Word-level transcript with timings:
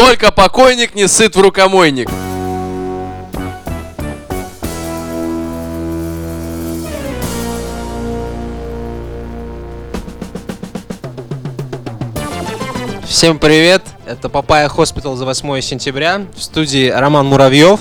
Только 0.00 0.32
покойник 0.32 0.94
не 0.94 1.06
ссыт 1.06 1.36
в 1.36 1.40
рукомойник. 1.42 2.08
Всем 13.04 13.38
привет! 13.38 13.82
Это 14.06 14.30
Papaya 14.30 14.70
Hospital 14.70 15.16
за 15.16 15.26
8 15.26 15.60
сентября. 15.60 16.22
В 16.34 16.42
студии 16.42 16.88
Роман 16.88 17.26
Муравьев, 17.26 17.80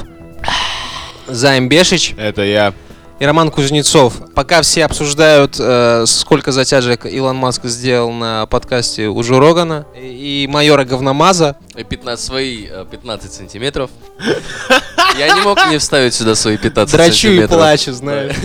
Займ 1.26 1.70
Бешич 1.70 2.16
Это 2.18 2.42
я. 2.42 2.74
И 3.20 3.26
Роман 3.26 3.52
Кузнецов. 3.52 4.14
Пока 4.34 4.62
все 4.62 4.86
обсуждают, 4.86 5.58
э, 5.60 6.06
сколько 6.08 6.52
затяжек 6.52 7.06
Илон 7.06 7.36
Маск 7.36 7.66
сделал 7.66 8.12
на 8.12 8.46
подкасте 8.46 9.08
у 9.08 9.22
Рогана 9.22 9.86
и 9.96 10.48
майора 10.50 10.86
Говномаза. 10.86 11.58
И 11.76 11.84
15, 11.84 12.26
свои 12.26 12.68
э, 12.70 12.86
15 12.90 13.32
сантиметров. 13.34 13.90
Я 15.18 15.36
не 15.36 15.42
мог 15.42 15.60
не 15.70 15.78
вставить 15.80 16.14
сюда 16.14 16.36
свои 16.36 16.58
15 16.58 16.96
Драчу 16.96 17.12
и 17.12 17.12
сантиметров. 17.14 17.58
плачу, 17.58 17.92
знаешь. 17.94 18.36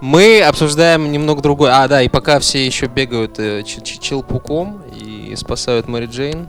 Мы 0.00 0.42
обсуждаем 0.42 1.12
немного 1.12 1.42
другое. 1.42 1.72
А, 1.82 1.88
да, 1.88 2.02
и 2.02 2.08
пока 2.08 2.38
все 2.40 2.64
еще 2.64 2.86
бегают 2.86 3.38
э, 3.38 3.62
челпуком 3.64 4.82
и 4.98 5.34
спасают 5.36 5.88
Мэри 5.88 6.06
Джейн. 6.06 6.48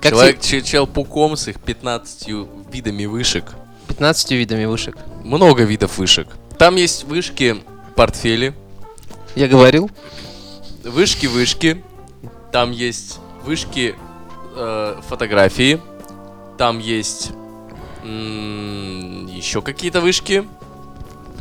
Как 0.00 0.12
Человек 0.12 0.40
че- 0.40 0.62
чел 0.62 0.86
пуком 0.86 1.36
с 1.36 1.48
их 1.48 1.58
15 1.60 2.28
видами 2.72 3.06
вышек. 3.06 3.44
Тебе 3.96 4.06
15 4.06 4.30
видами 4.32 4.64
вышек. 4.66 4.96
Много 5.24 5.64
видов 5.64 5.98
вышек. 5.98 6.28
Там 6.58 6.76
есть 6.76 7.04
вышки 7.04 7.56
портфели, 7.94 8.54
Я 9.34 9.48
говорил? 9.48 9.90
вышки-вышки. 10.84 11.82
Там 12.52 12.70
есть 12.70 13.18
вышки 13.44 13.94
э, 14.56 15.00
фотографии. 15.08 15.80
Там 16.58 16.78
есть 16.78 17.30
м, 18.04 19.26
еще 19.26 19.60
какие-то 19.62 20.00
вышки. 20.00 20.46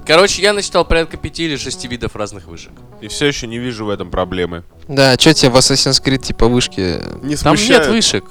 Короче, 0.06 0.42
я 0.42 0.54
насчитал 0.54 0.86
порядка 0.86 1.18
пяти 1.18 1.46
или 1.46 1.58
шести 1.58 1.88
видов 1.88 2.16
разных 2.16 2.46
вышек. 2.48 2.72
И 3.02 3.08
все 3.08 3.26
еще 3.28 3.48
не 3.48 3.58
вижу 3.58 3.86
в 3.86 3.90
этом 3.90 4.12
проблемы. 4.12 4.64
Да, 4.88 5.16
что 5.18 5.34
тебе 5.34 5.50
в 5.52 5.56
Assassin's 5.56 6.04
Creed 6.04 6.20
типа 6.20 6.48
вышки? 6.48 7.00
Не 7.24 7.36
Там 7.38 7.56
смущает? 7.58 7.84
нет 7.84 7.88
вышек. 7.88 8.26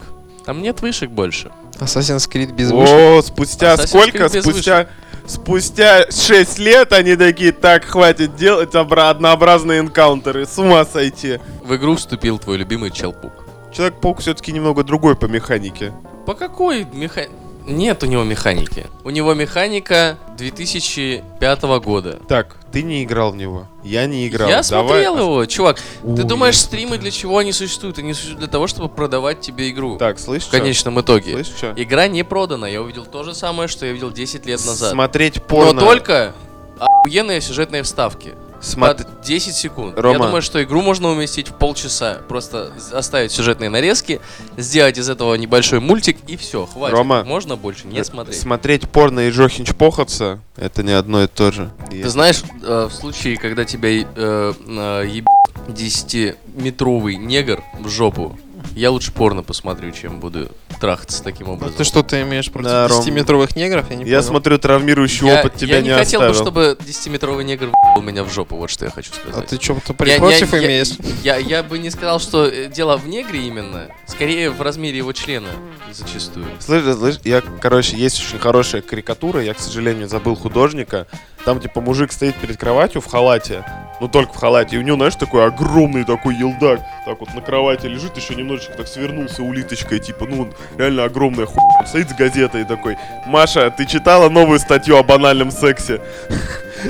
Там 0.44 0.62
нет 0.62 0.80
вышек 0.82 1.10
больше. 1.10 1.50
Assassin's 1.78 2.28
Creed 2.30 2.52
без 2.52 2.70
вышек? 2.70 2.94
О, 2.94 3.22
спустя 3.22 3.74
Assassin's 3.74 3.86
сколько? 3.86 4.18
Creed 4.24 4.34
без 4.34 4.44
Спустя... 4.44 4.88
Спустя 5.26 6.10
6 6.10 6.58
лет 6.58 6.92
они 6.92 7.16
такие, 7.16 7.52
так, 7.52 7.84
хватит 7.84 8.36
делать 8.36 8.74
обра- 8.74 9.08
однообразные 9.08 9.80
энкаунтеры. 9.80 10.44
С 10.46 10.58
ума 10.58 10.84
сойти. 10.84 11.40
В 11.62 11.74
игру 11.76 11.96
вступил 11.96 12.38
твой 12.38 12.58
любимый 12.58 12.90
челпук. 12.90 13.32
Человек-паук 13.72 14.20
все-таки 14.20 14.52
немного 14.52 14.84
другой 14.84 15.16
по 15.16 15.24
механике. 15.24 15.92
По 16.26 16.34
какой 16.34 16.84
меха... 16.84 17.22
Нет 17.66 18.02
у 18.02 18.06
него 18.06 18.24
механики. 18.24 18.86
У 19.04 19.10
него 19.10 19.34
механика 19.34 20.18
2005 20.36 21.62
года. 21.80 22.18
Так, 22.28 22.56
ты 22.72 22.82
не 22.82 23.04
играл 23.04 23.32
в 23.32 23.36
него. 23.36 23.66
Я 23.82 24.06
не 24.06 24.28
играл. 24.28 24.48
Я 24.48 24.62
Давай- 24.62 25.02
смотрел 25.04 25.18
его, 25.18 25.46
чувак. 25.46 25.78
Ой, 26.02 26.16
Ты 26.16 26.24
думаешь, 26.24 26.58
стримы 26.58 26.98
для 26.98 27.10
чего 27.10 27.38
они 27.38 27.52
существуют? 27.52 27.98
Они 27.98 28.12
существуют 28.12 28.40
для 28.40 28.48
того, 28.48 28.66
чтобы 28.66 28.88
продавать 28.88 29.40
тебе 29.40 29.70
игру. 29.70 29.96
Так, 29.96 30.18
слышь, 30.18 30.44
в 30.44 30.50
конечном 30.50 31.00
итоге. 31.00 31.32
Слышь, 31.32 31.46
что? 31.48 31.72
Игра 31.76 32.06
не 32.08 32.22
продана. 32.22 32.68
Я 32.68 32.82
увидел 32.82 33.06
то 33.06 33.22
же 33.22 33.34
самое, 33.34 33.68
что 33.68 33.86
я 33.86 33.92
видел 33.92 34.10
10 34.10 34.44
лет 34.46 34.64
назад. 34.64 34.90
Смотреть 34.92 35.42
порно. 35.42 35.80
Но 35.80 35.80
только 35.80 36.34
охуенные 36.78 37.40
сюжетные 37.40 37.82
вставки. 37.82 38.34
Смо- 38.64 38.96
Под 38.96 39.06
10 39.22 39.54
секунд. 39.54 39.98
Рома. 39.98 40.14
Я 40.14 40.18
думаю, 40.18 40.42
что 40.42 40.62
игру 40.62 40.80
можно 40.80 41.10
уместить 41.10 41.48
в 41.48 41.52
полчаса. 41.52 42.18
Просто 42.28 42.72
оставить 42.92 43.30
сюжетные 43.30 43.68
нарезки, 43.68 44.20
сделать 44.56 44.96
из 44.96 45.08
этого 45.08 45.34
небольшой 45.34 45.80
мультик 45.80 46.16
и 46.26 46.36
все, 46.36 46.64
хватит. 46.66 46.96
Рома, 46.96 47.24
Можно 47.24 47.56
больше 47.56 47.86
не 47.86 48.02
смотреть. 48.02 48.40
Смотреть 48.40 48.88
порно 48.88 49.20
и 49.20 49.30
Джо 49.30 49.48
Хинчпохаться, 49.48 50.40
это 50.56 50.82
не 50.82 50.92
одно 50.92 51.24
и 51.24 51.26
то 51.26 51.52
же. 51.52 51.70
Ты 51.90 52.08
знаешь, 52.08 52.42
э, 52.62 52.88
в 52.90 52.94
случае, 52.94 53.36
когда 53.36 53.64
тебя 53.64 53.90
э, 53.90 54.04
э, 54.14 55.08
еб... 55.10 55.26
10-метровый 55.68 57.16
негр 57.16 57.62
в 57.80 57.88
жопу, 57.88 58.38
я 58.74 58.90
лучше 58.90 59.12
порно 59.12 59.42
посмотрю, 59.42 59.90
чем 59.92 60.20
буду 60.20 60.48
трахаться 60.80 61.22
таким 61.22 61.48
А 61.48 61.52
образом. 61.52 61.74
ты 61.76 61.84
что-то 61.84 62.20
имеешь 62.22 62.50
против 62.50 62.68
Да, 62.70 62.88
Ром. 62.88 63.00
10-метровых 63.00 63.56
негров? 63.56 63.90
Я 63.90 63.96
не 63.96 64.04
Я 64.04 64.18
понял. 64.18 64.22
смотрю, 64.28 64.58
травмирующий 64.58 65.26
я, 65.26 65.40
опыт 65.40 65.54
тебя 65.54 65.76
я 65.76 65.82
не, 65.82 65.88
не 65.88 65.94
хотел 65.94 66.20
оставил. 66.22 66.50
бы, 66.52 66.74
чтобы 66.74 66.78
10-метровый 66.84 67.44
негр 67.44 67.70
у 67.96 68.00
меня 68.02 68.24
в 68.24 68.32
жопу, 68.32 68.56
вот 68.56 68.70
что 68.70 68.84
я 68.84 68.90
хочу 68.90 69.12
А 69.12 69.30
сказать. 69.30 69.46
ты 69.48 69.60
что-то 69.60 69.94
Я- 70.04 70.14
я- 70.14 70.18
против 70.18 70.52
я- 70.52 70.64
имеешь? 70.66 70.90
Я, 71.22 71.36
я 71.36 71.62
бы 71.62 71.78
не 71.78 71.90
сказал, 71.90 72.18
что 72.20 72.46
э, 72.46 72.68
дело 72.68 72.96
в 72.96 73.06
негре 73.08 73.46
именно, 73.46 73.88
скорее 74.06 74.50
в 74.50 74.60
размере 74.60 74.98
его 74.98 75.12
члена 75.12 75.48
зачастую. 75.92 76.46
Слышь, 76.58 76.82
слышь, 76.96 77.16
я, 77.24 77.40
короче, 77.60 77.96
есть 77.96 78.20
очень 78.20 78.38
хорошая 78.38 78.82
карикатура, 78.82 79.42
я, 79.42 79.54
к 79.54 79.60
сожалению, 79.60 80.08
забыл 80.08 80.34
художника. 80.34 81.06
Там, 81.44 81.60
типа, 81.60 81.80
мужик 81.80 82.10
стоит 82.10 82.34
перед 82.36 82.56
кроватью 82.56 83.00
в 83.02 83.06
халате, 83.06 83.64
ну 84.00 84.08
только 84.08 84.32
в 84.32 84.36
халате, 84.36 84.76
и 84.76 84.78
у 84.78 84.82
него, 84.82 84.96
знаешь, 84.96 85.14
такой 85.16 85.46
огромный 85.46 86.04
такой 86.04 86.34
елдак, 86.36 86.80
так 87.04 87.20
вот 87.20 87.32
на 87.34 87.40
кровати 87.40 87.86
лежит, 87.86 88.16
еще 88.16 88.34
немножечко 88.34 88.72
так 88.74 88.88
свернулся 88.88 89.42
улиточкой, 89.42 90.00
типа, 90.00 90.26
ну, 90.26 90.52
реально 90.76 91.04
огромная 91.04 91.46
хуй. 91.46 91.62
Он 91.78 91.86
стоит 91.86 92.10
с 92.10 92.14
газетой 92.14 92.64
такой, 92.64 92.96
Маша, 93.26 93.70
ты 93.70 93.86
читала 93.86 94.28
новую 94.28 94.58
статью 94.58 94.96
о 94.96 95.02
банальном 95.02 95.50
сексе? 95.50 96.00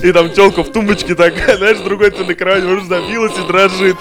И 0.02 0.12
там 0.12 0.30
телка 0.30 0.62
в 0.64 0.72
тумбочке 0.72 1.14
такая, 1.14 1.56
знаешь, 1.56 1.78
с 1.78 1.82
другой 1.82 2.10
ты 2.10 2.24
на 2.24 2.34
кровати, 2.34 2.64
может, 2.64 2.88
забилась 2.88 3.38
и 3.38 3.46
дрожит. 3.46 3.96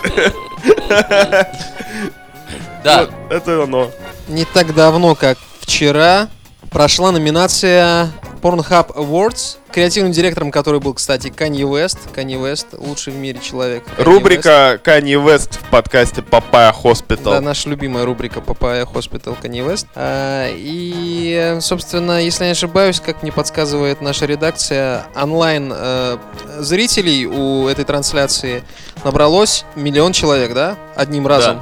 Да, 2.83 3.05
Вот 3.05 3.31
это 3.31 3.63
оно. 3.63 3.91
Не 4.27 4.45
так 4.45 4.73
давно, 4.73 5.15
как 5.15 5.37
вчера, 5.61 6.27
прошла 6.69 7.11
номинация 7.11 8.09
Pornhub 8.43 8.93
Awards. 8.95 9.57
Креативным 9.71 10.11
директором 10.11 10.51
который 10.51 10.81
был, 10.81 10.93
кстати, 10.93 11.29
Канье 11.29 11.65
Вест. 11.65 11.97
Канье 12.13 12.37
Вест, 12.37 12.67
лучший 12.73 13.13
в 13.13 13.15
мире 13.15 13.39
человек. 13.39 13.85
Kanye 13.85 13.95
West. 13.97 14.03
Рубрика 14.03 14.81
Kanye 14.83 15.25
West 15.25 15.59
в 15.59 15.69
подкасте 15.69 16.21
Papaya 16.21 16.73
Hospital. 16.73 17.33
Да, 17.33 17.41
наша 17.41 17.69
любимая 17.69 18.03
рубрика 18.03 18.41
Papaya 18.41 18.83
Hospital 18.85 19.37
Kanye 19.41 19.65
West. 19.65 19.87
А, 19.95 20.49
и, 20.53 21.57
собственно, 21.61 22.21
если 22.21 22.43
я 22.43 22.49
не 22.49 22.51
ошибаюсь, 22.51 22.99
как 22.99 23.23
мне 23.23 23.31
подсказывает 23.31 24.01
наша 24.01 24.25
редакция, 24.25 25.05
онлайн 25.15 25.71
э, 25.73 26.17
зрителей 26.59 27.25
у 27.25 27.69
этой 27.69 27.85
трансляции 27.85 28.63
набралось 29.05 29.63
миллион 29.75 30.11
человек, 30.11 30.53
да? 30.53 30.75
Одним 30.95 31.27
разом. 31.27 31.61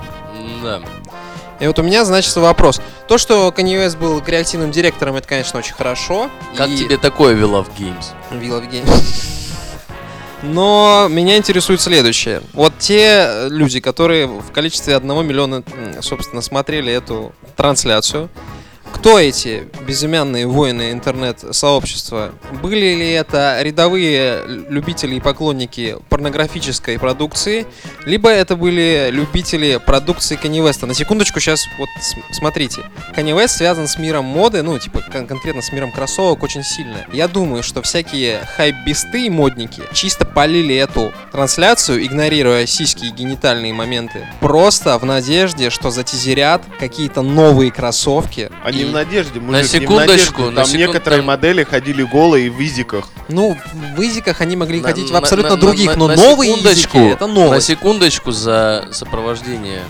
да. 0.64 0.82
И 1.62 1.68
вот 1.68 1.78
у 1.78 1.84
меня, 1.84 2.04
значит, 2.06 2.36
вопрос. 2.38 2.82
То, 3.08 3.20
что 3.20 3.54
Kanye 3.56 3.86
West 3.86 3.98
был 4.00 4.20
креативным 4.20 4.72
директором, 4.72 5.16
это, 5.16 5.28
конечно, 5.28 5.60
очень 5.60 5.76
хорошо. 5.76 6.30
Как 6.58 6.70
И- 6.70 6.78
тебе 6.78 6.98
такое 6.98 7.36
Will 7.36 7.52
of 7.54 7.68
Games? 7.78 8.06
Вилла 8.32 8.60
в 8.62 8.68
гейм. 8.68 8.84
Но 10.42 11.08
меня 11.08 11.38
интересует 11.38 11.82
следующее. 11.82 12.42
Вот 12.54 12.74
те 12.80 13.26
э, 13.28 13.48
люди, 13.50 13.80
которые 13.80 14.26
в 14.26 14.52
количестве 14.52 14.96
одного 14.96 15.22
миллиона, 15.22 15.64
собственно, 16.02 16.42
смотрели 16.42 16.92
эту 16.92 17.32
трансляцию, 17.56 18.28
кто 18.92 19.20
эти 19.20 19.68
безымянные 19.88 20.48
воины 20.48 20.92
интернет-сообщества? 20.92 22.32
Были 22.62 22.94
ли 22.96 23.12
это 23.12 23.58
рядовые 23.62 24.44
любители 24.48 25.16
и 25.16 25.20
поклонники 25.20 25.98
порнографической 26.10 27.00
продукции, 27.00 27.68
либо 28.06 28.30
это 28.30 28.56
были 28.56 29.10
любители 29.12 29.80
продукции 29.86 30.38
Kanye 30.42 30.62
West? 30.68 30.86
На 30.86 30.94
секундочку, 30.94 31.40
сейчас 31.40 31.68
вот 31.78 31.90
смотрите. 32.32 32.82
Kanye 33.16 33.36
West 33.36 33.50
связан 33.50 33.88
с 33.88 33.98
миром 33.98 34.26
моды, 34.26 34.62
ну, 34.64 34.78
типа, 34.80 35.02
кон- 35.12 35.28
конкретно 35.28 35.62
с 35.62 35.72
миром 35.72 35.92
кроссовок 35.92 36.44
очень 36.44 36.64
сильно. 36.64 37.06
Я 37.14 37.28
думаю, 37.28 37.64
что 37.64 37.82
всякие 37.82 38.40
хайп-бисты 38.58 39.26
и 39.26 39.30
модники 39.30 39.84
чисто 39.94 40.26
полили 40.26 40.76
эту 40.76 41.12
трансляцию, 41.32 42.06
игнорируя 42.06 42.66
сиськи 42.66 43.06
и 43.06 43.10
генитальные 43.12 43.74
моменты, 43.74 44.28
просто 44.40 44.98
в 44.98 45.06
надежде, 45.06 45.70
что 45.70 45.92
затизерят 45.92 46.64
какие-то 46.80 47.22
новые 47.22 47.72
кроссовки. 47.72 48.50
Они 48.64 48.82
И- 48.82 48.86
в 48.86 48.92
надежде, 48.92 49.40
мужик, 49.40 49.52
На 49.52 49.58
не 49.58 49.64
в 49.64 49.72
секундочку, 49.72 50.42
надежде. 50.42 50.50
на 50.52 50.56
Там 50.56 50.66
секунд- 50.66 50.80
некоторые 50.88 51.20
там- 51.20 51.28
модели 51.28 51.64
ходили 51.64 52.04
голые 52.04 52.50
в 52.50 52.56
визиках. 52.60 53.06
Ну, 53.30 53.58
в 53.96 54.02
изиках 54.02 54.42
они 54.42 54.56
могли 54.56 54.82
На- 54.82 54.88
ходить 54.88 55.10
в 55.10 55.12
на- 55.14 55.20
абсолютно 55.20 55.52
на- 55.56 55.62
других, 55.62 55.92
на- 55.92 55.96
но 55.96 56.08
на 56.08 56.16
новые 56.16 56.52
секундочку, 56.52 56.98
изики 56.98 57.14
это 57.14 57.28
На 57.28 57.34
новость. 57.34 57.68
Секундочку 57.92 58.32
за 58.32 58.88
сопровождение 58.94 59.82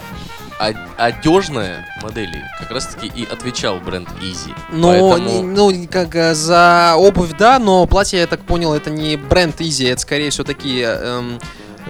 одежная 0.98 1.86
модели 2.02 2.44
как 2.60 2.72
раз 2.72 2.88
таки 2.88 3.06
и 3.08 3.26
отвечал 3.26 3.80
бренд 3.80 4.10
Easy. 4.22 4.54
Но, 4.72 4.88
Поэтому- 5.12 5.30
не- 5.30 5.42
ну, 5.44 5.88
как 5.92 6.16
э, 6.16 6.34
за 6.34 6.94
обувь, 6.98 7.32
да, 7.38 7.60
но 7.60 7.86
платье, 7.86 8.20
я 8.20 8.26
так 8.28 8.42
понял, 8.42 8.74
это 8.74 8.90
не 8.90 9.18
бренд 9.18 9.60
Easy, 9.62 9.88
это 9.92 10.02
скорее 10.02 10.30
все 10.32 10.44
такие 10.44 10.86
эм, 10.88 11.40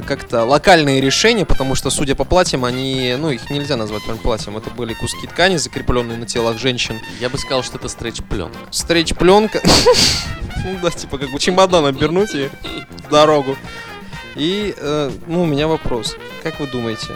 как-то 0.05 0.43
локальные 0.43 0.99
решения, 1.01 1.45
потому 1.45 1.75
что, 1.75 1.89
судя 1.89 2.15
по 2.15 2.23
платьям, 2.25 2.63
они, 2.65 3.15
ну, 3.17 3.29
их 3.29 3.49
нельзя 3.49 3.75
назвать 3.77 4.03
прям 4.05 4.17
платьем, 4.17 4.57
это 4.57 4.69
были 4.69 4.93
куски 4.93 5.27
ткани, 5.27 5.55
закрепленные 5.57 6.17
на 6.17 6.25
телах 6.25 6.57
женщин, 6.57 6.99
Я 7.21 7.29
бы 7.29 7.37
сказал, 7.37 7.63
что 7.63 7.77
это 7.77 7.87
стрейч-пленка. 7.89 8.57
стрейч-пленка, 8.71 9.61
ну 10.65 10.77
да, 10.81 10.89
типа 10.91 11.17
как 11.17 11.29
бы 11.31 11.39
чемодан 11.39 11.85
обернуть 11.85 12.35
и 12.35 12.49
дорогу. 13.09 13.55
И, 14.35 14.73
э, 14.77 15.11
ну, 15.27 15.43
у 15.43 15.45
меня 15.45 15.67
вопрос, 15.67 16.15
как 16.43 16.59
вы 16.59 16.67
думаете, 16.67 17.07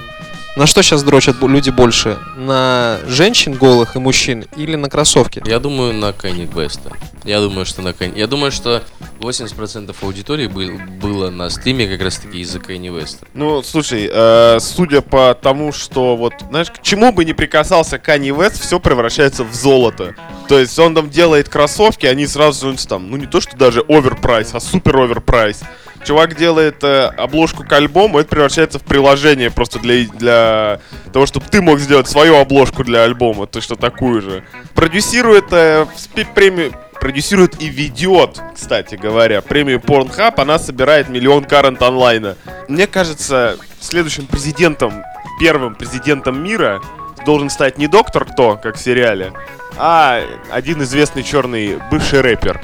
На 0.58 0.66
что 0.68 0.82
сейчас 0.84 1.04
дрочат 1.04 1.42
люди 1.42 1.70
больше? 1.70 2.18
На 2.38 3.00
женщин 3.08 3.54
голых 3.54 3.98
и 3.98 4.00
мужчин 4.00 4.46
или 4.56 4.76
на 4.78 4.90
кроссовки? 4.90 5.42
Я 5.46 5.60
думаю, 5.60 5.94
на 5.94 6.14
Кенни 6.14 6.46
Веста. 6.46 6.92
Я 7.26 7.42
думаю, 7.42 7.66
что 7.66 7.82
на 7.82 7.92
Кенни... 7.92 8.18
Я 8.18 8.28
думаю, 8.28 8.52
что 8.54 8.82
80% 9.20 9.94
аудитории 10.02 10.48
был- 10.48 10.80
было 11.02 11.30
на 11.30 11.50
стриме 11.50 11.88
как 11.88 12.02
раз 12.02 12.18
таки 12.20 12.40
из-за 12.40 12.60
Кенни 12.60 12.88
Веста. 12.90 13.28
Ну, 13.34 13.64
слушай, 13.64 14.10
э, 14.10 14.60
судя 14.62 15.02
по 15.02 15.34
тому, 15.34 15.74
что 15.74 16.16
вот, 16.16 16.34
знаешь, 16.50 16.72
к 16.72 16.82
чему 16.82 17.12
бы 17.12 17.26
ни 17.26 17.34
прикасался 17.34 17.98
Канни 17.98 18.32
Вест, 18.32 18.62
все 18.62 18.80
превращается 18.80 19.44
в 19.44 19.54
золото. 19.54 20.16
То 20.48 20.58
есть 20.58 20.78
он 20.80 20.96
там 20.96 21.10
делает 21.10 21.50
кроссовки, 21.50 22.06
они 22.06 22.28
сразу 22.28 22.58
становятся 22.60 22.88
там, 22.88 23.10
ну 23.12 23.18
не 23.18 23.26
то, 23.26 23.42
что 23.42 23.58
даже 23.58 23.82
overprice, 23.90 24.52
а 24.54 24.60
супер 24.62 24.96
overprice. 24.98 25.62
Чувак 26.06 26.36
делает 26.36 26.84
э, 26.84 27.08
обложку 27.18 27.64
к 27.64 27.74
альбому, 27.74 28.20
это 28.20 28.30
превращается 28.30 28.78
в 28.78 28.84
приложение 28.84 29.50
просто 29.50 29.80
для, 29.80 30.06
для 30.06 30.80
того, 31.12 31.26
чтобы 31.26 31.48
ты 31.48 31.62
мог 31.62 31.80
сделать 31.80 32.08
свою 32.08 32.36
обложку 32.36 32.84
для 32.84 33.04
альбома, 33.04 33.48
то 33.48 33.60
что 33.60 33.76
такую 33.76 34.22
же. 34.22 34.44
Продюсирует 34.76 35.52
э, 35.52 35.88
премию, 36.36 36.74
продюсирует 37.02 37.60
и 37.60 37.70
ведет, 37.70 38.40
кстати 38.54 38.96
говоря, 38.96 39.42
премию 39.42 39.80
Pornhub, 39.80 40.34
она 40.38 40.60
собирает 40.60 41.10
миллион 41.10 41.44
карент 41.44 41.82
онлайна. 41.82 42.36
Мне 42.68 42.86
кажется, 42.86 43.58
следующим 43.80 44.28
президентом, 44.28 45.04
первым 45.40 45.74
президентом 45.74 46.44
мира 46.44 46.82
должен 47.26 47.50
стать 47.50 47.80
не 47.80 47.88
доктор 47.88 48.26
кто, 48.26 48.58
как 48.58 48.76
в 48.76 48.80
сериале, 48.80 49.34
а 49.78 50.22
один 50.52 50.84
известный 50.84 51.24
черный 51.24 51.80
бывший 51.90 52.22
рэпер. 52.22 52.62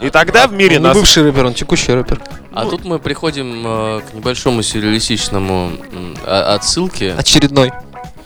И 0.00 0.10
тогда 0.10 0.46
в 0.46 0.52
мире 0.52 0.76
Он 0.76 0.82
не 0.82 0.88
нас... 0.88 0.96
бывший 0.96 1.22
рэпер, 1.24 1.46
он 1.46 1.54
текущий 1.54 1.92
рэпер. 1.92 2.20
А 2.52 2.66
тут 2.66 2.84
мы 2.84 2.98
приходим 2.98 3.62
э, 3.66 4.00
к 4.00 4.14
небольшому 4.14 4.62
сюрреалистичному 4.62 5.72
м, 5.92 6.16
а- 6.24 6.54
отсылке, 6.54 7.12
Очередной. 7.14 7.72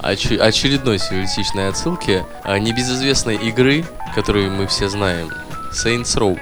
оче- 0.00 0.38
очередной 0.38 0.98
сюрреалистичной 0.98 1.68
отсылке 1.68 2.24
а, 2.44 2.58
небезызвестной 2.58 3.36
игры, 3.36 3.84
которую 4.14 4.50
мы 4.52 4.66
все 4.66 4.88
знаем. 4.88 5.30
Saints 5.72 6.16
Row. 6.16 6.38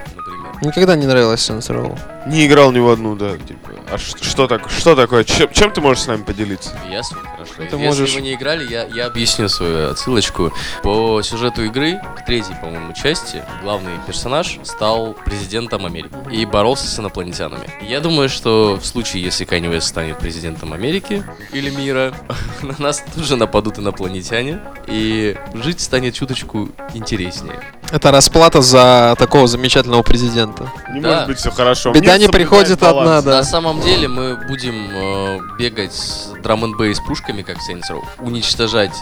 Никогда 0.61 0.95
не 0.95 1.05
нравилось 1.07 1.39
Saints 1.49 1.69
Row. 1.69 1.97
Не 2.27 2.45
играл 2.45 2.71
ни 2.71 2.79
в 2.79 2.89
одну, 2.89 3.15
да. 3.15 3.37
Типа. 3.37 3.71
А 3.91 3.97
что, 3.97 4.45
так, 4.47 4.69
что 4.69 4.95
такое? 4.95 5.23
Чем, 5.23 5.51
чем 5.51 5.71
ты 5.71 5.79
можешь 5.81 6.03
с 6.03 6.07
нами 6.07 6.21
поделиться? 6.21 6.77
Ясно, 6.91 7.17
хорошо. 7.17 7.53
Ты 7.57 7.63
Если 7.63 7.77
можешь- 7.77 8.13
вы 8.13 8.21
не 8.21 8.33
играли, 8.33 8.67
я, 8.69 8.83
я 8.87 9.05
объясню 9.07 9.47
свою 9.49 9.89
отсылочку. 9.89 10.51
По 10.83 11.21
сюжету 11.23 11.63
игры, 11.63 11.99
к 12.17 12.25
третьей, 12.25 12.55
по-моему, 12.61 12.93
части, 12.93 13.41
главный 13.63 13.93
персонаж 14.05 14.59
стал 14.63 15.13
президентом 15.25 15.85
Америки 15.85 16.11
и 16.31 16.45
боролся 16.45 16.87
с 16.87 16.99
инопланетянами. 16.99 17.69
Я 17.81 17.99
думаю, 18.01 18.29
что 18.29 18.77
в 18.79 18.85
случае, 18.85 19.23
если 19.23 19.47
Kanye 19.47 19.71
West 19.75 19.81
станет 19.87 20.17
президентом 20.19 20.73
Америки 20.73 21.23
или 21.53 21.69
мира, 21.69 22.13
на 22.61 22.75
нас 22.77 23.03
тут 23.15 23.23
же 23.25 23.37
нападут 23.37 23.79
инопланетяне, 23.79 24.59
и 24.87 25.35
жить 25.55 25.79
станет 25.79 26.13
чуточку 26.15 26.69
интереснее. 26.93 27.59
Это 27.91 28.11
расплата 28.11 28.61
за 28.61 29.15
такого 29.17 29.47
замечательного 29.47 30.03
президента. 30.03 30.71
Не 30.91 31.01
Да. 31.01 31.09
может 31.09 31.27
быть 31.27 31.37
все 31.39 31.51
хорошо. 31.51 31.91
Беда 31.91 32.15
Мне 32.15 32.27
не 32.27 32.31
приходит 32.31 32.83
одна, 32.83 33.21
да. 33.21 33.37
На 33.37 33.43
самом 33.43 33.81
деле 33.81 34.07
мы 34.07 34.35
будем 34.47 34.89
э, 34.91 35.39
бегать 35.57 35.93
с 35.93 36.33
драм 36.43 36.63
н 36.63 36.75
пушками, 37.07 37.41
как 37.41 37.57
Saints 37.57 37.89
Row, 37.89 38.03
уничтожать 38.19 38.93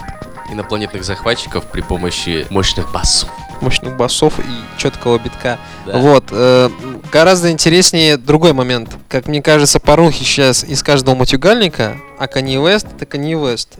инопланетных 0.50 1.04
захватчиков 1.04 1.64
при 1.66 1.82
помощи 1.82 2.46
мощных 2.50 2.90
басов. 2.90 3.28
Мощных 3.60 3.96
басов 3.96 4.38
и 4.38 4.78
четкого 4.78 5.18
битка. 5.18 5.58
Да. 5.84 5.98
Вот. 5.98 6.24
э, 6.30 6.70
гораздо 7.12 7.50
интереснее 7.50 8.16
другой 8.16 8.52
момент. 8.52 8.90
Как 9.08 9.26
мне 9.26 9.42
кажется, 9.42 9.80
порнухи 9.80 10.22
сейчас 10.24 10.64
из 10.64 10.82
каждого 10.82 11.14
матюгальника, 11.16 11.96
а 12.18 12.26
Kanye 12.26 12.56
West 12.62 12.86
это 12.96 13.04
Kanye 13.04 13.32
West. 13.34 13.78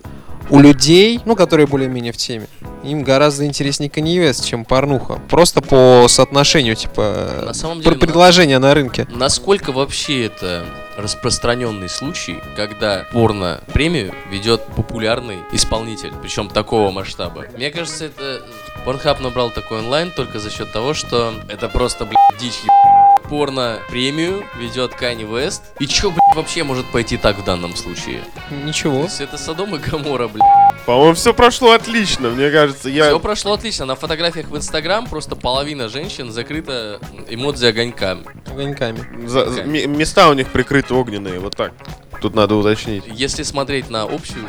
У 0.51 0.61
людей, 0.61 1.21
ну, 1.27 1.37
которые 1.37 1.67
более-менее 1.67 2.13
в 2.13 2.17
теме, 2.17 2.47
им 2.83 3.03
гораздо 3.03 3.45
интереснее 3.45 3.91
Kanye 3.91 4.17
West, 4.31 4.47
чем 4.47 4.65
порнуха. 4.65 5.21
Просто 5.29 5.61
по 5.61 6.07
соотношению, 6.09 6.75
типа, 6.75 7.43
На 7.45 7.53
самом 7.53 7.81
деле, 7.81 7.91
на- 7.95 7.99
предложения 8.01 8.59
на 8.59 8.73
рынке. 8.73 9.07
Насколько 9.11 9.73
вообще 9.73 10.25
это 10.27 10.65
распространенный 10.97 11.91
случай, 11.91 12.39
когда 12.57 13.05
порно-премию 13.13 14.15
ведет 14.31 14.65
популярный 14.75 15.37
исполнитель, 15.53 16.13
причем 16.23 16.49
такого 16.49 16.91
масштаба? 16.93 17.45
Мне 17.55 17.71
кажется, 17.71 18.07
это 18.07 18.41
Pornhub 18.87 19.23
набрал 19.23 19.51
такой 19.51 19.81
онлайн 19.81 20.11
только 20.17 20.39
за 20.39 20.51
счет 20.51 20.73
того, 20.73 20.95
что 20.95 21.35
это 21.49 21.69
просто, 21.69 22.07
блядь, 22.07 22.41
дичь 22.41 22.61
еб- 22.65 22.98
порно-премию 23.29 24.45
ведет 24.59 24.95
Кани 24.95 25.25
Вест. 25.25 25.63
И 25.79 25.87
чё, 25.87 26.11
блядь, 26.11 26.37
вообще 26.37 26.65
может 26.65 26.87
пойти 26.87 27.17
так 27.17 27.39
в 27.39 27.45
данном 27.45 27.77
случае? 27.77 28.23
То 28.49 28.55
Ничего. 28.55 29.03
есть 29.05 29.21
это 29.21 29.37
Содом 29.39 29.75
и 29.75 29.79
Гамора, 29.79 30.29
блядь. 30.29 30.47
По-моему, 30.87 31.15
все 31.15 31.35
прошло 31.35 31.73
отлично. 31.73 32.31
Мне 32.31 32.51
кажется, 32.51 32.89
я... 32.89 33.09
Все 33.09 33.21
прошло 33.21 33.53
отлично. 33.53 33.85
На 33.85 33.95
фотографиях 33.95 34.49
в 34.49 34.57
Инстаграм 34.57 35.07
просто 35.07 35.37
половина 35.37 35.89
женщин 35.89 36.33
закрыта 36.33 37.01
эмодзи 37.29 37.67
огоньками. 37.67 38.25
Огоньками. 38.51 39.27
за- 39.27 39.51
за- 39.51 39.65
места 39.65 40.29
у 40.31 40.33
них 40.33 40.49
прикрыты 40.49 40.95
огненные, 40.95 41.39
вот 41.41 41.57
так. 41.57 41.73
Тут 42.21 42.35
надо 42.35 42.55
уточнить. 42.57 43.05
Если 43.07 43.43
смотреть 43.43 43.91
на 43.91 44.03
общую, 44.05 44.47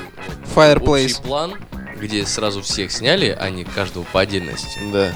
Fireplace. 0.56 1.06
общий 1.06 1.22
план, 1.22 1.54
где 2.00 2.26
сразу 2.26 2.62
всех 2.62 2.92
сняли, 2.92 3.36
а 3.40 3.50
не 3.50 3.64
каждого 3.66 4.04
по 4.12 4.22
отдельности, 4.22 4.80
Да. 4.92 5.12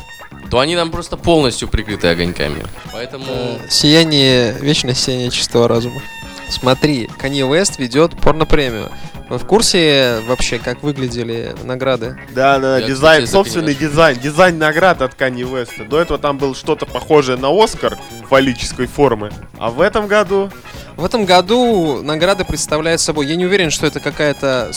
То 0.53 0.59
они 0.59 0.75
там 0.75 0.91
просто 0.91 1.17
полностью 1.17 1.67
прикрыты 1.67 2.09
огоньками. 2.09 2.63
Поэтому... 2.91 3.25
Э, 3.27 3.57
Сияние, 3.69 4.51
вечное 4.59 4.93
сияние 4.93 5.31
чистого 5.31 5.67
разума. 5.67 5.99
Смотри, 6.47 7.09
Kanye 7.19 7.49
West 7.49 7.79
ведет 7.79 8.15
порно-премию. 8.15 8.91
Вы 9.29 9.39
в 9.39 9.47
курсе 9.47 10.19
вообще, 10.27 10.59
как 10.59 10.83
выглядели 10.83 11.55
награды? 11.63 12.19
Да, 12.35 12.59
да, 12.59 12.77
Я, 12.77 12.85
дизайн, 12.85 13.23
кстати, 13.23 13.31
собственный 13.31 13.73
дизайн, 13.73 14.19
дизайн 14.19 14.59
наград 14.59 15.01
от 15.01 15.19
Kanye 15.19 15.41
West. 15.51 15.87
До 15.87 15.99
этого 15.99 16.19
там 16.19 16.37
было 16.37 16.53
что-то 16.53 16.85
похожее 16.85 17.39
на 17.39 17.49
Оскар 17.49 17.97
фаллической 18.29 18.85
формы. 18.85 19.31
А 19.57 19.71
в 19.71 19.81
этом 19.81 20.05
году 20.05 20.51
В 20.97 21.03
этом 21.03 21.25
году 21.25 22.03
награды 22.03 22.45
представляют 22.45 23.01
собой. 23.01 23.25
Я 23.25 23.37
не 23.37 23.47
уверен, 23.47 23.71
что 23.71 23.87
это 23.87 23.99
какая-то 23.99 24.71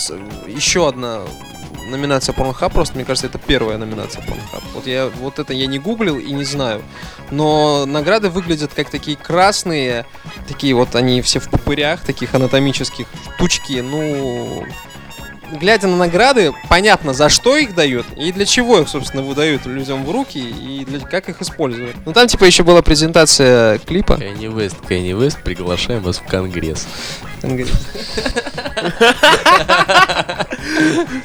еще 0.46 0.88
одна 0.88 1.20
номинация 1.86 2.34
Pornhub, 2.34 2.72
просто 2.72 2.94
мне 2.94 3.04
кажется, 3.04 3.26
это 3.26 3.38
первая 3.38 3.78
номинация 3.78 4.22
Pornhub. 4.22 4.62
Вот 4.74 4.86
я 4.86 5.06
вот 5.06 5.38
это 5.38 5.52
я 5.52 5.66
не 5.66 5.78
гуглил 5.78 6.18
и 6.18 6.32
не 6.32 6.44
знаю. 6.44 6.82
Но 7.30 7.86
награды 7.86 8.28
выглядят 8.28 8.72
как 8.74 8.90
такие 8.90 9.16
красные, 9.16 10.06
такие 10.48 10.74
вот 10.74 10.94
они 10.94 11.22
все 11.22 11.40
в 11.40 11.50
пупырях, 11.50 12.00
таких 12.00 12.34
анатомических 12.34 13.06
штучки, 13.36 13.80
ну 13.80 14.64
глядя 15.52 15.86
на 15.86 15.96
награды, 15.96 16.52
понятно, 16.68 17.14
за 17.14 17.28
что 17.28 17.56
их 17.56 17.74
дают 17.74 18.06
и 18.16 18.32
для 18.32 18.44
чего 18.44 18.80
их, 18.80 18.88
собственно, 18.88 19.22
выдают 19.22 19.66
людям 19.66 20.04
в 20.04 20.10
руки 20.10 20.38
и 20.38 20.84
для, 20.84 21.00
как 21.00 21.28
их 21.28 21.40
использовать. 21.40 21.94
Ну 22.04 22.12
там 22.12 22.26
типа 22.28 22.44
еще 22.44 22.62
была 22.62 22.82
презентация 22.82 23.78
клипа. 23.78 24.16
Кенни 24.16 24.46
Вест, 24.48 24.76
Кенни 24.88 25.12
Вест, 25.12 25.42
приглашаем 25.42 26.02
вас 26.02 26.18
в 26.18 26.24
Конгресс. 26.24 26.86
Он 27.42 27.56
говорит, 27.56 27.74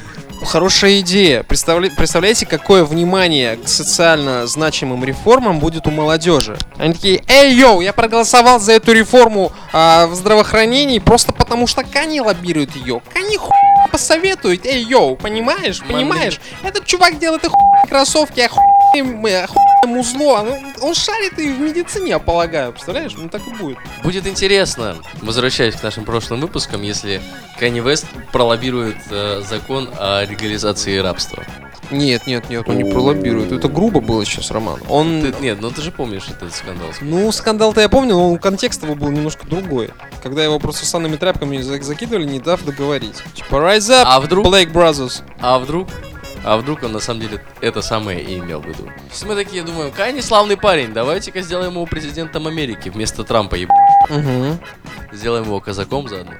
Хорошая 0.46 1.00
идея. 1.02 1.44
Представля- 1.44 1.92
Представляете, 1.96 2.46
какое 2.46 2.84
внимание 2.84 3.58
к 3.58 3.68
социально 3.68 4.48
значимым 4.48 5.04
реформам 5.04 5.60
будет 5.60 5.88
у 5.88 5.92
молодежи? 5.92 6.58
Они 6.78 6.94
такие, 6.94 7.24
эй, 7.28 7.54
йоу, 7.54 7.82
я 7.82 7.94
проголосовал 7.94 8.60
за 8.60 8.74
эту 8.74 8.92
реформу 8.92 9.52
а, 9.72 10.08
в 10.08 10.16
здравоохранении 10.16 11.00
просто 11.00 11.32
потому, 11.32 11.68
что 11.68 11.84
Кани 11.84 12.22
лоббирует 12.22 12.76
ее. 12.76 13.02
Кани 13.14 13.38
хуй 13.38 13.52
посоветует, 13.92 14.66
эй, 14.66 14.84
йоу, 14.84 15.16
понимаешь, 15.16 15.82
понимаешь? 15.82 16.40
Этот 16.64 16.86
чувак 16.86 17.20
делает 17.20 17.44
охуенные 17.46 17.86
кроссовки, 17.90 18.40
охуенное 18.40 18.72
охуенное 18.72 18.81
музло. 19.88 20.42
Он, 20.42 20.48
он 20.82 20.94
шарит 20.94 21.40
и 21.40 21.52
в 21.54 21.60
медицине, 21.60 22.10
я 22.10 22.20
полагаю. 22.20 22.72
Представляешь? 22.72 23.14
Ну 23.18 23.30
так 23.30 23.42
и 23.48 23.52
будет. 23.52 23.78
Будет 24.04 24.28
интересно, 24.28 24.98
возвращаясь 25.22 25.76
к 25.76 25.84
нашим 25.84 26.04
прошлым 26.06 26.42
выпускам, 26.42 26.82
если 26.82 27.22
Кенни 27.60 27.80
Вест 27.80 28.06
пролоббирует 28.32 28.98
э, 29.10 29.42
закон 29.48 29.90
о 29.98 30.24
легализации 30.26 30.98
рабства. 30.98 31.44
Нет, 31.90 32.26
нет, 32.26 32.50
нет, 32.50 32.64
он 32.70 32.78
не 32.78 32.90
пролоббирует. 32.90 33.52
Это 33.52 33.68
грубо 33.68 34.00
было 34.00 34.24
сейчас, 34.26 34.50
Роман. 34.52 34.80
Он... 34.88 35.22
Ты- 35.22 35.36
нет, 35.42 35.58
ну 35.60 35.72
ты 35.72 35.82
же 35.82 35.92
помнишь 35.92 36.24
этот 36.30 36.56
скандал. 36.56 36.88
Ну, 37.02 37.30
скандал-то 37.34 37.82
я 37.82 37.90
помню, 37.90 38.16
но 38.16 38.38
контекст 38.38 38.84
его 38.84 38.96
был 38.96 39.10
немножко 39.10 39.46
другой. 39.46 39.90
Когда 40.24 40.42
его 40.42 40.58
просто 40.58 40.86
санными 40.86 41.18
тряпками 41.18 41.58
за- 41.60 41.82
закидывали, 41.82 42.24
не 42.26 42.40
дав 42.40 42.64
договорить. 42.64 43.22
Типа, 43.34 43.56
rise 43.56 43.90
up, 43.92 44.04
А 44.06 44.22
вдруг, 44.22 44.46
Blake 44.48 44.72
Brothers. 44.72 45.22
а 45.42 45.60
вдруг, 45.60 45.90
а 46.44 46.58
вдруг 46.58 46.84
он 46.84 46.92
на 46.94 47.00
самом 47.00 47.22
деле 47.22 47.44
это 47.62 47.82
самое 47.82 48.22
и 48.22 48.38
имел 48.40 48.62
в 48.62 48.66
виду. 48.66 48.84
То 48.86 48.92
есть 49.12 49.26
мы 49.26 49.36
такие 49.36 49.64
думаем, 49.64 49.92
Кани 49.92 50.22
славный 50.22 50.58
парень, 50.58 50.94
давайте-ка 50.94 51.42
сделаем 51.42 51.74
его 51.74 51.86
президентом 51.86 52.48
Америки 52.48 52.90
вместо 52.90 53.24
Трампа, 53.24 53.56
еб... 53.56 53.70
Угу. 54.10 54.58
сделаем 55.14 55.46
его 55.46 55.60
казаком 55.60 56.08
заодно. 56.08 56.34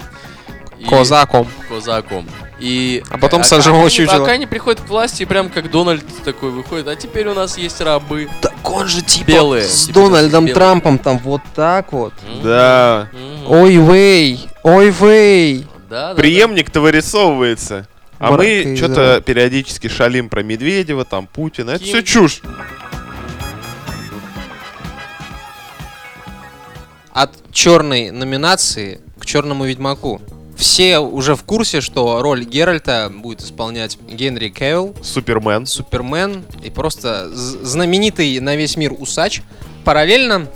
И- 0.78 0.84
Козаком. 0.84 1.46
Козаком. 1.68 2.28
И... 2.58 3.02
А 3.10 3.18
потом 3.18 3.44
сожжем 3.44 3.74
его 3.74 3.84
Кани- 3.84 3.94
чучело. 3.96 4.24
А 4.24 4.26
Кани 4.26 4.46
приходит 4.46 4.80
к 4.80 4.88
власти, 4.88 5.22
и 5.22 5.26
прям 5.26 5.48
как 5.48 5.70
Дональд 5.70 6.04
такой 6.24 6.50
выходит, 6.50 6.88
а 6.88 6.96
теперь 6.96 7.28
у 7.28 7.34
нас 7.34 7.56
есть 7.56 7.80
рабы. 7.80 8.28
Так 8.40 8.52
он 8.68 8.86
же 8.88 9.02
типа 9.02 9.26
Белые, 9.28 9.64
с 9.64 9.86
типа 9.86 10.00
Дональдом 10.00 10.46
белые. 10.46 10.54
Трампом 10.54 10.98
там 10.98 11.18
вот 11.18 11.40
так 11.54 11.92
вот. 11.92 12.12
М, 12.28 12.42
Да. 12.42 13.08
м, 13.12 13.50
Ой, 13.50 13.76
вей, 13.76 14.48
ой, 14.64 14.90
вей. 14.90 15.66
Да, 15.90 16.08
да, 16.08 16.14
преемник-то 16.14 16.80
вырисовывается. 16.80 17.86
А 18.22 18.30
мы 18.30 18.76
что-то 18.76 19.20
периодически 19.20 19.88
шалим 19.88 20.28
про 20.28 20.44
Медведева, 20.44 21.04
там 21.04 21.26
Путина. 21.26 21.72
Это 21.72 21.82
все 21.82 22.02
чушь. 22.02 22.40
От 27.12 27.32
черной 27.50 28.12
номинации 28.12 29.00
к 29.18 29.26
черному 29.26 29.64
ведьмаку. 29.64 30.22
Все 30.56 30.98
уже 30.98 31.34
в 31.34 31.42
курсе, 31.42 31.80
что 31.80 32.22
роль 32.22 32.44
Геральта 32.44 33.10
будет 33.12 33.40
исполнять 33.40 33.98
Генри 34.08 34.50
Кевилл, 34.50 34.94
Супермен. 35.02 35.66
Супермен 35.66 36.44
и 36.62 36.70
просто 36.70 37.28
знаменитый 37.34 38.38
на 38.38 38.54
весь 38.54 38.76
мир 38.76 38.94
усач. 38.96 39.42
Параллельно... 39.84 40.46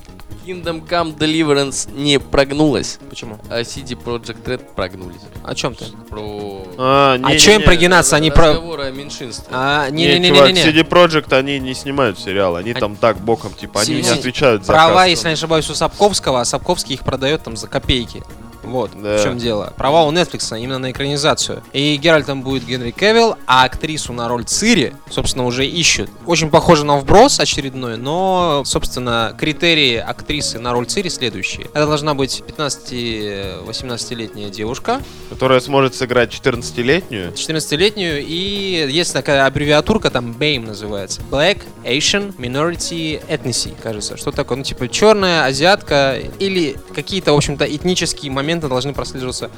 Kingdom 0.46 0.86
Come 0.88 1.16
Deliverance 1.18 1.90
не 1.92 2.20
прогнулась, 2.20 2.98
Почему? 3.10 3.38
а 3.50 3.62
CD 3.62 3.96
Projekt 4.00 4.44
Red 4.44 4.62
прогнулись. 4.76 5.20
О 5.42 5.54
чем 5.56 5.74
ты? 5.74 5.86
Про... 6.08 6.62
А, 6.78 7.18
А 7.20 7.36
чё 7.36 7.56
им 7.56 7.62
прогинаться? 7.62 8.14
Они 8.14 8.30
про... 8.30 8.50
Разговоры 8.50 8.84
о 8.84 8.90
меньшинстве. 8.92 9.46
А, 9.50 9.90
Не, 9.90 10.04
чувак, 10.06 10.20
не-не-не-не-не. 10.50 10.62
CD 10.82 10.88
Projekt, 10.88 11.36
они 11.36 11.58
не 11.58 11.74
снимают 11.74 12.18
сериалы, 12.20 12.60
они 12.60 12.70
Они- 12.70 12.80
там 12.80 12.94
так 12.94 13.18
боком, 13.18 13.54
типа, 13.54 13.80
они 13.80 14.02
не 14.02 14.08
отвечают 14.08 14.64
за 14.64 14.72
Права, 14.72 15.06
если 15.06 15.26
не 15.28 15.34
ошибаюсь, 15.34 15.68
у 15.68 15.74
Сапковского, 15.74 16.40
а 16.40 16.44
Сапковский 16.44 16.94
их 16.94 17.00
продает 17.02 17.42
там 17.42 17.56
за 17.56 17.66
копейки. 17.66 18.22
Вот, 18.66 18.90
Да. 18.94 19.18
в 19.18 19.22
чем 19.22 19.38
дело. 19.38 19.72
Права 19.76 20.04
у 20.04 20.12
Netflix 20.12 20.58
именно 20.58 20.78
на 20.78 20.90
экранизацию. 20.90 21.62
И 21.72 21.96
Геральтом 21.96 22.42
будет 22.42 22.64
Генри 22.66 22.90
Кевилл, 22.90 23.36
а 23.46 23.64
актрису 23.64 24.12
на 24.12 24.28
роль 24.28 24.44
Цири, 24.44 24.94
собственно, 25.10 25.46
уже 25.46 25.66
ищут. 25.66 26.10
Очень 26.26 26.50
похоже 26.50 26.84
на 26.84 26.96
вброс 26.98 27.40
очередной, 27.40 27.96
но, 27.96 28.62
собственно, 28.64 29.34
критерии 29.38 29.96
актрисы 29.96 30.58
на 30.58 30.72
роль 30.72 30.86
Цири 30.86 31.08
следующие. 31.08 31.66
Это 31.74 31.86
должна 31.86 32.14
быть 32.14 32.42
15-18-летняя 32.46 34.50
девушка, 34.50 35.00
Которая 35.28 35.60
сможет 35.60 35.94
сыграть 35.94 36.32
14-летнюю. 36.32 37.32
14-летнюю, 37.32 38.24
и 38.24 38.88
есть 38.90 39.12
такая 39.12 39.46
аббревиатурка, 39.46 40.10
там 40.10 40.32
BAME 40.32 40.66
называется. 40.66 41.20
Black 41.30 41.62
Asian 41.84 42.34
Minority 42.36 43.20
Ethnicity, 43.28 43.74
кажется. 43.82 44.16
Что 44.16 44.30
такое? 44.30 44.58
Ну, 44.58 44.64
типа, 44.64 44.88
черная, 44.88 45.44
азиатка, 45.44 46.18
или 46.38 46.76
какие-то, 46.94 47.32
в 47.32 47.36
общем-то, 47.36 47.64
этнические 47.64 48.30
моменты 48.32 48.55
должны 48.60 48.92
прослеживаться 48.92 49.50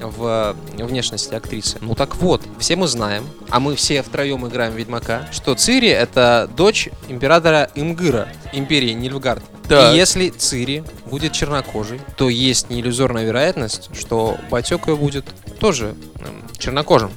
в 0.00 0.56
внешности 0.74 1.34
актрисы. 1.34 1.78
Ну 1.80 1.94
так 1.94 2.16
вот, 2.16 2.42
все 2.58 2.76
мы 2.76 2.86
знаем, 2.86 3.24
а 3.50 3.60
мы 3.60 3.76
все 3.76 4.02
втроем 4.02 4.46
играем 4.46 4.74
Ведьмака, 4.74 5.28
что 5.32 5.54
Цири 5.54 5.88
это 5.88 6.48
дочь 6.56 6.88
императора 7.08 7.70
Имгыра, 7.74 8.28
империи 8.52 8.92
Нильфгард. 8.92 9.42
Так. 9.68 9.94
И 9.94 9.96
если 9.96 10.28
Цири 10.28 10.84
будет 11.06 11.32
чернокожей, 11.32 12.00
то 12.16 12.28
есть 12.28 12.68
неиллюзорная 12.70 13.24
вероятность, 13.24 13.90
что 13.96 14.36
батек 14.50 14.88
ее 14.88 14.96
будет 14.96 15.24
тоже 15.60 15.94
эм, 16.18 16.42
чернокожим. 16.58 17.10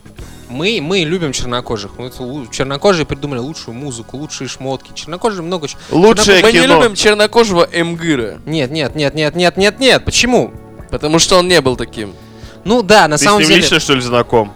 Мы, 0.47 0.79
мы 0.81 0.99
любим 0.99 1.31
чернокожих. 1.31 1.97
Мы 1.97 2.11
чернокожие 2.51 3.05
придумали 3.05 3.39
лучшую 3.39 3.75
музыку, 3.75 4.17
лучшие 4.17 4.47
шмотки. 4.47 4.91
Чернокожие 4.93 5.41
много. 5.41 5.67
Лучшее 5.89 6.43
Мы 6.43 6.51
не 6.51 6.61
кино. 6.61 6.81
любим 6.81 6.95
чернокожего 6.95 7.67
Эмгыра, 7.71 8.39
Нет, 8.45 8.69
нет, 8.71 8.95
нет, 8.95 9.15
нет, 9.15 9.35
нет, 9.35 9.57
нет, 9.57 9.79
нет. 9.79 10.05
Почему? 10.05 10.53
Потому 10.97 11.19
что 11.19 11.37
он 11.37 11.47
не 11.47 11.61
был 11.61 11.75
таким. 11.75 12.13
Ну 12.63 12.81
да, 12.81 13.07
на 13.07 13.17
Ты 13.17 13.25
самом 13.25 13.39
с 13.39 13.41
ним 13.41 13.49
деле. 13.49 13.61
лично, 13.61 13.79
что 13.79 13.93
ли, 13.95 14.01
знаком? 14.01 14.51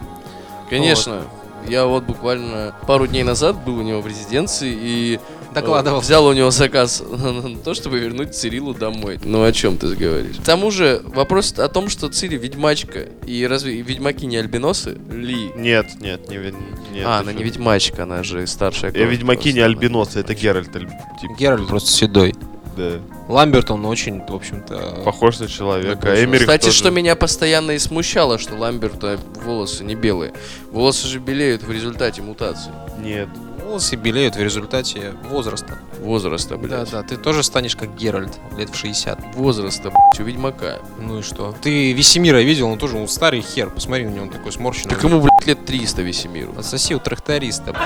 Конечно. 0.68 1.22
Я 1.68 1.84
вот 1.86 2.04
буквально 2.04 2.74
пару 2.86 3.06
дней 3.06 3.22
назад 3.22 3.62
был 3.64 3.76
у 3.78 3.82
него 3.82 4.00
в 4.00 4.06
резиденции 4.06 4.72
и 4.74 5.16
э, 5.16 5.54
Докладывал. 5.54 6.00
взял 6.00 6.24
у 6.24 6.32
него 6.32 6.50
заказ 6.50 7.02
на 7.06 7.56
то, 7.58 7.74
чтобы 7.74 7.98
вернуть 7.98 8.34
Цирилу 8.34 8.72
домой. 8.72 9.20
Ну 9.24 9.44
о 9.44 9.52
чем 9.52 9.76
ты 9.76 9.88
говоришь? 9.94 10.36
К 10.36 10.42
тому 10.42 10.70
же 10.70 11.02
вопрос 11.04 11.52
о 11.58 11.68
том, 11.68 11.90
что 11.90 12.08
Цири 12.08 12.38
ведьмачка, 12.38 13.00
и 13.26 13.46
разве 13.46 13.82
ведьмаки 13.82 14.26
не 14.26 14.38
альбиносы? 14.38 14.96
Ли. 15.10 15.52
Нет, 15.54 15.86
нет, 16.00 16.28
не, 16.30 16.36
нет. 16.38 17.04
а, 17.06 17.20
она 17.20 17.32
не 17.34 17.44
ведьмачка, 17.44 18.04
она 18.04 18.22
же 18.22 18.46
старшая. 18.46 18.90
Я 18.92 18.98
кровь 18.98 19.10
ведьмаки 19.10 19.52
не 19.52 19.60
альбиносы, 19.60 20.20
это 20.20 20.34
Геральт. 20.34 20.74
аль- 20.74 20.88
типа, 21.20 21.34
Геральт 21.38 21.68
просто 21.68 21.90
седой. 21.90 22.34
Да. 22.80 23.32
Ламберт, 23.32 23.70
он 23.70 23.84
очень, 23.86 24.20
в 24.26 24.34
общем-то... 24.34 25.02
Похож 25.04 25.38
на 25.38 25.48
человека. 25.48 25.96
Похож. 25.96 26.18
А 26.18 26.24
Эмерих 26.24 26.40
Кстати, 26.42 26.64
тоже. 26.66 26.76
что 26.76 26.90
меня 26.90 27.14
постоянно 27.16 27.72
и 27.72 27.78
смущало, 27.78 28.38
что 28.38 28.56
Ламберта 28.56 29.18
волосы 29.44 29.84
не 29.84 29.94
белые. 29.94 30.32
Волосы 30.72 31.06
же 31.06 31.18
белеют 31.18 31.62
в 31.62 31.70
результате 31.70 32.22
мутации. 32.22 32.70
Нет. 32.98 33.28
Волосы 33.64 33.94
белеют 33.94 34.34
в 34.34 34.42
результате 34.42 35.14
возраста. 35.28 35.78
Возраста, 36.00 36.56
Да, 36.56 36.56
блядь. 36.56 36.90
да, 36.90 37.02
ты 37.04 37.16
тоже 37.16 37.44
станешь 37.44 37.76
как 37.76 37.94
Геральт 37.94 38.32
лет 38.58 38.70
в 38.70 38.74
60. 38.74 39.36
Возраста, 39.36 39.90
блядь, 39.90 40.18
у 40.20 40.24
ведьмака. 40.24 40.78
Ну 40.98 41.20
и 41.20 41.22
что? 41.22 41.54
Ты 41.62 41.92
Весемира 41.92 42.38
видел, 42.42 42.66
он 42.68 42.78
тоже 42.78 42.96
он 42.96 43.06
старый 43.06 43.42
хер. 43.42 43.70
Посмотри 43.70 44.06
на 44.06 44.10
него, 44.10 44.22
он 44.24 44.30
такой 44.30 44.50
сморщенный. 44.50 44.90
Так 44.94 45.04
ему, 45.04 45.20
блядь, 45.20 45.46
лет 45.46 45.64
300 45.66 46.02
Весемиру. 46.02 46.52
Отсоси 46.58 46.94
у 46.94 46.98
тракториста. 46.98 47.76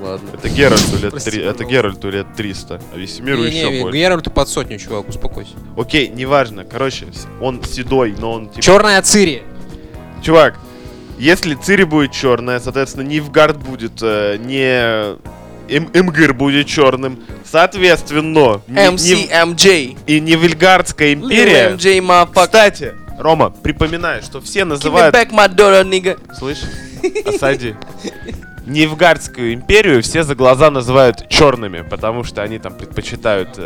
Ладно. 0.00 0.30
Это 0.32 0.48
Геральту 0.48 0.96
лет, 1.00 1.10
Прости, 1.10 1.30
три- 1.30 1.42
это. 1.42 1.64
Геральту 1.64 2.10
лет 2.10 2.26
300, 2.36 2.80
а 2.92 2.96
Весемиру 2.96 3.42
Не, 3.42 3.48
еще 3.48 3.70
не, 3.70 3.82
больше. 3.82 3.98
Геральту 3.98 4.30
под 4.30 4.48
сотню, 4.48 4.78
чувак, 4.78 5.08
успокойся. 5.08 5.52
Окей, 5.76 6.08
неважно. 6.08 6.64
Короче, 6.64 7.06
он 7.40 7.62
седой, 7.64 8.14
но 8.18 8.32
он 8.32 8.48
типа... 8.48 8.62
Черная 8.62 9.02
Цири. 9.02 9.42
Чувак, 10.22 10.58
если 11.18 11.54
Цири 11.54 11.84
будет 11.84 12.12
черная, 12.12 12.60
соответственно, 12.60 13.06
Нивгард 13.06 13.58
будет 13.58 14.00
э, 14.02 14.38
не... 14.38 15.18
Эм- 15.68 15.90
Эмгыр 15.92 16.34
будет 16.34 16.66
черным. 16.66 17.22
Соответственно, 17.44 18.62
MCMJ. 18.68 19.98
и 20.06 20.20
Нивельгардская 20.20 21.12
империя... 21.12 21.70
Lil 21.70 22.00
MJ. 22.00 22.42
Кстати, 22.42 22.94
Рома, 23.18 23.50
припоминаю, 23.50 24.22
что 24.22 24.40
все 24.40 24.60
Give 24.60 24.62
me 24.62 24.68
называют... 24.68 25.14
back 25.14 25.30
my 25.30 25.54
daughter, 25.54 25.84
nigga. 25.84 26.18
Слышь, 26.34 26.62
осади. 27.26 27.74
Нивгардскую 28.66 29.54
империю 29.54 30.02
все 30.02 30.22
за 30.22 30.34
глаза 30.34 30.70
называют 30.70 31.28
черными, 31.28 31.82
потому 31.82 32.24
что 32.24 32.42
они 32.42 32.58
там 32.58 32.74
предпочитают 32.74 33.58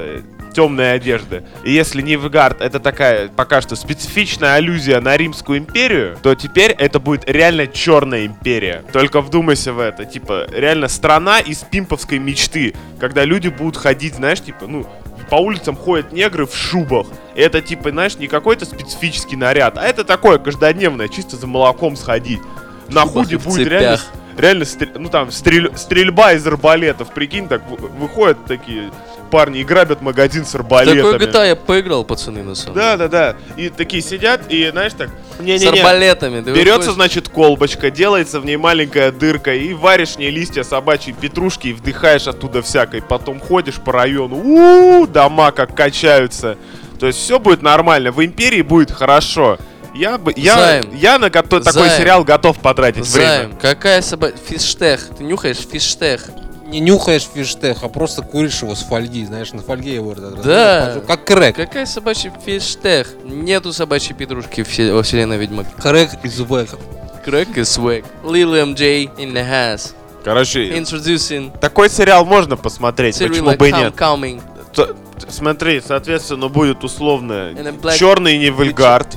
темные 0.55 0.93
одежды. 0.93 1.45
И 1.65 1.73
если 1.73 2.01
Нивгард 2.01 2.61
это 2.61 2.81
такая 2.81 3.29
пока 3.29 3.61
что 3.61 3.77
специфичная 3.77 4.55
аллюзия 4.55 5.01
на 5.01 5.17
Римскую 5.17 5.59
империю, 5.59 6.17
то 6.23 6.35
теперь 6.35 6.71
это 6.71 7.01
будет 7.01 7.29
реально 7.29 7.67
черная 7.67 8.25
империя. 8.25 8.85
Только 8.93 9.21
вдумайся 9.21 9.73
в 9.73 9.81
это. 9.81 10.05
Типа, 10.05 10.47
реально 10.53 10.89
страна 10.89 11.41
из 11.41 11.59
пимповской 11.59 12.19
мечты, 12.19 12.75
когда 13.01 13.25
люди 13.25 13.49
будут 13.49 13.77
ходить, 13.77 14.15
знаешь, 14.15 14.41
типа, 14.41 14.67
ну, 14.67 14.87
по 15.29 15.37
улицам 15.37 15.77
ходят 15.77 16.13
негры 16.13 16.47
в 16.47 16.55
шубах. 16.55 17.09
Это, 17.35 17.61
типа, 17.61 17.91
знаешь, 17.91 18.17
не 18.17 18.29
какой-то 18.29 18.65
специфический 18.65 19.37
наряд, 19.37 19.77
а 19.77 19.83
это 19.83 20.05
такое 20.05 20.39
каждодневное, 20.39 21.09
чисто 21.09 21.37
за 21.37 21.47
молоком 21.47 21.97
сходить. 21.97 22.41
На 22.89 23.07
худе 23.07 23.39
будет 23.39 23.65
цепях. 23.65 23.83
реально 23.83 24.01
стрель- 24.37 24.93
ну 24.99 25.09
там 25.09 25.29
стрель- 25.31 25.77
стрельба 25.77 26.33
из 26.35 26.47
арбалетов, 26.47 27.13
прикинь, 27.13 27.49
так 27.49 27.63
вы- 27.69 27.89
выходят 27.89 28.45
такие 28.47 28.91
парни 29.31 29.61
и 29.61 29.65
грабят 29.65 30.01
магазин 30.01 30.45
с 30.45 30.53
Такой 30.53 30.61
арбалетами. 30.85 31.23
GTA 31.31 31.47
я 31.49 31.57
поиграл, 31.57 32.05
пацаны, 32.05 32.43
на 32.45 32.55
самом. 32.55 32.77
Да, 32.77 32.97
да, 32.97 33.09
да. 33.09 33.37
И 33.57 33.69
такие 33.69 34.01
сидят, 34.03 34.43
и 34.49 34.71
знаешь 34.71 34.93
так, 34.97 35.11
С 35.39 35.43
не-не-не. 35.43 35.81
арбалетами. 35.81 36.41
ты 36.41 36.53
Берется, 36.53 36.73
выходишь- 36.91 36.95
значит, 36.95 37.29
колбочка, 37.29 37.91
делается 37.91 38.39
в 38.39 38.45
ней 38.45 38.57
маленькая 38.57 39.11
дырка, 39.11 39.55
и 39.55 39.73
варишь 39.75 40.11
в 40.11 40.19
ней 40.19 40.31
листья 40.31 40.63
собачьей 40.63 41.15
петрушки, 41.21 41.69
и 41.69 41.73
вдыхаешь 41.73 42.29
оттуда 42.29 42.63
всякой. 42.63 43.03
Потом 43.03 43.41
ходишь 43.41 43.77
по 43.77 43.93
району, 43.93 44.37
у 44.37 45.07
дома 45.09 45.51
как 45.51 45.75
качаются. 45.75 46.57
То 47.01 47.07
есть 47.09 47.19
все 47.19 47.41
будет 47.41 47.61
нормально, 47.61 48.13
в 48.13 48.25
империи 48.25 48.63
будет 48.63 48.93
хорошо. 48.93 49.59
Я 49.95 50.19
бы, 50.19 50.33
я, 50.37 50.57
Займ. 50.57 50.85
я 50.97 51.19
на 51.19 51.27
гото- 51.31 51.61
такой 51.61 51.89
Займ. 51.89 52.01
сериал 52.01 52.25
готов 52.25 52.59
потратить 52.59 53.05
Займ, 53.07 53.49
время. 53.51 53.61
какая 53.61 54.03
собака... 54.03 54.37
Фиштех. 54.37 55.09
Ты 55.17 55.25
нюхаешь 55.25 55.59
фиштех? 55.59 56.31
Не 56.67 56.81
нюхаешь 56.81 57.29
фиштех, 57.33 57.79
а 57.83 57.89
просто 57.89 58.23
куришь 58.23 58.63
его 58.63 58.75
с 58.75 58.83
фольги, 58.83 59.25
знаешь, 59.25 59.53
на 59.53 59.63
фольге 59.63 59.95
его. 59.95 60.15
так 60.15 60.43
Да. 60.43 60.95
раз- 60.97 61.05
Как 61.07 61.25
крэк. 61.25 61.55
Какая 61.57 61.87
собачья 61.87 62.33
фиштех? 62.45 63.13
Нету 63.25 63.73
собачьей 63.73 64.17
петрушки 64.17 64.63
во 64.91 65.03
вселенной 65.05 65.37
Ведьмак. 65.37 65.67
Крэк 65.81 66.11
из 66.25 66.41
вэка. 66.41 66.77
Крэк 67.25 67.57
и 67.59 67.65
свэг. 67.65 68.05
Lil 68.25 68.75
MJ 68.75 69.05
in 69.17 69.33
the 69.33 69.49
house. 69.49 69.93
Короче, 70.25 70.71
Introducing 70.77 71.57
такой 71.61 71.89
сериал 71.91 72.25
можно 72.25 72.57
посмотреть, 72.57 73.19
почему 73.19 73.51
Cyrilla 73.51 73.57
бы 73.59 73.69
и 73.69 73.73
нет. 73.73 73.95
Coming. 73.95 74.43
Т- 74.75 74.89
Смотри, 75.29 75.81
соответственно, 75.87 76.49
будет 76.49 76.83
условно 76.83 77.53
черный 77.97 78.37
Нивельгард, 78.39 79.17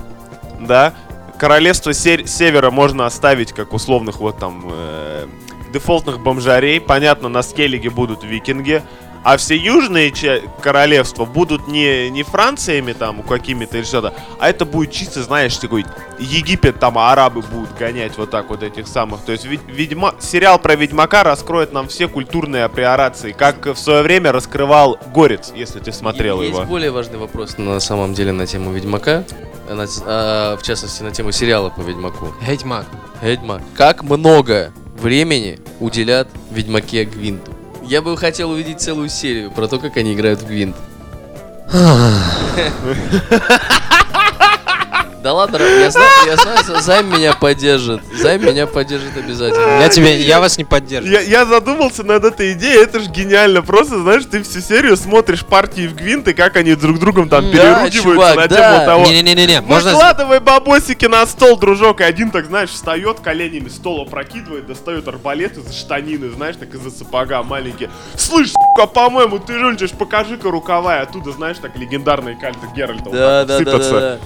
да. 0.59 0.93
Королевство 1.37 1.93
Севера 1.93 2.71
можно 2.71 3.05
оставить 3.05 3.53
как 3.53 3.73
условных 3.73 4.19
вот 4.19 4.39
там 4.39 4.65
э, 4.71 5.27
дефолтных 5.71 6.19
бомжарей. 6.19 6.81
Понятно, 6.81 7.29
на 7.29 7.43
Скеллиге 7.43 7.89
будут 7.89 8.23
викинги. 8.23 8.81
А 9.23 9.37
все 9.37 9.55
южные 9.57 10.13
королевства 10.61 11.25
будут 11.25 11.67
не, 11.67 12.09
не 12.09 12.23
Франциями 12.23 12.93
там 12.93 13.23
какими-то 13.23 13.77
или 13.77 13.83
что-то, 13.85 14.13
а 14.39 14.49
это 14.49 14.65
будет 14.65 14.91
чисто, 14.91 15.23
знаешь, 15.23 15.57
такой 15.57 15.85
Египет, 16.19 16.79
там 16.79 16.97
арабы 16.97 17.41
будут 17.41 17.75
гонять 17.77 18.17
вот 18.17 18.31
так 18.31 18.49
вот 18.49 18.63
этих 18.63 18.87
самых. 18.87 19.21
То 19.21 19.31
есть 19.33 19.45
ведь 19.45 19.61
ведьма... 19.67 20.15
сериал 20.19 20.59
про 20.59 20.75
Ведьмака 20.75 21.23
раскроет 21.23 21.73
нам 21.73 21.87
все 21.87 22.07
культурные 22.07 22.63
априорации, 22.63 23.31
как 23.31 23.65
в 23.65 23.77
свое 23.77 24.01
время 24.03 24.31
раскрывал 24.31 24.97
Горец, 25.13 25.51
если 25.55 25.79
ты 25.79 25.91
смотрел 25.91 26.41
Есть 26.41 26.53
его. 26.53 26.65
более 26.65 26.91
важный 26.91 27.17
вопрос 27.17 27.57
на 27.57 27.79
самом 27.79 28.13
деле 28.13 28.31
на 28.31 28.47
тему 28.47 28.71
Ведьмака. 28.71 29.23
на- 29.69 29.85
а, 30.05 30.55
в 30.57 30.63
частности, 30.63 31.03
на 31.03 31.11
тему 31.11 31.31
сериала 31.31 31.69
по 31.69 31.81
Ведьмаку. 31.81 32.33
Ведьмак. 32.41 32.85
Ведьмак. 33.21 33.61
Как 33.75 34.03
много 34.03 34.71
времени 34.97 35.59
уделят 35.79 36.29
Ведьмаке 36.51 37.03
Гвинту? 37.03 37.56
Я 37.87 38.01
бы 38.01 38.17
хотел 38.17 38.51
увидеть 38.51 38.81
целую 38.81 39.07
серию 39.07 39.49
про 39.49 39.69
то, 39.69 39.79
как 39.79 39.95
они 39.95 40.13
играют 40.13 40.41
в 40.41 40.47
Гвинт. 40.47 40.75
Да 45.21 45.33
ладно, 45.33 45.57
я 45.57 45.89
знаю, 45.91 46.07
я 46.25 46.37
знаю, 46.37 46.81
Займ 46.81 47.09
меня 47.11 47.33
поддержит. 47.33 48.01
Займ 48.13 48.45
меня 48.45 48.67
поддержит 48.67 49.17
обязательно. 49.17 49.81
Я 49.81 49.89
тебе, 49.89 50.21
я 50.21 50.39
вас 50.39 50.57
не 50.57 50.63
поддерживаю. 50.63 51.21
Я, 51.21 51.21
я 51.21 51.45
задумался 51.45 52.03
над 52.03 52.23
этой 52.23 52.53
идеей, 52.53 52.81
это 52.83 52.99
же 52.99 53.09
гениально. 53.09 53.61
Просто, 53.61 53.99
знаешь, 54.01 54.23
ты 54.29 54.43
всю 54.43 54.61
серию 54.61 54.95
смотришь 54.95 55.43
партии 55.43 55.87
в 55.87 55.95
гвинты, 55.95 56.33
как 56.33 56.55
они 56.55 56.75
друг 56.75 56.99
другом 56.99 57.29
там 57.29 57.45
Да, 57.45 57.51
переругиваются 57.51 58.01
чувак, 58.03 58.35
на 58.35 58.47
да. 58.47 58.73
тему 58.73 58.85
того. 58.85 59.05
Не-не-не-не, 59.05 59.61
можно... 59.61 59.91
Выкладывай 59.91 60.39
бабосики 60.39 61.05
на 61.05 61.25
стол, 61.25 61.57
дружок, 61.57 62.01
и 62.01 62.03
один 62.03 62.31
так, 62.31 62.45
знаешь, 62.45 62.69
встает, 62.69 63.19
коленями 63.19 63.69
стол 63.69 64.03
опрокидывает, 64.03 64.67
достает 64.67 65.07
арбалет 65.07 65.57
из 65.57 65.73
штанины, 65.75 66.29
знаешь, 66.29 66.55
так 66.57 66.73
из-за 66.73 66.91
сапога 66.91 67.41
маленький. 67.43 67.89
Слышь, 68.15 68.51
сука, 68.51 68.87
по-моему, 68.87 69.39
ты 69.39 69.57
жульчишь, 69.59 69.91
покажи-ка 69.91 70.51
рукава, 70.51 70.97
и 70.99 71.01
оттуда, 71.01 71.31
знаешь, 71.31 71.57
так 71.61 71.75
легендарные 71.75 72.35
кальты 72.39 72.59
Геральта 72.75 73.05
вот 73.05 73.13
Да, 73.13 73.45
да, 73.45 73.57
вот 73.57 73.65
да, 73.65 73.71
да, 73.71 73.71
сыпятся. 73.71 73.99
да. 73.99 74.17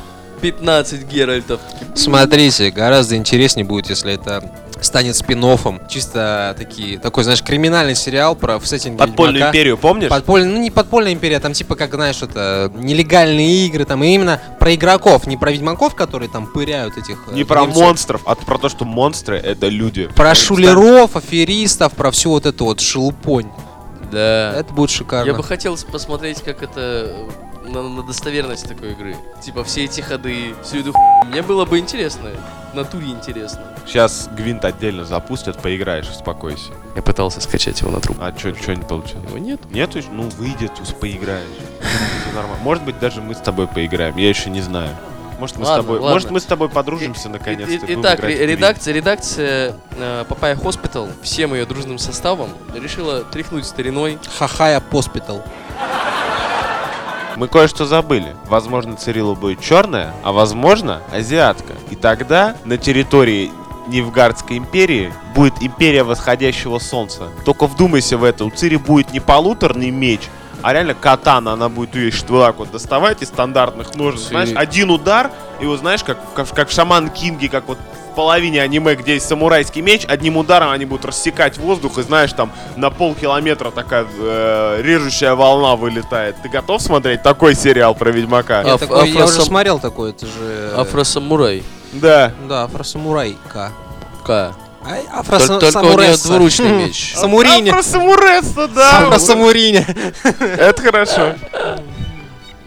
15 0.41 1.07
Геральтов. 1.07 1.61
Смотрите, 1.95 2.71
гораздо 2.71 3.15
интереснее 3.15 3.65
будет, 3.65 3.89
если 3.89 4.13
это 4.13 4.51
станет 4.81 5.15
спин 5.15 5.41
Чисто 5.87 6.55
такие, 6.57 6.97
такой, 6.99 7.23
знаешь, 7.23 7.43
криминальный 7.43 7.95
сериал 7.95 8.35
про 8.35 8.57
в 8.59 8.65
сеттинге 8.65 8.97
Подпольную 8.97 9.35
Ведьмака. 9.35 9.49
империю, 9.51 9.77
помнишь? 9.77 10.09
Подпольная, 10.09 10.49
ну 10.51 10.57
не 10.59 10.71
подпольная 10.71 11.13
империя, 11.13 11.39
там 11.39 11.53
типа 11.53 11.75
как, 11.75 11.93
знаешь, 11.93 12.21
это 12.21 12.71
нелегальные 12.75 13.67
игры, 13.67 13.85
там 13.85 14.03
и 14.03 14.07
именно 14.07 14.41
про 14.59 14.73
игроков, 14.75 15.27
не 15.27 15.37
про 15.37 15.51
ведьмаков, 15.51 15.95
которые 15.95 16.29
там 16.29 16.47
пыряют 16.47 16.97
этих... 16.97 17.23
э, 17.29 17.33
Не 17.35 17.43
про 17.43 17.61
немцев. 17.61 17.81
монстров, 17.81 18.21
а 18.25 18.35
про 18.35 18.57
то, 18.57 18.69
что 18.69 18.85
монстры 18.85 19.37
это 19.37 19.67
люди. 19.67 20.07
Про 20.15 20.33
Кстати, 20.33 20.39
шулеров, 20.47 21.15
аферистов, 21.15 21.93
про 21.93 22.09
всю 22.11 22.31
вот 22.31 22.45
эту 22.45 22.65
вот 22.65 22.79
шелупонь. 22.81 23.49
Да. 24.11 24.53
Это 24.57 24.73
будет 24.73 24.89
шикарно. 24.89 25.27
Я 25.27 25.35
бы 25.35 25.43
хотел 25.43 25.77
посмотреть, 25.89 26.41
как 26.41 26.63
это 26.63 26.79
э, 27.15 27.29
на, 27.71 27.81
на 27.83 28.03
достоверность 28.03 28.67
такой 28.67 28.91
игры. 28.91 29.15
Типа 29.41 29.63
все 29.63 29.85
эти 29.85 30.01
ходы, 30.01 30.53
всю 30.63 30.79
эту 30.79 30.93
ху- 30.93 30.99
Мне 31.27 31.41
было 31.41 31.65
бы 31.65 31.79
интересно. 31.79 32.29
В 32.71 32.75
натуре 32.75 33.07
интересно. 33.07 33.61
Сейчас 33.85 34.29
Гвинт 34.31 34.63
отдельно 34.63 35.03
запустят, 35.05 35.61
поиграешь, 35.61 36.09
успокойся. 36.09 36.71
Я 36.95 37.01
пытался 37.01 37.41
скачать 37.41 37.81
его 37.81 37.91
на 37.91 37.99
труп. 37.99 38.17
А 38.21 38.31
чё, 38.31 38.51
чё 38.51 38.73
не 38.73 38.83
получилось? 38.83 39.27
Его 39.27 39.37
нет. 39.37 39.59
Еще? 39.71 40.03
Ну, 40.11 40.23
выйдет, 40.37 40.71
ус- 40.81 40.93
поиграешь. 40.93 41.47
Всё 41.79 42.35
нормально. 42.35 42.63
Может 42.63 42.83
быть, 42.85 42.99
даже 42.99 43.21
мы 43.21 43.33
с 43.35 43.39
тобой 43.39 43.67
поиграем, 43.67 44.15
я 44.17 44.29
еще 44.29 44.49
не 44.49 44.61
знаю. 44.61 44.89
Может, 45.39 45.57
мы, 45.57 45.65
Ладно, 45.65 45.81
с 45.81 45.85
тобой, 45.85 45.99
ладно. 45.99 46.13
может, 46.13 46.29
мы 46.31 46.39
с 46.39 46.43
тобой 46.45 46.69
подружимся 46.69 47.27
И- 47.27 47.31
наконец-то. 47.31 47.73
и- 47.73 47.79
будем 47.79 48.01
Итак, 48.01 48.19
играть 48.19 48.35
в 48.35 48.37
ре- 48.39 48.45
Гвинт. 48.45 48.51
редакция, 48.59 48.93
редакция 48.93 49.75
э, 49.97 50.25
Papaya 50.29 50.55
Hospital 50.55 51.09
всем 51.23 51.55
ее 51.55 51.65
дружным 51.65 51.97
составом 51.97 52.51
решила 52.75 53.23
тряхнуть 53.23 53.65
стариной. 53.65 54.19
Хахая 54.37 54.79
Поспитал. 54.79 55.43
Мы 57.41 57.47
кое-что 57.47 57.87
забыли. 57.87 58.35
Возможно, 58.45 58.95
Цирилла 58.95 59.33
будет 59.33 59.61
черная, 59.61 60.13
а 60.21 60.31
возможно, 60.31 61.01
азиатка. 61.11 61.73
И 61.89 61.95
тогда 61.95 62.55
на 62.65 62.77
территории 62.77 63.51
Нивгардской 63.87 64.57
империи 64.59 65.11
будет 65.33 65.55
империя 65.59 66.03
восходящего 66.03 66.77
солнца. 66.77 67.29
Только 67.43 67.65
вдумайся 67.65 68.19
в 68.19 68.23
это. 68.23 68.45
У 68.45 68.51
Цири 68.51 68.75
будет 68.75 69.11
не 69.11 69.19
полуторный 69.19 69.89
меч, 69.89 70.21
а 70.61 70.71
реально 70.71 70.93
катана. 70.93 71.53
Она 71.53 71.67
будет 71.67 71.95
ее 71.95 72.11
вот 72.27 72.41
так 72.45 72.59
вот 72.59 72.69
доставать 72.69 73.23
из 73.23 73.29
стандартных 73.29 73.95
ножен. 73.95 74.19
Цири- 74.19 74.29
Знаешь, 74.29 74.51
один 74.53 74.91
удар, 74.91 75.31
и 75.59 75.65
вот 75.65 75.79
знаешь, 75.79 76.03
как, 76.03 76.19
как, 76.35 76.47
как 76.49 76.69
в 76.69 76.71
Шаман 76.71 77.09
Кинге, 77.09 77.49
как 77.49 77.67
вот 77.67 77.79
в 78.11 78.15
половине 78.15 78.61
аниме, 78.61 78.95
где 78.95 79.13
есть 79.15 79.27
самурайский 79.27 79.81
меч, 79.81 80.05
одним 80.07 80.37
ударом 80.37 80.69
они 80.71 80.85
будут 80.85 81.05
рассекать 81.05 81.57
воздух, 81.57 81.97
и 81.97 82.01
знаешь, 82.03 82.33
там 82.33 82.51
на 82.75 82.89
полкилометра 82.89 83.71
такая 83.71 84.05
э, 84.19 84.81
режущая 84.83 85.33
волна 85.35 85.75
вылетает. 85.75 86.35
Ты 86.43 86.49
готов 86.49 86.81
смотреть 86.81 87.23
такой 87.23 87.55
сериал 87.55 87.95
про 87.95 88.11
Ведьмака? 88.11 88.61
Я, 88.63 88.73
Аф- 88.75 88.79
такой- 88.81 89.09
я 89.09 89.23
уже 89.25 89.35
афросам- 89.35 89.45
смотрел 89.45 89.79
такой, 89.79 90.09
это 90.11 90.25
же... 90.25 90.73
Афросамурай. 90.75 91.63
Да. 91.93 92.33
Да, 92.47 92.63
афросамурайка. 92.63 93.71
К. 94.25 94.53
Ай, 94.83 95.03
Только, 95.27 95.47
только 95.47 95.77
у 95.77 95.81
нее 95.83 96.09
афросамуресса. 96.19 96.27
двуручный 96.27 96.71
меч. 96.71 97.13
Самуриня. 97.15 97.71
А, 97.71 97.73
про 97.75 97.83
самуресса, 97.83 98.67
да. 98.67 98.99
Афросамуриня. 99.07 99.85
Это 100.39 100.81
хорошо. 100.81 101.35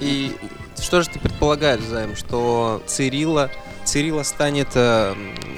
И 0.01 0.37
что 0.81 1.03
же 1.03 1.09
ты 1.09 1.19
предполагаешь, 1.19 1.81
Займ, 1.83 2.15
что 2.17 2.83
Цирилла, 2.87 3.51
Цирилла 3.85 4.23
станет 4.23 4.69
э, 4.75 5.15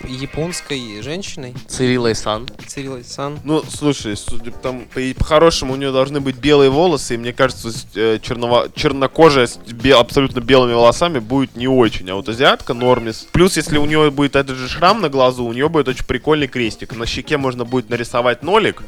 японской 0.09 1.01
женщиной? 1.01 1.55
Цирилла 1.69 2.13
Сан. 2.15 2.49
Цирилла 2.67 3.03
Сан? 3.03 3.39
Ну, 3.45 3.63
слушай, 3.69 4.17
судя 4.17 4.51
по 4.51 4.59
тому, 4.59 4.87
по- 4.93 5.01
по-хорошему 5.19 5.73
у 5.75 5.77
нее 5.77 5.93
должны 5.93 6.21
быть 6.21 6.37
белые 6.37 6.71
волосы, 6.71 7.15
и 7.15 7.19
мне 7.19 7.33
кажется, 7.33 7.69
э, 7.95 8.19
черново- 8.19 8.71
чернокожая 8.75 9.47
с 9.47 9.57
бе- 9.57 9.95
абсолютно 9.95 10.41
белыми 10.41 10.73
волосами 10.75 11.19
будет 11.21 11.57
не 11.57 11.69
очень. 11.69 12.11
А 12.11 12.15
вот 12.17 12.29
азиатка 12.29 12.75
нормис. 12.75 13.29
Плюс, 13.33 13.57
если 13.57 13.79
у 13.79 13.87
нее 13.87 14.11
будет 14.11 14.35
этот 14.37 14.57
же 14.57 14.69
шрам 14.69 15.01
на 15.01 15.09
глазу, 15.09 15.45
у 15.45 15.53
нее 15.53 15.69
будет 15.69 15.89
очень 15.89 16.05
прикольный 16.05 16.49
крестик. 16.49 16.97
На 16.97 17.07
щеке 17.07 17.37
можно 17.37 17.65
будет 17.65 17.89
нарисовать 17.91 18.43
нолик, 18.43 18.83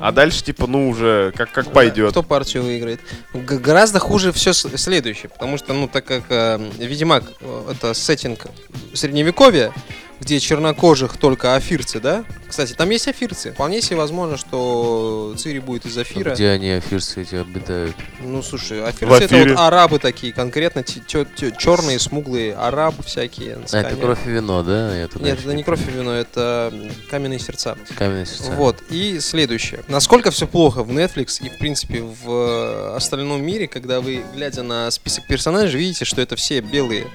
а 0.00 0.12
дальше, 0.12 0.42
типа, 0.44 0.66
ну, 0.66 0.88
уже 0.88 1.32
как, 1.36 1.52
как 1.52 1.72
пойдет. 1.72 2.10
Кто 2.10 2.22
партию 2.22 2.62
выиграет? 2.62 3.00
Г- 3.34 3.58
гораздо 3.58 3.98
хуже 3.98 4.32
все 4.32 4.52
следующее, 4.52 5.28
потому 5.28 5.58
что, 5.58 5.72
ну, 5.74 5.88
так 5.88 6.04
как 6.04 6.24
э, 6.30 6.58
Ведьмак 6.78 7.24
э, 7.40 7.72
это 7.72 7.94
сеттинг 7.94 8.46
средневековья, 8.94 9.72
где 10.20 10.40
чернокожих 10.40 11.16
только 11.16 11.54
афирцы, 11.54 12.00
да? 12.00 12.24
Кстати, 12.48 12.72
там 12.72 12.90
есть 12.90 13.06
афирцы. 13.06 13.52
Вполне 13.52 13.80
себе 13.80 13.96
возможно, 13.96 14.36
что 14.36 15.34
Цири 15.36 15.58
будет 15.58 15.86
из 15.86 15.96
Афира. 15.96 16.34
Где 16.34 16.48
они, 16.48 16.70
афирцы 16.70 17.22
эти, 17.22 17.36
обитают? 17.36 17.94
Ну, 18.20 18.42
слушай, 18.42 18.82
афирцы 18.82 19.24
это 19.24 19.50
вот 19.50 19.58
арабы 19.58 19.98
такие, 19.98 20.32
конкретно 20.32 20.82
черные, 20.82 21.98
смуглые 21.98 22.54
арабы 22.54 23.02
всякие. 23.04 23.58
А, 23.72 23.76
это 23.78 23.96
кровь 23.96 24.26
и 24.26 24.30
вино, 24.30 24.62
да? 24.62 24.96
Я 24.96 25.08
туда 25.08 25.24
Нет, 25.26 25.40
это 25.40 25.54
не 25.54 25.62
кровь 25.62 25.86
и 25.86 25.90
вино, 25.90 26.14
это 26.14 26.72
каменные 27.10 27.38
сердца. 27.38 27.76
Каменное 27.96 28.26
сердце. 28.26 28.52
Вот, 28.52 28.82
и 28.90 29.20
следующее. 29.20 29.84
Насколько 29.88 30.30
все 30.30 30.46
плохо 30.46 30.82
в 30.82 30.90
Netflix 30.90 31.42
и, 31.44 31.48
в 31.48 31.58
принципе, 31.58 32.02
в 32.02 32.30
э, 32.30 32.96
остальном 32.96 33.44
мире, 33.44 33.68
когда 33.68 34.00
вы, 34.00 34.24
глядя 34.34 34.62
на 34.62 34.90
список 34.90 35.26
персонажей, 35.26 35.78
видите, 35.78 36.04
что 36.04 36.20
это 36.20 36.34
все 36.34 36.60
белые 36.60 37.06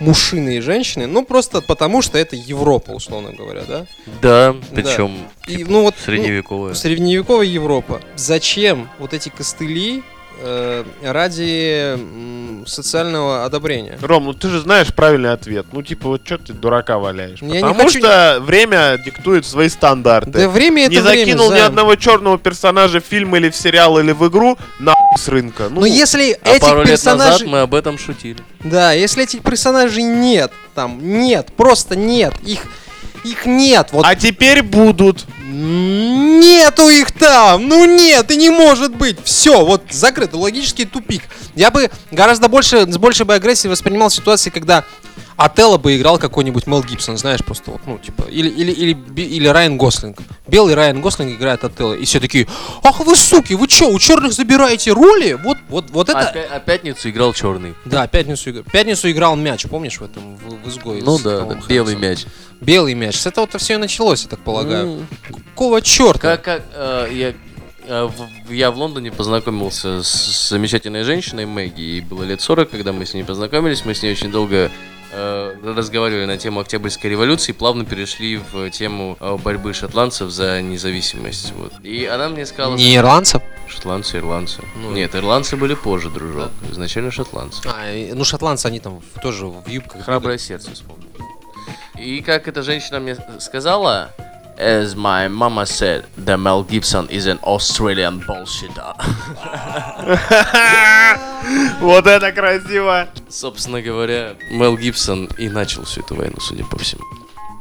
мужчины 0.00 0.56
и 0.56 0.60
женщины, 0.60 1.06
ну, 1.06 1.24
просто 1.24 1.60
потому, 1.60 2.02
что 2.02 2.18
это 2.18 2.36
Европа, 2.36 2.92
условно 2.92 3.32
говоря, 3.32 3.62
да? 3.66 3.86
Да, 4.22 4.56
причем 4.74 5.12
И, 5.46 5.64
ну, 5.64 5.82
вот, 5.82 5.94
ну, 5.98 6.04
средневековая. 6.04 6.74
средневековая 6.74 7.46
Европа. 7.46 8.00
Зачем 8.16 8.88
вот 8.98 9.14
эти 9.14 9.28
костыли 9.28 10.02
э, 10.40 10.84
ради 11.02 11.98
социального 12.66 13.44
одобрения? 13.44 13.98
Ром, 14.02 14.24
ну 14.24 14.34
ты 14.34 14.48
же 14.48 14.60
знаешь 14.60 14.92
правильный 14.94 15.32
ответ. 15.32 15.66
Ну, 15.72 15.82
типа, 15.82 16.08
вот 16.08 16.22
что 16.24 16.38
ты 16.38 16.52
дурака 16.52 16.98
валяешь? 16.98 17.40
Я 17.42 17.48
не 17.48 17.60
Потому 17.60 17.74
хочу- 17.84 17.98
что 18.00 18.38
время 18.40 18.98
диктует 19.04 19.46
свои 19.46 19.68
стандарты. 19.68 20.30
Да 20.32 20.48
время 20.48 20.84
это 20.84 20.92
не 20.94 21.00
время, 21.00 21.18
закинул 21.24 21.46
ни 21.50 21.54
Займ. 21.58 21.66
одного 21.66 21.96
черного 21.96 22.38
персонажа 22.38 23.00
в 23.00 23.04
фильм 23.04 23.36
или 23.36 23.50
в 23.50 23.56
сериал 23.56 23.98
или 23.98 24.12
в 24.12 24.26
игру 24.28 24.58
на 24.78 24.94
с 25.16 25.28
рынка. 25.28 25.68
Ну, 25.70 25.80
Но 25.80 25.86
если 25.86 26.38
А 26.42 26.50
этих 26.50 26.60
пару 26.60 26.80
лет 26.80 26.90
назад 26.90 27.18
персонажей... 27.18 27.48
мы 27.48 27.60
об 27.60 27.74
этом 27.74 27.98
шутили. 27.98 28.38
Да, 28.64 28.92
если 28.92 29.24
этих 29.24 29.42
персонажей 29.42 30.02
нет, 30.02 30.52
там, 30.74 30.98
нет, 31.02 31.52
просто 31.56 31.96
нет, 31.96 32.34
их, 32.44 32.60
их 33.24 33.46
нет, 33.46 33.88
вот 33.92 34.04
А 34.06 34.14
теперь 34.14 34.62
будут. 34.62 35.24
Нету 35.56 36.88
их 36.88 37.12
там, 37.12 37.68
ну 37.68 37.84
нет, 37.84 38.30
и 38.30 38.36
не 38.36 38.50
может 38.50 38.94
быть, 38.94 39.18
все, 39.24 39.64
вот 39.64 39.82
закрыто, 39.90 40.36
логический 40.36 40.84
тупик. 40.84 41.22
Я 41.54 41.70
бы 41.70 41.90
гораздо 42.10 42.48
больше, 42.48 42.90
с 42.90 42.98
большей 42.98 43.24
бы 43.26 43.34
агрессией 43.34 43.70
воспринимал 43.70 44.10
ситуации, 44.10 44.50
когда 44.50 44.84
Отелло 45.36 45.76
бы 45.76 45.96
играл 45.96 46.18
какой-нибудь 46.18 46.66
Мел 46.66 46.82
Гибсон, 46.82 47.18
знаешь, 47.18 47.40
просто 47.44 47.70
вот, 47.72 47.82
ну, 47.86 47.98
типа, 47.98 48.22
или, 48.30 48.48
или, 48.48 48.72
или, 48.72 49.20
или 49.20 49.46
Райан 49.48 49.76
Гослинг. 49.76 50.18
Белый 50.46 50.74
Райан 50.74 51.02
Гослинг 51.02 51.32
играет 51.38 51.62
Отелло, 51.62 51.92
и 51.92 52.04
все 52.06 52.20
такие, 52.20 52.46
ах 52.82 53.00
вы 53.00 53.14
суки, 53.16 53.52
вы 53.52 53.68
что, 53.68 53.90
у 53.90 53.98
черных 53.98 54.32
забираете 54.32 54.92
роли? 54.92 55.34
Вот, 55.34 55.58
вот, 55.68 55.90
вот 55.90 56.08
это... 56.08 56.20
А, 56.20 56.34
пя- 56.34 56.46
а 56.50 56.58
пятницу 56.60 57.10
играл 57.10 57.34
черный. 57.34 57.74
Да, 57.84 58.06
пятницу, 58.06 58.48
игр- 58.50 58.64
пятницу 58.70 59.10
играл 59.10 59.36
мяч, 59.36 59.66
помнишь 59.66 60.00
в 60.00 60.04
этом, 60.04 60.36
в, 60.36 60.64
в 60.64 60.68
изгое? 60.68 61.02
Ну 61.02 61.18
да, 61.18 61.42
да, 61.42 61.58
белый 61.68 61.96
мяч. 61.96 62.24
Белый 62.62 62.94
мяч. 62.94 63.16
С 63.16 63.26
этого-то 63.26 63.58
все 63.58 63.74
и 63.74 63.76
началось, 63.76 64.22
я 64.22 64.30
так 64.30 64.40
полагаю. 64.40 64.86
Ну, 64.86 65.38
Какого 65.50 65.82
черта? 65.82 66.38
Как, 66.38 66.42
как 66.42 66.62
э, 66.74 67.08
я, 67.12 67.34
э, 67.86 68.08
в, 68.46 68.50
я 68.50 68.70
в 68.70 68.78
Лондоне 68.78 69.12
познакомился 69.12 70.02
с, 70.02 70.48
замечательной 70.48 71.02
женщиной 71.02 71.44
Мэгги. 71.44 71.80
Ей 71.82 72.00
было 72.00 72.22
лет 72.22 72.40
40, 72.40 72.70
когда 72.70 72.92
мы 72.92 73.04
с 73.04 73.12
ней 73.12 73.24
познакомились. 73.24 73.84
Мы 73.84 73.94
с 73.94 74.02
ней 74.02 74.12
очень 74.12 74.30
долго 74.30 74.70
разговаривали 75.62 76.24
на 76.26 76.38
тему 76.38 76.60
Октябрьской 76.60 77.10
революции, 77.10 77.52
плавно 77.52 77.84
перешли 77.84 78.38
в 78.38 78.70
тему 78.70 79.16
э, 79.20 79.36
борьбы 79.36 79.72
шотландцев 79.72 80.30
за 80.30 80.60
независимость. 80.62 81.52
Вот. 81.52 81.72
И 81.82 82.06
она 82.06 82.28
мне 82.28 82.44
сказала... 82.46 82.76
Не 82.76 82.96
ирландцев? 82.96 83.42
Шотландцы, 83.68 84.18
ирландцы. 84.18 84.62
Ну, 84.76 84.92
Нет, 84.92 85.14
ирландцы 85.14 85.56
были 85.56 85.74
позже, 85.74 86.10
дружок. 86.10 86.50
Изначально 86.70 87.10
шотландцы. 87.10 87.62
А, 87.66 88.14
ну 88.14 88.24
шотландцы, 88.24 88.66
они 88.66 88.80
там 88.80 89.00
тоже 89.22 89.46
в 89.46 89.66
юбках. 89.68 90.04
Храброе 90.04 90.38
сердце 90.38 90.72
вспомнил. 90.72 91.08
И 91.98 92.20
как 92.20 92.46
эта 92.48 92.62
женщина 92.62 93.00
мне 93.00 93.16
сказала, 93.38 94.10
As 94.58 94.94
my 94.94 95.28
mama 95.28 95.66
said, 95.66 96.06
the 96.16 96.38
Mel 96.38 96.64
Gibson 96.64 97.06
is 97.10 97.26
an 97.26 97.38
Australian 97.42 98.20
bullshitter. 98.20 98.94
Вот 101.80 102.06
это 102.06 102.32
красиво! 102.32 103.08
Собственно 103.28 103.80
говоря, 103.82 104.34
Мел 104.50 104.76
Гибсон 104.76 105.28
и 105.38 105.48
начал 105.48 105.84
всю 105.84 106.00
эту 106.00 106.14
войну, 106.14 106.36
судя 106.40 106.64
по 106.64 106.78
всему. 106.78 107.02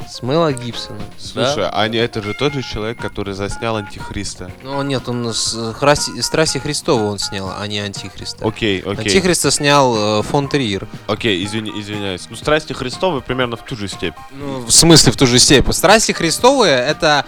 С 0.09 0.21
Мэла 0.21 0.53
Гибсона. 0.53 1.01
Слушай, 1.17 1.67
а 1.67 1.87
не 1.87 1.97
это 1.97 2.21
же 2.21 2.33
тот 2.35 2.53
же 2.53 2.61
человек, 2.61 2.99
который 2.99 3.33
заснял 3.33 3.75
Антихриста. 3.75 4.51
Ну 4.63 4.81
нет, 4.83 5.09
он 5.09 5.33
с 5.33 5.55
Храси- 5.79 6.21
Страсти 6.21 6.59
Христова 6.59 7.03
он 7.05 7.17
снял, 7.17 7.51
а 7.57 7.65
не 7.67 7.79
Антихриста. 7.79 8.47
Окей, 8.47 8.81
окей. 8.81 9.05
Антихриста 9.05 9.49
снял 9.49 10.19
э, 10.19 10.23
фон 10.23 10.47
Триер. 10.47 10.87
Окей, 11.07 11.43
извини, 11.43 11.71
извиняюсь. 11.81 12.27
Ну, 12.29 12.35
страсти 12.35 12.73
Христовы 12.73 13.21
примерно 13.21 13.57
в 13.57 13.65
ту 13.65 13.75
же 13.75 13.87
степь. 13.87 14.13
Ну, 14.31 14.59
в 14.59 14.71
смысле 14.71 15.11
в 15.11 15.17
ту 15.17 15.25
же 15.25 15.39
степень. 15.39 15.73
Страсти 15.73 16.11
Христовые 16.11 16.77
это 16.77 17.25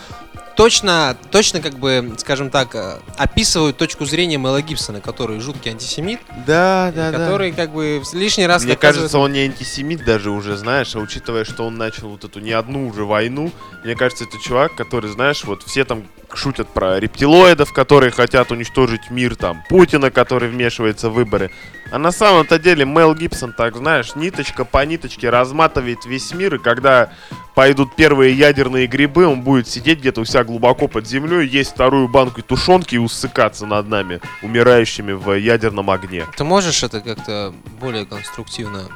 точно, 0.58 1.16
точно 1.32 1.62
как 1.62 1.76
бы, 1.78 2.14
скажем 2.18 2.50
так, 2.50 2.76
э, 2.76 2.98
описывают 3.16 3.78
точку 3.78 4.06
зрения 4.06 4.38
Мэла 4.38 4.62
Гибсона, 4.62 5.00
который 5.00 5.40
жуткий 5.40 5.72
антисемит, 5.72 6.20
Да, 6.46 6.90
и 6.90 7.12
который 7.12 7.52
как 7.52 7.72
бы 7.72 8.02
в 8.04 8.14
лишний 8.14 8.48
раз 8.48 8.64
Мне 8.64 8.74
доказывает- 8.74 8.96
кажется, 9.12 9.20
он 9.20 9.32
не 9.32 9.40
антисемит 9.42 10.04
даже 10.04 10.32
уже, 10.32 10.58
знаешь, 10.58 10.96
а 10.96 11.00
учитывая, 11.00 11.46
что 11.46 11.66
он 11.66 11.78
начал 11.78 12.10
вот 12.10 12.24
эту 12.26 12.40
не 12.40 12.52
одну 12.52 12.88
уже 12.88 13.06
войну, 13.06 13.52
мне 13.86 13.96
кажется, 13.96 14.26
это 14.26 14.38
чувак, 14.44 14.76
который, 14.76 15.10
знаешь, 15.12 15.44
вот 15.44 15.64
все 15.64 15.86
там 15.86 16.04
шутят 16.34 16.68
про 16.70 17.00
рептилоидов, 17.00 17.74
которые 17.74 18.12
хотят 18.12 18.52
уничтожить 18.52 19.10
мир, 19.10 19.36
там, 19.36 19.64
Путина, 19.70 20.12
который 20.12 20.50
вмешивается 20.50 21.10
в 21.10 21.14
выборы. 21.14 21.52
А 21.92 21.98
на 21.98 22.12
самом-то 22.12 22.60
деле 22.60 22.86
Мел 22.86 23.16
Гибсон, 23.16 23.54
так 23.54 23.78
знаешь, 23.78 24.16
ниточка 24.16 24.66
по 24.66 24.86
ниточке 24.86 25.30
разматывает 25.30 26.06
весь 26.06 26.34
мир, 26.34 26.56
и 26.56 26.60
когда 26.60 27.12
пойдут 27.56 27.96
первые 27.96 28.34
ядерные 28.34 28.88
грибы, 28.88 29.26
он 29.26 29.42
будет 29.42 29.68
сидеть 29.68 30.00
где-то 30.00 30.22
у 30.22 30.26
себя 30.26 30.44
глубоко 30.44 30.88
под 30.88 31.08
землей, 31.08 31.48
есть 31.48 31.72
вторую 31.72 32.08
банку 32.08 32.42
тушенки 32.42 32.96
и 32.96 33.00
усыкаться 33.00 33.66
над 33.66 33.88
нами, 33.88 34.20
умирающими 34.42 35.14
в 35.14 35.32
ядерном 35.34 35.90
огне. 35.90 36.26
Ты 36.36 36.44
можешь 36.44 36.84
это 36.84 37.00
как-то 37.02 37.54
более 37.80 38.06
конструктивно, 38.06 38.90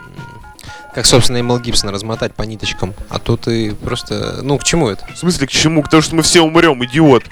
как, 0.93 1.06
собственно, 1.06 1.38
и 1.38 1.41
Мел 1.41 1.60
Гибсон 1.60 1.89
размотать 1.89 2.34
по 2.34 2.43
ниточкам, 2.43 2.93
а 3.10 3.19
то 3.19 3.38
ты 3.38 3.73
просто... 3.75 4.39
Ну, 4.43 4.58
к 4.58 4.63
чему 4.63 4.89
это? 4.89 5.06
В 5.13 5.17
смысле, 5.17 5.47
к 5.47 5.51
чему? 5.51 5.84
Потому 5.84 6.01
что 6.01 6.15
мы 6.15 6.21
все 6.21 6.41
умрем, 6.41 6.84
идиот. 6.86 7.23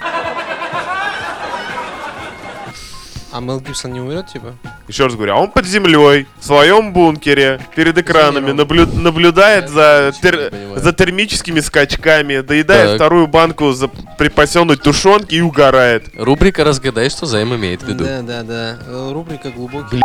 А 3.31 3.41
Мел 3.41 3.59
Гибсон 3.59 3.93
не 3.93 3.99
умрет, 4.01 4.25
типа? 4.27 4.55
Еще 4.87 5.03
раз 5.05 5.13
говорю, 5.13 5.33
а 5.33 5.35
он 5.37 5.51
под 5.51 5.65
землей, 5.67 6.25
в 6.39 6.43
своем 6.45 6.91
бункере, 6.93 7.61
перед 7.75 7.95
экранами, 7.95 8.51
наблю- 8.51 8.91
наблюдает 8.91 9.69
за, 9.69 10.11
тер- 10.21 10.79
за 10.79 10.93
термическими 10.93 11.59
скачками, 11.59 12.39
доедает 12.41 12.87
Так. 12.87 12.95
вторую 12.95 13.27
банку 13.27 13.71
за 13.71 13.87
припасенной 13.87 14.77
тушенки 14.77 15.35
и 15.35 15.41
угорает. 15.41 16.07
Рубрика 16.17 16.63
«Разгадай, 16.63 17.09
что 17.11 17.27
Займ 17.27 17.53
имеет 17.55 17.83
в 17.83 17.87
виду». 17.87 18.03
Да, 18.03 18.21
да, 18.23 18.41
да. 18.41 18.77
Рубрика 19.13 19.51
глубокий. 19.51 20.01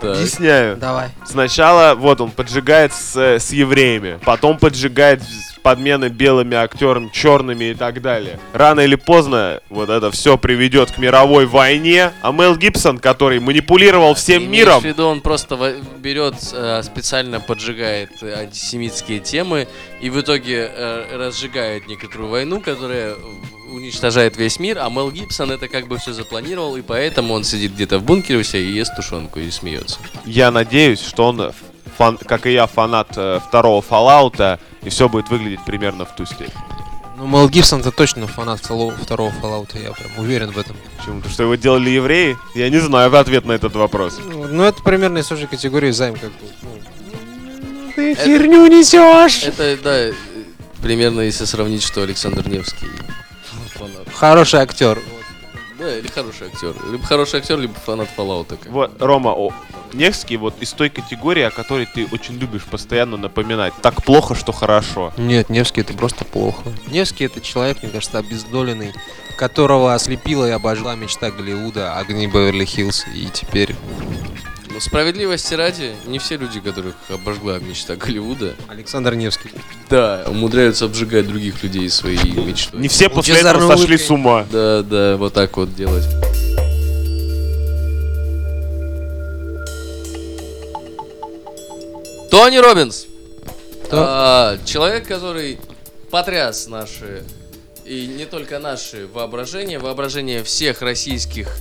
Так. 0.00 0.16
Объясняю. 0.16 0.76
Давай. 0.76 1.08
Сначала, 1.24 1.94
вот 1.94 2.20
он 2.20 2.30
поджигает 2.30 2.92
с, 2.92 3.16
с 3.16 3.50
евреями, 3.50 4.18
потом 4.24 4.58
поджигает 4.58 5.22
подмены 5.62 6.08
белыми 6.08 6.56
актерами, 6.56 7.10
черными 7.12 7.66
и 7.66 7.74
так 7.74 8.00
далее. 8.02 8.38
Рано 8.52 8.80
или 8.80 8.94
поздно 8.94 9.60
вот 9.68 9.90
это 9.90 10.10
все 10.10 10.38
приведет 10.38 10.90
к 10.90 10.98
мировой 10.98 11.46
войне, 11.46 12.12
а 12.22 12.32
Мел 12.32 12.56
Гибсон, 12.56 12.98
который 12.98 13.40
манипулировал 13.40 14.14
всем 14.14 14.44
Имеешь 14.44 14.66
миром, 14.66 14.80
в 14.80 14.84
виду, 14.84 15.06
он 15.06 15.20
просто 15.20 15.76
берет, 15.98 16.34
э, 16.52 16.82
специально 16.82 17.40
поджигает 17.40 18.10
антисемитские 18.22 19.20
темы 19.20 19.68
и 20.00 20.10
в 20.10 20.20
итоге 20.20 20.70
э, 20.72 21.16
разжигает 21.16 21.86
некоторую 21.88 22.30
войну, 22.30 22.60
которая 22.60 23.14
уничтожает 23.70 24.36
весь 24.36 24.58
мир, 24.58 24.78
а 24.80 24.88
Мел 24.88 25.10
Гибсон 25.10 25.50
это 25.50 25.68
как 25.68 25.88
бы 25.88 25.98
все 25.98 26.12
запланировал, 26.12 26.76
и 26.76 26.82
поэтому 26.82 27.34
он 27.34 27.44
сидит 27.44 27.72
где-то 27.72 27.98
в 27.98 28.04
бункере 28.04 28.38
у 28.38 28.42
себя 28.42 28.60
и 28.60 28.72
ест 28.72 28.96
тушенку 28.96 29.40
и 29.40 29.50
смеется. 29.50 29.98
Я 30.24 30.50
надеюсь, 30.50 31.00
что 31.00 31.26
он, 31.26 31.52
фан- 31.98 32.18
как 32.24 32.46
и 32.46 32.52
я, 32.52 32.66
фанат 32.66 33.08
э, 33.16 33.40
второго 33.46 33.82
Fallout, 33.82 34.58
и 34.82 34.88
все 34.88 35.08
будет 35.08 35.28
выглядеть 35.30 35.64
примерно 35.64 36.04
в 36.04 36.14
ту 36.14 36.24
степь. 36.26 36.50
Ну, 37.16 37.26
Мел 37.26 37.48
Гибсон-то 37.48 37.90
точно 37.90 38.26
фанат 38.28 38.60
второго, 38.60 38.92
второго 38.92 39.32
Fallout, 39.42 39.70
я 39.82 39.90
прям 39.92 40.10
уверен 40.18 40.50
в 40.52 40.58
этом. 40.58 40.76
Почему? 40.98 41.16
Потому 41.16 41.34
что 41.34 41.42
его 41.42 41.54
делали 41.56 41.90
евреи? 41.90 42.36
Я 42.54 42.70
не 42.70 42.78
знаю 42.78 43.14
ответ 43.18 43.44
на 43.44 43.52
этот 43.52 43.74
вопрос. 43.74 44.18
Ну, 44.24 44.46
ну, 44.46 44.62
это 44.62 44.82
примерно 44.82 45.18
из 45.18 45.26
той 45.26 45.36
же 45.38 45.46
категории 45.48 45.90
займ, 45.90 46.14
как 46.14 46.30
бы. 46.30 46.38
ну. 46.62 46.70
Ты 47.96 48.12
Это- 48.12 48.24
херню 48.24 48.66
несешь! 48.68 49.42
Это, 49.42 49.76
да, 49.82 49.98
э, 49.98 50.12
примерно 50.80 51.22
если 51.22 51.44
сравнить, 51.46 51.82
что 51.82 52.02
Александр 52.02 52.46
Невский 52.48 52.86
фанат. 53.74 54.06
Хороший 54.14 54.60
актер. 54.60 55.00
Да, 55.78 55.98
или 55.98 56.06
хороший 56.08 56.46
актер. 56.48 56.74
Либо 56.90 57.04
хороший 57.04 57.40
актер, 57.40 57.58
либо 57.58 57.74
фанат 57.74 58.08
Fallout. 58.16 58.56
Вот, 58.68 59.02
Рома, 59.02 59.30
о, 59.30 59.52
Невский 59.94 60.36
вот 60.36 60.54
из 60.60 60.72
той 60.72 60.90
категории, 60.90 61.42
о 61.42 61.50
которой 61.50 61.86
ты 61.86 62.06
очень 62.12 62.38
любишь 62.38 62.64
постоянно 62.64 63.16
напоминать. 63.16 63.72
Так 63.82 64.02
плохо, 64.04 64.34
что 64.34 64.52
хорошо. 64.52 65.12
Нет, 65.16 65.48
Невский 65.50 65.80
это 65.82 65.92
просто 65.94 66.24
плохо. 66.24 66.62
Невский 66.88 67.24
это 67.24 67.40
человек, 67.40 67.82
мне 67.82 67.90
кажется, 67.90 68.18
обездоленный, 68.18 68.92
которого 69.36 69.94
ослепила 69.94 70.46
и 70.46 70.50
обожгла 70.50 70.94
мечта 70.96 71.30
Голливуда, 71.30 71.96
огни 71.96 72.26
Беверли-Хиллз, 72.26 73.04
и 73.14 73.28
теперь 73.32 73.74
Но 74.72 74.80
справедливости 74.80 75.54
ради, 75.54 75.94
не 76.06 76.18
все 76.18 76.36
люди, 76.36 76.60
которых 76.60 76.94
обожгла 77.08 77.58
мечта 77.58 77.96
Голливуда, 77.96 78.54
Александр 78.68 79.14
Невский. 79.14 79.50
да, 79.88 80.24
умудряются 80.28 80.84
обжигать 80.86 81.26
других 81.26 81.62
людей 81.62 81.88
своей 81.88 82.32
мечтой. 82.32 82.80
Не 82.80 82.88
все 82.88 83.08
после 83.08 83.36
этого 83.36 83.60
сошли 83.68 83.96
улыбкой. 83.96 83.98
с 84.06 84.10
ума. 84.10 84.46
Да, 84.50 84.82
да, 84.82 85.16
вот 85.16 85.32
так 85.32 85.56
вот 85.56 85.74
делать. 85.74 86.04
Тони 92.48 92.60
Робинс. 92.60 93.06
А, 93.90 94.56
человек, 94.64 95.06
который 95.06 95.58
потряс 96.10 96.66
наши 96.66 97.22
и 97.84 98.06
не 98.06 98.24
только 98.24 98.58
наши 98.58 99.06
воображения, 99.06 99.78
воображение 99.78 100.42
всех 100.42 100.80
российских 100.80 101.58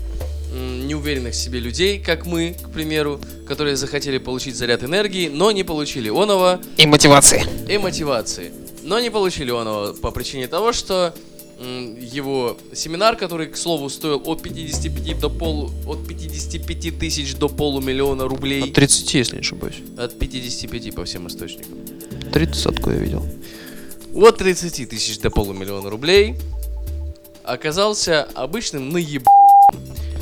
неуверенных 0.54 1.34
в 1.34 1.36
себе 1.36 1.60
людей, 1.60 2.00
как 2.02 2.26
мы, 2.26 2.56
к 2.64 2.70
примеру, 2.70 3.20
которые 3.46 3.76
захотели 3.76 4.18
получить 4.18 4.56
заряд 4.56 4.82
энергии, 4.82 5.28
но 5.28 5.52
не 5.52 5.66
получили 5.66 6.08
оного 6.08 6.62
И 6.78 6.88
мотивации. 6.88 7.44
и 7.68 7.78
мотивации. 7.78 8.54
Но 8.82 9.02
не 9.02 9.10
получили 9.10 9.52
оного 9.52 9.92
по 9.92 10.12
причине 10.12 10.48
того, 10.48 10.72
что 10.72 11.14
его 11.60 12.58
семинар, 12.74 13.16
который, 13.16 13.48
к 13.48 13.58
слову, 13.58 13.90
стоил 13.90 14.22
от 14.26 14.42
55 14.44 15.20
до 15.20 15.30
полу, 15.30 15.72
от 15.88 16.08
55 16.08 17.00
тысяч 17.00 17.36
до 17.36 17.48
полумиллиона 17.50 18.28
рублей, 18.28 18.64
От 18.64 18.74
30, 18.74 19.14
если 19.14 19.36
не 19.36 19.42
ошибаюсь. 19.42 19.78
от 19.98 20.18
55 20.18 20.96
по 20.96 21.06
всем 21.06 21.28
источникам. 21.28 21.78
30 22.32 22.78
я 22.86 22.94
видел. 22.94 23.26
От 24.14 24.38
30 24.38 24.90
тысяч 24.90 25.20
до 25.20 25.30
полумиллиона 25.32 25.90
рублей 25.90 26.36
оказался 27.44 28.24
обычным 28.36 28.90
наеб... 28.90 29.24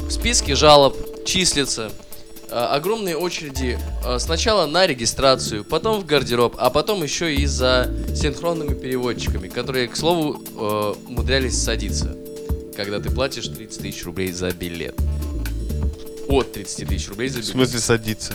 В 0.07 0.11
списке 0.11 0.55
жалоб 0.55 0.95
числится 1.25 1.91
огромные 2.49 3.17
очереди 3.17 3.79
а, 4.03 4.19
сначала 4.19 4.65
на 4.65 4.85
регистрацию, 4.87 5.63
потом 5.63 6.01
в 6.01 6.05
гардероб, 6.05 6.55
а 6.57 6.69
потом 6.69 7.03
еще 7.03 7.33
и 7.33 7.45
за 7.45 7.91
синхронными 8.15 8.73
переводчиками, 8.73 9.47
которые, 9.47 9.87
к 9.87 9.95
слову, 9.95 10.41
э, 10.57 10.93
умудрялись 11.07 11.61
садиться, 11.61 12.15
когда 12.75 12.99
ты 12.99 13.09
платишь 13.09 13.47
30 13.47 13.81
тысяч 13.81 14.03
рублей 14.05 14.31
за 14.31 14.51
билет. 14.51 14.95
От 16.27 16.53
30 16.53 16.87
тысяч 16.87 17.09
рублей 17.09 17.29
за 17.29 17.35
В 17.39 17.41
билет. 17.41 17.51
смысле 17.53 17.79
садиться? 17.79 18.33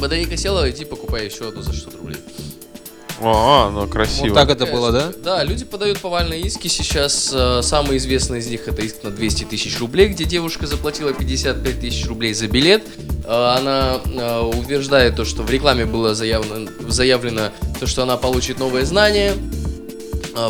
Батарейка 0.00 0.36
села, 0.36 0.68
иди 0.70 0.84
покупай 0.84 1.26
еще 1.26 1.48
одну 1.48 1.62
за 1.62 1.72
600 1.72 1.94
рублей. 1.96 2.16
А, 3.24 3.70
ну 3.70 3.86
красиво. 3.86 4.28
Вот 4.28 4.34
так 4.34 4.50
это 4.50 4.66
было, 4.66 4.90
да? 4.90 5.12
Да, 5.22 5.44
люди 5.44 5.64
подают 5.64 6.00
повальные 6.00 6.40
иски. 6.40 6.68
Сейчас 6.68 7.30
э, 7.32 7.60
самый 7.62 7.96
известный 7.98 8.40
из 8.40 8.48
них 8.48 8.66
это 8.66 8.82
иск 8.82 9.02
на 9.02 9.10
200 9.10 9.44
тысяч 9.44 9.78
рублей, 9.78 10.08
где 10.08 10.24
девушка 10.24 10.66
заплатила 10.66 11.12
55 11.12 11.80
тысяч 11.80 12.06
рублей 12.06 12.34
за 12.34 12.48
билет. 12.48 12.82
Э, 13.24 13.56
она 13.56 14.00
э, 14.04 14.40
утверждает 14.40 15.16
то, 15.16 15.24
что 15.24 15.42
в 15.42 15.50
рекламе 15.50 15.84
было 15.86 16.14
заявлено, 16.14 16.68
заявлено 16.88 17.50
то, 17.78 17.86
что 17.86 18.02
она 18.02 18.16
получит 18.16 18.58
новые 18.58 18.84
знания, 18.86 19.34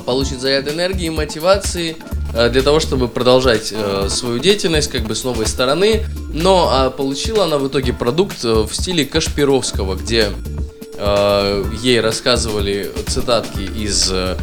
получит 0.07 0.41
заряд 0.41 0.69
энергии, 0.69 1.09
мотивации 1.09 1.97
для 2.33 2.63
того, 2.63 2.81
чтобы 2.81 3.09
продолжать 3.09 3.75
свою 4.09 4.39
деятельность 4.39 4.91
как 4.91 5.03
бы 5.03 5.15
с 5.15 5.25
новой 5.25 5.47
стороны. 5.47 6.05
Но 6.33 6.69
а, 6.71 6.91
получила 6.91 7.45
она 7.45 7.59
в 7.59 7.69
итоге 7.69 7.93
продукт 7.93 8.43
в 8.43 8.73
стиле 8.73 9.05
Кашпировского, 9.05 9.97
где 9.97 10.31
ей 10.99 12.01
рассказывали 12.01 12.91
цитатки 13.09 13.61
из 13.61 14.11
э, 14.13 14.37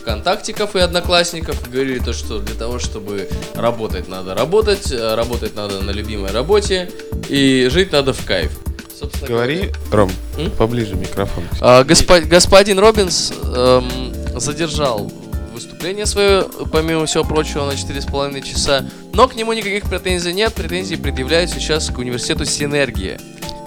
ВКонтактиков 0.00 0.76
и 0.76 0.80
Одноклассников, 0.80 1.56
говорили 1.70 1.98
то, 1.98 2.12
что 2.12 2.38
для 2.38 2.54
того, 2.54 2.78
чтобы 2.78 3.28
работать, 3.54 4.08
надо 4.08 4.34
работать, 4.34 4.92
э, 4.92 5.14
работать 5.14 5.54
надо 5.56 5.80
на 5.80 5.90
любимой 5.90 6.30
работе, 6.30 6.90
и 7.28 7.68
жить 7.70 7.92
надо 7.92 8.12
в 8.12 8.24
кайф. 8.24 8.52
Собственно 8.98 9.28
Говори, 9.28 9.72
Ром, 9.92 10.10
М? 10.38 10.50
поближе 10.52 10.94
микрофон. 10.94 11.44
а, 11.60 11.82
госпо- 11.84 12.22
господин 12.24 12.78
Робинс 12.78 13.32
эм, 13.44 14.40
задержал 14.40 15.12
выступление 15.52 16.06
свое, 16.06 16.46
помимо 16.72 17.04
всего 17.06 17.24
прочего, 17.24 17.66
на 17.66 17.76
4,5 17.76 18.40
часа, 18.42 18.86
но 19.12 19.28
к 19.28 19.34
нему 19.34 19.52
никаких 19.52 19.84
претензий 19.90 20.32
нет. 20.32 20.54
Претензии 20.54 20.94
предъявляют 20.96 21.50
сейчас 21.50 21.90
к 21.90 21.98
университету 21.98 22.44
Синергия, 22.46 23.18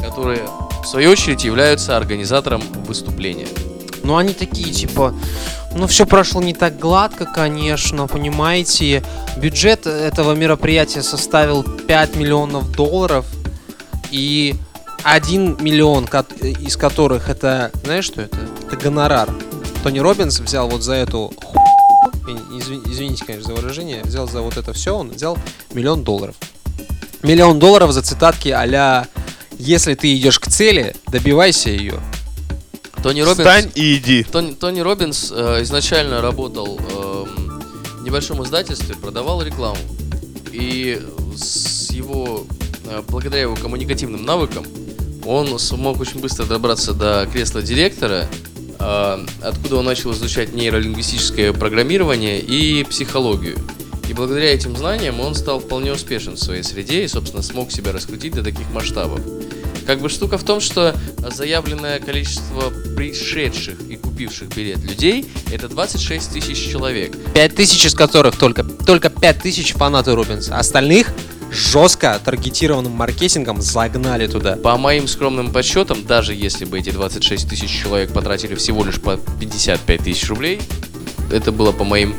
которые, 0.04 0.42
в 0.84 0.88
свою 0.88 1.12
очередь, 1.12 1.44
являются 1.44 1.98
организатором 1.98 2.62
выступления. 2.88 3.48
Ну, 4.04 4.18
они 4.18 4.34
такие, 4.34 4.72
типа, 4.72 5.14
ну, 5.76 5.88
все 5.88 6.06
прошло 6.06 6.42
не 6.42 6.54
так 6.54 6.80
гладко, 6.80 7.26
конечно, 7.26 8.08
понимаете. 8.08 9.04
Бюджет 9.38 9.86
этого 9.86 10.34
мероприятия 10.34 11.04
составил 11.04 11.64
5 11.64 12.16
миллионов 12.16 12.72
долларов, 12.72 13.26
и 14.12 14.56
1 15.04 15.58
миллион, 15.62 16.06
из 16.42 16.78
которых 16.78 17.30
это, 17.30 17.72
знаешь, 17.84 18.06
что 18.06 18.22
это? 18.22 18.38
Это 18.68 18.78
гонорар. 18.78 19.30
Тони 19.84 20.00
Робинс 20.00 20.40
взял 20.40 20.70
вот 20.70 20.84
за 20.84 20.94
эту 20.94 21.34
Извините, 22.86 23.26
конечно, 23.26 23.56
за 23.56 23.62
выражение. 23.62 24.04
Взял 24.04 24.28
за 24.28 24.42
вот 24.42 24.58
это 24.58 24.74
все, 24.74 24.96
он 24.96 25.10
взял 25.10 25.38
миллион 25.72 26.04
долларов. 26.04 26.36
Миллион 27.24 27.60
долларов 27.60 27.92
за 27.92 28.02
цитатки 28.02 28.50
а 28.50 29.08
«Если 29.60 29.94
ты 29.94 30.16
идешь 30.16 30.40
к 30.40 30.48
цели, 30.48 30.96
добивайся 31.08 31.70
ее». 31.70 32.00
Тони 33.04 33.22
Робинс... 33.22 33.38
Встань 33.38 33.72
и 33.76 33.98
иди. 33.98 34.24
Тони, 34.24 34.54
Тони 34.54 34.80
Робинс 34.82 35.32
э, 35.34 35.60
изначально 35.64 36.22
работал 36.22 36.78
эм, 36.80 37.62
в 38.00 38.04
небольшом 38.04 38.44
издательстве, 38.44 38.96
продавал 38.96 39.42
рекламу. 39.42 39.78
И 40.52 41.02
с 41.36 41.92
его, 41.92 42.46
э, 42.86 43.02
благодаря 43.08 43.44
его 43.44 43.56
коммуникативным 43.56 44.26
навыкам, 44.26 44.66
он 45.26 45.60
смог 45.60 46.00
очень 46.00 46.20
быстро 46.20 46.46
добраться 46.46 46.94
до 46.94 47.28
кресла 47.32 47.62
директора, 47.62 48.28
э, 48.80 49.26
откуда 49.44 49.78
он 49.78 49.86
начал 49.86 50.12
изучать 50.12 50.54
нейролингвистическое 50.54 51.54
программирование 51.54 52.40
и 52.40 52.84
психологию. 52.84 53.58
И 54.10 54.14
благодаря 54.14 54.54
этим 54.54 54.76
знаниям 54.76 55.20
он 55.20 55.36
стал 55.36 55.60
вполне 55.60 55.94
успешен 55.94 56.34
в 56.34 56.40
своей 56.40 56.64
среде 56.64 57.04
и, 57.04 57.08
собственно, 57.08 57.44
смог 57.44 57.72
себя 57.72 57.92
раскрутить 57.92 58.34
до 58.34 58.44
таких 58.44 58.70
масштабов. 58.72 59.22
Как 59.90 60.02
бы 60.02 60.10
штука 60.10 60.38
в 60.38 60.44
том, 60.44 60.60
что 60.60 60.96
заявленное 61.18 61.98
количество 61.98 62.72
пришедших 62.96 63.82
и 63.90 63.96
купивших 63.96 64.50
билет 64.56 64.84
людей 64.84 65.26
это 65.52 65.68
26 65.68 66.32
тысяч 66.32 66.72
человек. 66.72 67.18
5 67.34 67.56
тысяч 67.56 67.84
из 67.88 67.96
которых 67.96 68.38
только, 68.38 68.64
только 68.64 69.10
5 69.10 69.42
тысяч 69.42 69.74
фанаты 69.74 70.14
Робинса. 70.14 70.60
Остальных 70.60 71.12
жестко 71.52 72.22
таргетированным 72.24 72.92
маркетингом 72.92 73.64
загнали 73.64 74.28
туда. 74.28 74.58
По 74.58 74.78
моим 74.78 75.08
скромным 75.08 75.52
подсчетам, 75.52 76.06
даже 76.06 76.36
если 76.36 76.66
бы 76.66 76.78
эти 76.78 76.92
26 76.92 77.50
тысяч 77.50 77.72
человек 77.72 78.14
потратили 78.14 78.54
всего 78.54 78.84
лишь 78.84 79.02
по 79.02 79.18
55 79.18 80.04
тысяч 80.04 80.30
рублей, 80.30 80.62
это 81.32 81.52
было 81.52 81.72
по 81.72 81.84
моим 81.84 82.16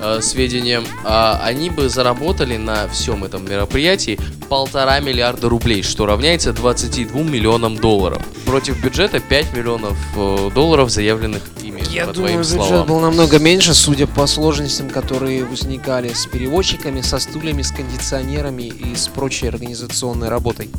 э, 0.00 0.20
сведениям, 0.22 0.84
а 1.04 1.40
они 1.42 1.70
бы 1.70 1.88
заработали 1.88 2.56
на 2.56 2.88
всем 2.88 3.24
этом 3.24 3.44
мероприятии 3.44 4.18
полтора 4.48 5.00
миллиарда 5.00 5.48
рублей, 5.48 5.82
что 5.82 6.06
равняется 6.06 6.52
22 6.52 7.20
миллионам 7.22 7.76
долларов. 7.76 8.22
Против 8.46 8.82
бюджета 8.82 9.20
5 9.20 9.54
миллионов 9.56 9.96
э, 10.16 10.50
долларов, 10.54 10.90
заявленных 10.90 11.42
ими, 11.62 11.82
Я 11.90 12.06
по 12.06 12.12
думаю, 12.12 12.28
твоим 12.28 12.40
бюджет 12.42 12.66
словам. 12.68 12.86
был 12.86 13.00
намного 13.00 13.38
меньше, 13.38 13.74
судя 13.74 14.06
по 14.06 14.26
сложностям, 14.26 14.88
которые 14.90 15.44
возникали 15.44 16.12
с 16.12 16.26
переводчиками, 16.26 17.00
со 17.00 17.18
стульями, 17.18 17.62
с 17.62 17.70
кондиционерами 17.72 18.62
и 18.62 18.94
с 18.96 19.08
прочей 19.08 19.48
организационной 19.48 20.28
работой. 20.28 20.70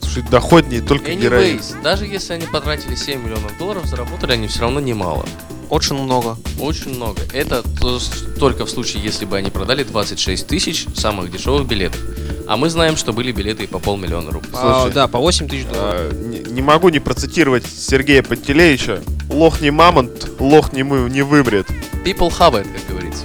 Слушай, 0.00 0.22
доходнее 0.30 0.80
только 0.80 1.12
героин. 1.14 1.58
Anyways, 1.58 1.82
даже 1.82 2.06
если 2.06 2.34
они 2.34 2.46
потратили 2.46 2.94
7 2.94 3.22
миллионов 3.22 3.56
долларов, 3.58 3.84
заработали 3.86 4.32
они 4.32 4.46
все 4.48 4.60
равно 4.62 4.80
немало. 4.80 5.26
Очень 5.70 5.96
много. 5.96 6.36
Очень 6.60 6.94
много. 6.94 7.20
Это 7.32 7.62
то- 7.62 8.00
только 8.38 8.64
в 8.64 8.70
случае, 8.70 9.02
если 9.02 9.24
бы 9.26 9.36
они 9.36 9.50
продали 9.50 9.82
26 9.84 10.46
тысяч 10.46 10.86
самых 10.94 11.30
дешевых 11.30 11.66
билетов. 11.66 12.00
А 12.46 12.56
мы 12.56 12.70
знаем, 12.70 12.96
что 12.96 13.12
были 13.12 13.30
билеты 13.32 13.64
и 13.64 13.66
по 13.66 13.78
полмиллиона 13.78 14.30
рублей. 14.30 14.50
А, 14.54 14.80
Слушай, 14.82 14.94
да, 14.94 15.06
по 15.08 15.18
8 15.18 15.48
тысяч 15.48 15.66
долларов. 15.66 16.10
А, 16.10 16.14
не, 16.14 16.38
не 16.38 16.62
могу 16.62 16.88
не 16.88 16.98
процитировать 16.98 17.64
Сергея 17.66 18.22
Пантелеича. 18.22 19.02
Лох 19.28 19.60
не 19.60 19.70
мамонт, 19.70 20.30
лох 20.40 20.72
не, 20.72 20.82
мы, 20.82 21.10
не 21.10 21.20
вымрет. 21.20 21.66
People 22.04 22.30
have 22.38 22.54
it, 22.54 22.66
как 22.72 22.86
говорится. 22.88 23.24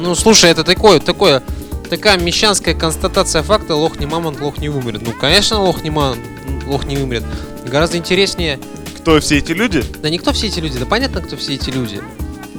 Ну, 0.00 0.14
слушай, 0.14 0.48
это 0.50 0.62
такое, 0.62 1.00
такое, 1.00 1.42
такая 1.90 2.16
мещанская 2.20 2.74
констатация 2.76 3.42
факта, 3.42 3.74
лох 3.74 3.98
не 3.98 4.06
мамонт, 4.06 4.40
лох 4.40 4.58
не 4.58 4.68
вымрет. 4.68 5.02
Ну, 5.02 5.12
конечно, 5.12 5.60
лох 5.60 5.82
не 5.82 5.90
мамонт, 5.90 6.20
лох 6.66 6.84
не 6.86 6.96
вымрет. 6.96 7.24
Гораздо 7.66 7.96
интереснее, 7.96 8.60
Кто 9.06 9.20
все 9.20 9.38
эти 9.38 9.52
люди? 9.52 9.84
да 10.02 10.10
никто 10.10 10.32
все 10.32 10.48
эти 10.48 10.58
люди, 10.58 10.80
да 10.80 10.84
понятно, 10.84 11.20
кто 11.20 11.36
все 11.36 11.54
эти 11.54 11.70
люди. 11.70 12.02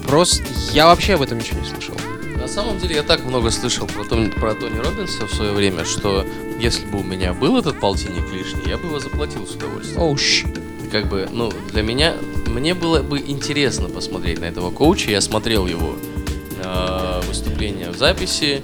Просто 0.07 0.45
я 0.71 0.86
вообще 0.86 1.15
об 1.15 1.21
этом 1.21 1.39
ничего 1.39 1.60
не 1.60 1.67
слышал. 1.67 1.93
На 2.39 2.47
самом 2.47 2.79
деле 2.79 2.95
я 2.95 3.03
так 3.03 3.25
много 3.25 3.51
слышал 3.51 3.86
про, 3.86 4.05
Тони- 4.05 4.29
про 4.29 4.53
Тони 4.53 4.77
Робинса 4.77 5.27
в 5.27 5.33
свое 5.33 5.51
время, 5.51 5.83
что 5.83 6.25
если 6.57 6.86
бы 6.86 6.99
у 6.99 7.03
меня 7.03 7.33
был 7.33 7.57
этот 7.57 7.81
полтинник 7.81 8.31
лишний, 8.31 8.62
я 8.65 8.77
бы 8.77 8.88
его 8.88 8.97
заплатил 9.01 9.45
с 9.45 9.55
удовольствием. 9.55 9.99
Оу, 9.99 10.15
щ. 10.15 10.47
Как 10.89 11.10
бы, 11.10 11.27
ну, 11.33 11.51
для 11.73 11.81
меня, 11.81 12.13
мне 12.45 12.73
было 12.73 13.03
бы 13.03 13.19
интересно 13.19 13.89
посмотреть 13.89 14.39
на 14.39 14.45
этого 14.45 14.71
коуча. 14.71 15.12
Я 15.12 15.19
смотрел 15.19 15.67
его 15.67 15.97
э, 16.63 17.21
выступление 17.27 17.89
в 17.89 17.97
записи. 17.97 18.63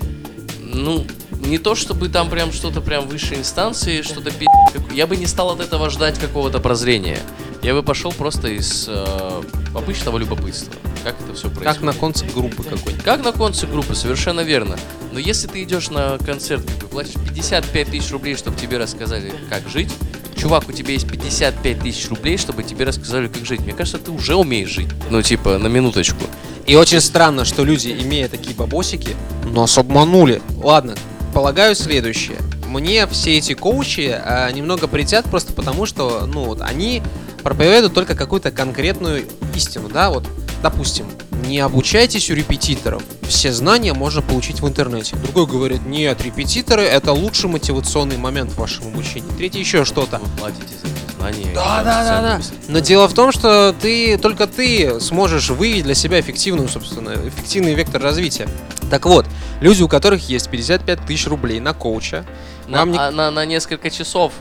Ну, 0.61 1.05
не 1.45 1.57
то 1.57 1.75
чтобы 1.75 2.09
там 2.09 2.29
прям 2.29 2.51
что-то 2.51 2.81
прям 2.81 3.07
высшей 3.07 3.37
инстанции, 3.37 4.01
что-то 4.01 4.31
пи***, 4.31 4.47
Я 4.93 5.07
бы 5.07 5.17
не 5.17 5.25
стал 5.25 5.51
от 5.51 5.59
этого 5.59 5.89
ждать 5.89 6.19
какого-то 6.19 6.59
прозрения. 6.59 7.19
Я 7.61 7.73
бы 7.73 7.83
пошел 7.83 8.11
просто 8.11 8.49
из 8.49 8.87
э, 8.89 9.41
обычного 9.73 10.17
любопытства. 10.17 10.73
Как 11.03 11.15
это 11.21 11.33
все 11.33 11.49
происходит. 11.49 11.63
Как 11.63 11.81
на 11.81 11.93
концерт 11.93 12.33
группы 12.33 12.63
какой-нибудь. 12.63 13.03
Как 13.03 13.23
на 13.23 13.31
концерт 13.31 13.71
группы, 13.71 13.95
совершенно 13.95 14.41
верно. 14.41 14.77
Но 15.11 15.19
если 15.19 15.47
ты 15.47 15.63
идешь 15.63 15.89
на 15.89 16.17
концерт, 16.17 16.65
как 16.65 16.77
бы 16.77 16.87
платишь 16.87 17.13
55 17.13 17.87
тысяч 17.89 18.11
рублей, 18.11 18.35
чтобы 18.35 18.57
тебе 18.57 18.77
рассказали, 18.77 19.33
как 19.49 19.67
жить, 19.69 19.91
чувак, 20.35 20.67
у 20.67 20.71
тебя 20.71 20.93
есть 20.93 21.09
55 21.09 21.79
тысяч 21.79 22.09
рублей, 22.09 22.37
чтобы 22.37 22.63
тебе 22.63 22.85
рассказали, 22.85 23.27
как 23.27 23.45
жить. 23.45 23.61
Мне 23.61 23.73
кажется, 23.73 23.97
ты 23.97 24.11
уже 24.11 24.35
умеешь 24.35 24.69
жить. 24.69 24.89
Ну, 25.09 25.21
типа, 25.21 25.57
на 25.57 25.67
минуточку. 25.67 26.25
И 26.65 26.75
очень 26.75 27.01
странно, 27.01 27.43
что 27.45 27.63
люди, 27.63 27.89
имея 27.89 28.27
такие 28.29 28.55
бабосики, 28.55 29.15
нас 29.45 29.77
обманули. 29.77 30.41
Ладно, 30.61 30.95
полагаю 31.33 31.75
следующее. 31.75 32.37
Мне 32.67 33.05
все 33.07 33.37
эти 33.37 33.53
коучи 33.53 34.15
а, 34.15 34.51
немного 34.51 34.87
притят 34.87 35.25
просто 35.25 35.53
потому, 35.53 35.85
что, 35.85 36.25
ну, 36.25 36.45
вот 36.45 36.61
они 36.61 37.01
проповедуют 37.41 37.93
только 37.93 38.15
какую-то 38.15 38.51
конкретную 38.51 39.25
истину, 39.55 39.89
да, 39.89 40.09
вот, 40.09 40.25
допустим, 40.61 41.05
не 41.45 41.59
обучайтесь 41.59 42.31
у 42.31 42.35
репетиторов, 42.35 43.03
все 43.27 43.51
знания 43.51 43.93
можно 43.93 44.21
получить 44.21 44.61
в 44.61 44.67
интернете. 44.67 45.15
Другой 45.17 45.45
говорит, 45.45 45.85
нет, 45.85 46.23
репетиторы 46.23 46.83
это 46.83 47.11
лучший 47.11 47.49
мотивационный 47.49 48.17
момент 48.17 48.51
в 48.51 48.57
вашем 48.57 48.87
обучении. 48.87 49.29
Третий 49.37 49.59
еще 49.59 49.85
что-то. 49.85 50.19
Вы 50.19 50.39
платите 50.39 50.73
за 50.81 50.87
эти 50.87 51.15
знания. 51.17 51.51
Да, 51.53 51.83
да, 51.83 52.03
да, 52.03 52.21
да. 52.21 52.41
Но 52.67 52.79
дело 52.79 53.07
в 53.07 53.13
том, 53.13 53.31
что 53.31 53.75
ты 53.79 54.17
только 54.17 54.47
ты 54.47 54.99
сможешь 54.99 55.49
выявить 55.49 55.83
для 55.83 55.95
себя 55.95 56.19
эффективную, 56.19 56.69
собственно, 56.69 57.13
эффективный 57.27 57.73
вектор 57.73 58.01
развития. 58.01 58.47
Так 58.93 59.07
вот, 59.07 59.25
люди, 59.59 59.81
у 59.81 59.87
которых 59.87 60.29
есть 60.29 60.51
55 60.51 60.99
тысяч 61.07 61.25
рублей 61.25 61.59
на 61.59 61.73
коуча, 61.73 62.25
На, 62.67 62.77
вам 62.77 62.91
не- 62.91 62.97
а, 62.99 63.09
на, 63.09 63.31
на 63.31 63.43
несколько 63.43 63.89
ччасов 63.89 64.33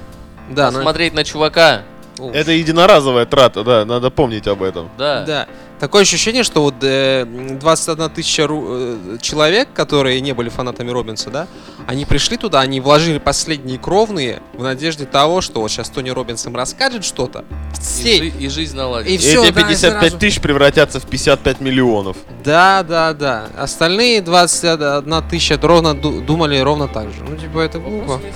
да, 0.50 0.70
на- 0.70 0.82
смотреть 0.82 1.14
на 1.14 1.24
чувака. 1.24 1.84
О, 2.18 2.30
Это 2.32 2.52
единоразовая 2.52 3.24
трата, 3.24 3.64
да, 3.64 3.86
надо 3.86 4.10
помнить 4.10 4.46
об 4.46 4.62
этом. 4.62 4.90
Да. 4.98 5.24
да. 5.24 5.46
Такое 5.82 6.02
ощущение, 6.02 6.44
что 6.44 6.62
вот 6.62 6.76
э, 6.82 7.24
21 7.60 8.08
тысяча 8.10 8.42
ру- 8.42 9.16
э, 9.16 9.18
человек, 9.20 9.72
которые 9.74 10.20
не 10.20 10.32
были 10.32 10.48
фанатами 10.48 10.92
Робинса, 10.92 11.28
да, 11.28 11.48
они 11.88 12.04
пришли 12.04 12.36
туда, 12.36 12.60
они 12.60 12.80
вложили 12.80 13.18
последние 13.18 13.80
кровные 13.80 14.42
в 14.54 14.62
надежде 14.62 15.06
того, 15.06 15.40
что 15.40 15.60
вот 15.60 15.72
сейчас 15.72 15.88
Тони 15.90 16.10
Робинс 16.10 16.46
им 16.46 16.54
расскажет 16.54 17.04
что-то. 17.04 17.44
И, 17.72 17.80
Все- 17.80 18.16
жи- 18.18 18.28
и 18.28 18.48
жизнь 18.48 18.76
наладится. 18.76 19.10
И 19.12 19.16
И 19.16 19.18
всё, 19.18 19.42
эти 19.42 19.52
да, 19.52 19.60
и 19.60 19.64
55 19.64 20.00
сразу. 20.02 20.18
тысяч 20.18 20.40
превратятся 20.40 21.00
в 21.00 21.06
55 21.06 21.60
миллионов. 21.60 22.16
Да, 22.44 22.84
да, 22.84 23.12
да. 23.12 23.48
Остальные 23.58 24.22
21 24.22 25.20
тысяча 25.28 25.58
ровно 25.60 25.94
ду- 25.94 26.20
думали 26.20 26.58
ровно 26.60 26.86
так 26.86 27.08
же. 27.10 27.24
Ну, 27.28 27.36
типа, 27.36 27.58
это 27.58 27.80
глупо. 27.80 28.06
Вопрос 28.12 28.30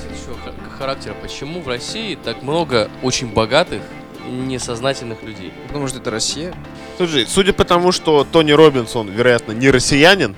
характера. 0.81 1.15
Почему 1.23 1.61
в 1.63 1.69
России 1.69 2.19
так 2.23 2.43
много 2.43 2.91
очень 3.05 3.29
богатых, 3.29 3.83
несознательных 4.31 5.23
людей? 5.23 5.53
Потому 5.69 5.89
что 5.89 5.99
это 5.99 6.11
Россия. 6.11 6.55
Слушай, 6.97 7.27
судя 7.29 7.53
по 7.53 7.65
тому, 7.65 7.93
что 7.93 8.27
Тони 8.31 8.53
Робинсон, 8.53 9.09
вероятно, 9.09 9.53
не 9.53 9.71
россиянин, 9.71 10.35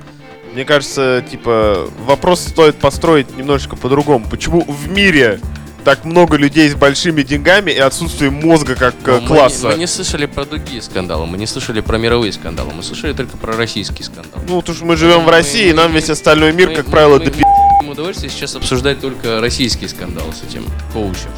мне 0.52 0.64
кажется, 0.64 1.24
типа, 1.30 1.88
вопрос 2.04 2.40
стоит 2.40 2.76
построить 2.76 3.36
немножечко 3.36 3.76
по-другому. 3.76 4.26
Почему 4.28 4.62
в 4.64 4.88
мире 4.88 5.40
так 5.84 6.04
много 6.04 6.36
людей 6.36 6.68
с 6.68 6.74
большими 6.74 7.22
деньгами 7.22 7.70
и 7.70 7.78
отсутствие 7.78 8.30
мозга 8.30 8.74
как 8.74 8.94
э, 9.04 9.12
Но 9.12 9.14
мы 9.16 9.20
не- 9.20 9.26
класса. 9.26 9.68
Мы 9.68 9.74
не 9.78 9.86
слышали 9.86 10.26
про 10.26 10.44
другие 10.44 10.82
скандалы, 10.82 11.26
мы 11.26 11.38
не 11.38 11.46
слышали 11.46 11.80
про 11.80 11.96
мировые 11.98 12.32
скандалы, 12.32 12.72
мы 12.74 12.82
слышали 12.82 13.12
только 13.12 13.36
про 13.36 13.56
российский 13.56 14.02
скандал. 14.02 14.42
Ну, 14.48 14.60
потому 14.60 14.76
что 14.76 14.84
мы 14.84 14.96
живем 14.96 15.20
в 15.20 15.26
Мы- 15.26 15.30
России, 15.32 15.66
и 15.66 15.70
мы- 15.70 15.76
нам 15.76 15.92
весь 15.92 16.10
остальной 16.10 16.52
мир, 16.52 16.70
Мы- 16.70 16.74
как 16.76 16.86
мы- 16.86 16.92
правило, 16.92 17.18
мы 17.18 17.24
до 17.24 17.30
не 17.30 17.36
имеем 17.42 17.90
удовольствие 17.90 18.30
сейчас 18.30 18.54
обсуждать 18.56 19.00
только 19.00 19.40
российский 19.40 19.88
скандал 19.88 20.26
с 20.32 20.42
этим 20.50 20.64
коучем. 20.92 21.30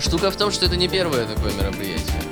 Штука 0.00 0.30
в 0.30 0.36
том, 0.36 0.50
что 0.50 0.66
это 0.66 0.76
не 0.76 0.88
первое 0.88 1.26
такое 1.26 1.52
мероприятие. 1.52 2.22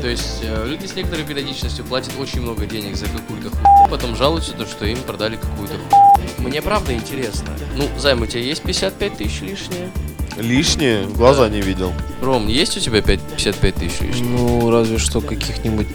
То 0.00 0.08
есть 0.08 0.40
э, 0.42 0.66
люди 0.66 0.86
с 0.86 0.96
некоторой 0.96 1.24
периодичностью 1.24 1.84
платят 1.84 2.12
очень 2.18 2.40
много 2.40 2.66
денег 2.66 2.96
за 2.96 3.06
какую-то 3.06 3.50
хуйню, 3.50 3.88
потом 3.90 4.16
жалуются, 4.16 4.52
то, 4.52 4.66
что 4.66 4.84
им 4.84 4.98
продали 4.98 5.36
какую-то 5.36 5.74
хуйню. 5.74 6.28
Мне 6.38 6.60
правда 6.60 6.92
интересно. 6.92 7.50
Ну, 7.76 7.88
Займ, 7.98 8.22
у 8.22 8.26
тебя 8.26 8.40
есть 8.40 8.62
55 8.62 9.16
тысяч 9.18 9.42
лишние? 9.42 9.90
Лишнее, 10.38 11.04
в 11.04 11.16
глаза 11.16 11.48
не 11.48 11.60
видел. 11.60 11.92
Ром, 12.20 12.48
есть 12.48 12.76
у 12.76 12.80
тебя 12.80 13.02
5, 13.02 13.20
55 13.20 13.74
тысяч 13.74 14.00
лишних? 14.00 14.26
Ну, 14.26 14.70
разве 14.70 14.98
что 14.98 15.20
каких-нибудь 15.20 15.86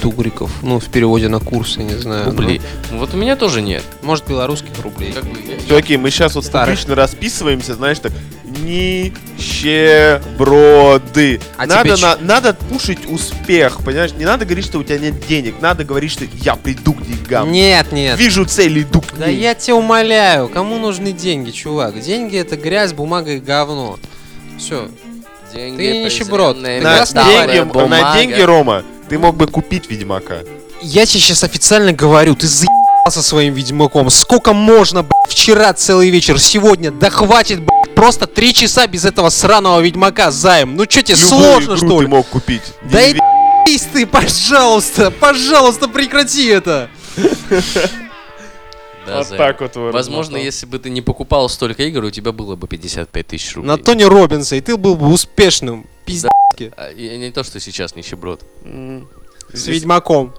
тугриков. 0.00 0.50
Ну, 0.62 0.78
в 0.80 0.86
переводе 0.88 1.28
на 1.28 1.38
курсы, 1.40 1.82
не 1.82 1.94
знаю. 1.94 2.26
Рублей. 2.26 2.60
Ну, 2.90 2.98
Вот 2.98 3.14
у 3.14 3.16
меня 3.16 3.36
тоже 3.36 3.62
нет. 3.62 3.82
Ну, 4.02 4.08
может, 4.08 4.26
белорусских 4.28 4.70
рублей. 4.82 5.12
Как 5.12 5.24
бы, 5.24 5.38
Чуваки, 5.68 5.96
мы 5.96 6.10
сейчас 6.10 6.34
вот 6.34 6.44
Старых. 6.44 6.68
публично 6.70 6.94
расписываемся, 6.94 7.74
знаешь, 7.74 7.98
так 7.98 8.12
нищеброды. 10.02 11.40
А 11.56 11.66
надо, 11.66 11.96
тебе 11.96 12.06
на- 12.06 12.16
надо 12.20 12.54
пушить 12.54 13.00
успех, 13.10 13.80
понимаешь? 13.84 14.12
Не 14.12 14.24
надо 14.24 14.44
говорить, 14.44 14.64
что 14.66 14.78
у 14.78 14.84
тебя 14.84 14.98
нет 14.98 15.26
денег. 15.26 15.54
Надо 15.60 15.84
говорить, 15.84 16.10
что 16.10 16.24
я 16.42 16.56
приду 16.56 16.92
к 16.94 17.02
деньгам. 17.06 17.50
Нет, 17.50 17.92
нет. 17.92 18.18
Вижу 18.18 18.44
цель, 18.44 18.82
иду 18.82 19.00
к 19.00 19.16
Да 19.18 19.26
ней. 19.28 19.36
я 19.38 19.54
тебя 19.54 19.76
умоляю, 19.76 20.48
кому 20.48 20.78
нужны 20.78 21.12
деньги, 21.12 21.50
чувак? 21.50 21.98
Деньги 22.00 22.36
это 22.38 22.56
грязь, 22.56 22.92
бумага 22.92 23.32
и 23.32 23.38
говно. 23.40 23.98
Все. 24.58 24.88
Деньги, 25.54 25.76
Ты 25.76 26.04
нищеброд. 26.04 26.56
На 26.56 26.68
деньги, 26.80 27.88
на 27.88 28.14
деньги, 28.16 28.40
Рома, 28.40 28.84
ты 29.12 29.18
мог 29.18 29.36
бы 29.36 29.46
купить 29.46 29.90
Ведьмака. 29.90 30.38
Я 30.80 31.04
тебе 31.04 31.20
сейчас 31.20 31.44
официально 31.44 31.92
говорю, 31.92 32.34
ты 32.34 32.46
заебался 32.46 33.20
своим 33.22 33.52
ведьмаком. 33.52 34.08
Сколько 34.08 34.54
можно, 34.54 35.02
блядь, 35.02 35.12
вчера 35.28 35.74
целый 35.74 36.08
вечер, 36.08 36.40
сегодня, 36.40 36.90
да 36.90 37.10
хватит, 37.10 37.60
блядь, 37.60 37.94
просто 37.94 38.26
три 38.26 38.54
часа 38.54 38.86
без 38.86 39.04
этого 39.04 39.28
сраного 39.28 39.80
ведьмака, 39.80 40.30
займ. 40.30 40.76
Ну 40.76 40.84
что 40.88 41.02
тебе, 41.02 41.18
Любую 41.20 41.28
сложно, 41.28 41.76
что 41.76 41.98
ты 41.98 42.04
ли? 42.04 42.06
мог 42.08 42.26
купить. 42.26 42.62
Да 42.90 43.02
и 43.02 43.14
ты, 43.92 44.06
пожалуйста, 44.06 45.10
пожалуйста, 45.10 45.88
прекрати 45.88 46.46
это. 46.46 46.88
Да, 49.12 49.18
Вот 49.28 49.36
так 49.36 49.60
вот 49.60 49.76
его 49.76 49.90
Возможно, 49.90 50.36
если 50.36 50.66
бы 50.66 50.78
ты 50.78 50.90
не 50.90 51.02
покупал 51.02 51.48
столько 51.48 51.82
игр, 51.84 52.04
у 52.04 52.10
тебя 52.10 52.32
было 52.32 52.56
бы 52.56 52.66
55 52.68 53.26
тысяч 53.26 53.54
рублей. 53.56 53.68
На 53.68 53.78
Тони 53.78 54.04
Робинса, 54.04 54.56
и 54.56 54.60
ты 54.60 54.76
был 54.76 54.96
бы 54.96 55.08
успешным, 55.12 55.86
пиздец, 56.04 56.30
А, 56.76 56.90
и 56.90 57.16
не 57.18 57.30
то, 57.30 57.42
что 57.44 57.60
сейчас 57.60 57.94
нищеброд. 57.96 58.42
М. 58.64 59.08
с 59.52 59.66
ведьмаком. 59.66 60.32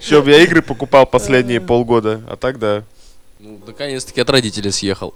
Еще 0.00 0.22
бы 0.22 0.30
я 0.30 0.42
игры 0.42 0.62
покупал 0.62 1.06
последние 1.06 1.60
полгода, 1.60 2.20
а 2.28 2.36
так 2.36 2.58
да. 2.58 2.82
Ну, 3.38 3.60
наконец-таки 3.66 4.20
от 4.20 4.30
родителей 4.30 4.70
съехал. 4.70 5.14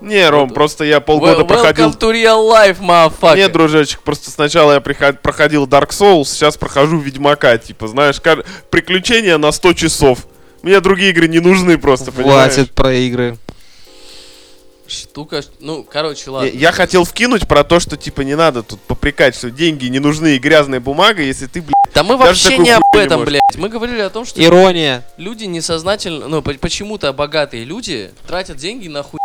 Не, 0.00 0.28
Ром, 0.30 0.48
Вот. 0.48 0.54
просто 0.54 0.84
я 0.84 1.00
полгода 1.00 1.44
проходил... 1.44 1.88
Welcome 1.90 1.98
to 1.98 2.12
real 2.12 2.48
life, 2.48 2.78
motherfucker. 2.80 3.36
Нет, 3.36 3.52
дружочек, 3.52 4.00
просто 4.02 4.30
сначала 4.30 4.72
я 4.74 4.80
приход- 4.80 5.20
проходил 5.20 5.66
Dark 5.66 5.88
Souls, 5.88 6.26
сейчас 6.26 6.56
прохожу 6.56 6.98
Ведьмака, 7.00 7.58
типа, 7.58 7.88
знаешь, 7.88 8.20
кар- 8.20 8.44
приключения 8.70 9.36
на 9.38 9.50
100 9.50 9.72
часов. 9.74 10.26
Мне 10.68 10.82
другие 10.82 11.12
игры 11.12 11.28
не 11.28 11.38
нужны 11.40 11.78
просто, 11.78 12.12
понимаешь? 12.12 12.52
Хватит 12.52 12.72
про 12.72 12.92
игры. 12.92 13.38
Штука, 14.86 15.42
ну, 15.60 15.82
короче, 15.82 16.28
ладно. 16.28 16.46
Я, 16.50 16.52
я 16.68 16.72
хотел 16.72 17.04
вкинуть 17.04 17.48
про 17.48 17.64
то, 17.64 17.80
что, 17.80 17.96
типа, 17.96 18.20
не 18.20 18.34
надо 18.36 18.62
тут 18.62 18.78
попрекать, 18.82 19.34
что 19.34 19.50
деньги 19.50 19.86
не 19.86 19.98
нужны 19.98 20.36
и 20.36 20.38
грязная 20.38 20.78
бумага, 20.78 21.22
если 21.22 21.46
ты, 21.46 21.62
блядь, 21.62 21.72
Да 21.94 22.02
мы 22.02 22.18
даже 22.18 22.28
вообще 22.28 22.48
такую 22.50 22.64
не 22.66 22.70
об 22.72 22.82
хуйню 22.82 23.00
не 23.00 23.06
этом, 23.06 23.20
можешь. 23.20 23.30
блядь. 23.32 23.56
Мы 23.56 23.68
говорили 23.70 24.00
о 24.00 24.10
том, 24.10 24.26
что 24.26 24.44
Ирония. 24.44 25.06
люди 25.16 25.44
несознательно, 25.44 26.28
ну, 26.28 26.42
по- 26.42 26.52
почему-то 26.52 27.14
богатые 27.14 27.64
люди 27.64 28.10
тратят 28.26 28.58
деньги 28.58 28.88
на 28.88 29.02
хуй. 29.02 29.20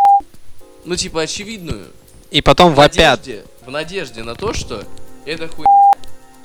Ну, 0.85 0.95
типа, 0.95 1.23
очевидную. 1.23 1.87
И 2.31 2.39
потом 2.41 2.71
В 2.71 2.75
вопят. 2.75 2.95
надежде, 3.19 3.43
в 3.65 3.69
надежде 3.69 4.23
на 4.23 4.35
то, 4.35 4.53
что 4.53 4.85
эта 5.25 5.49
хуй 5.49 5.65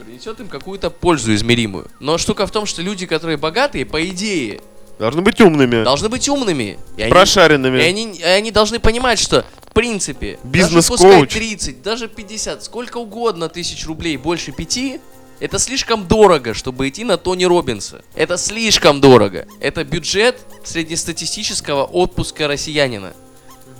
принесет 0.04 0.40
им 0.40 0.48
какую-то 0.48 0.90
пользу 0.90 1.32
измеримую. 1.36 1.86
Но 2.00 2.18
штука 2.18 2.48
в 2.48 2.50
том, 2.50 2.66
что 2.66 2.82
люди, 2.82 3.06
которые 3.06 3.36
богатые, 3.36 3.86
по 3.86 4.04
идее, 4.04 4.60
должны 4.98 5.22
быть 5.22 5.40
умными, 5.40 5.84
должны 5.84 6.08
быть 6.08 6.28
умными. 6.28 6.78
И 6.96 7.02
они, 7.02 7.10
прошаренными. 7.10 7.78
и 7.78 7.82
они, 7.82 8.12
и 8.16 8.22
они 8.22 8.50
должны 8.50 8.78
понимать, 8.80 9.18
что, 9.18 9.44
в 9.66 9.72
принципе, 9.72 10.38
Бизнес-коуч. 10.44 11.00
пускай 11.00 11.26
30, 11.26 11.82
даже 11.82 12.08
50, 12.08 12.64
сколько 12.64 12.98
угодно 12.98 13.48
тысяч 13.48 13.86
рублей 13.86 14.16
больше 14.16 14.52
пяти, 14.52 15.00
это 15.40 15.58
слишком 15.58 16.06
дорого, 16.06 16.52
чтобы 16.52 16.88
идти 16.88 17.04
на 17.04 17.16
Тони 17.16 17.44
Робинса. 17.44 18.02
Это 18.14 18.36
слишком 18.36 19.00
дорого. 19.00 19.46
Это 19.60 19.84
бюджет 19.84 20.36
среднестатистического 20.64 21.84
отпуска 21.84 22.48
россиянина. 22.48 23.12